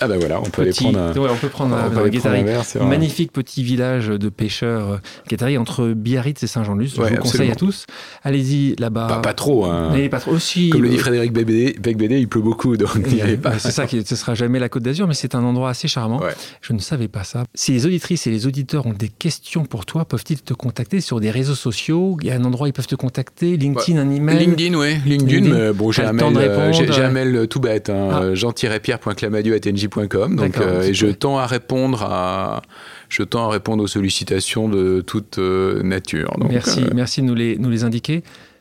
[0.00, 3.62] ah ben voilà, on peut aller prendre un, ouais, on peut prendre un, magnifique petit
[3.62, 4.96] village de pêcheurs euh,
[5.28, 6.94] Guétari entre Biarritz et Saint-Jean-Luz.
[6.96, 7.86] je vous conseille à tous.
[8.22, 9.20] Allez-y là-bas.
[9.22, 9.90] Pas, trop, hein.
[9.92, 10.70] Mais pas trop aussi.
[10.70, 13.58] Comme le dit Frédéric Becbédé, il pleut beaucoup, donc n'y allez pas.
[13.58, 16.20] C'est ça, qui, ce sera jamais la Côte d'Azur, mais c'est un endroit assez charmant.
[16.60, 17.44] Je ne savais pas ça.
[17.54, 21.20] Si les auditrices et les auditeurs ont des questions pour toi, peuvent-ils te contacter sur
[21.20, 22.16] des réseaux sociaux?
[22.20, 24.38] Il y a un endroit où ils peuvent te contacter, LinkedIn, un email?
[24.38, 24.96] LinkedIn, oui.
[25.04, 28.34] LinkedIn, mais bon, j'ai un, mail, euh, j'ai un mail tout bête, hein, ah.
[29.64, 32.62] jean-pierre.clamadieu.tng.com donc, euh, et je tends à répondre à
[33.08, 36.36] je tends à répondre aux sollicitations de toute euh, nature.
[36.48, 38.22] merci, euh, merci de nous les, nous les indiquer.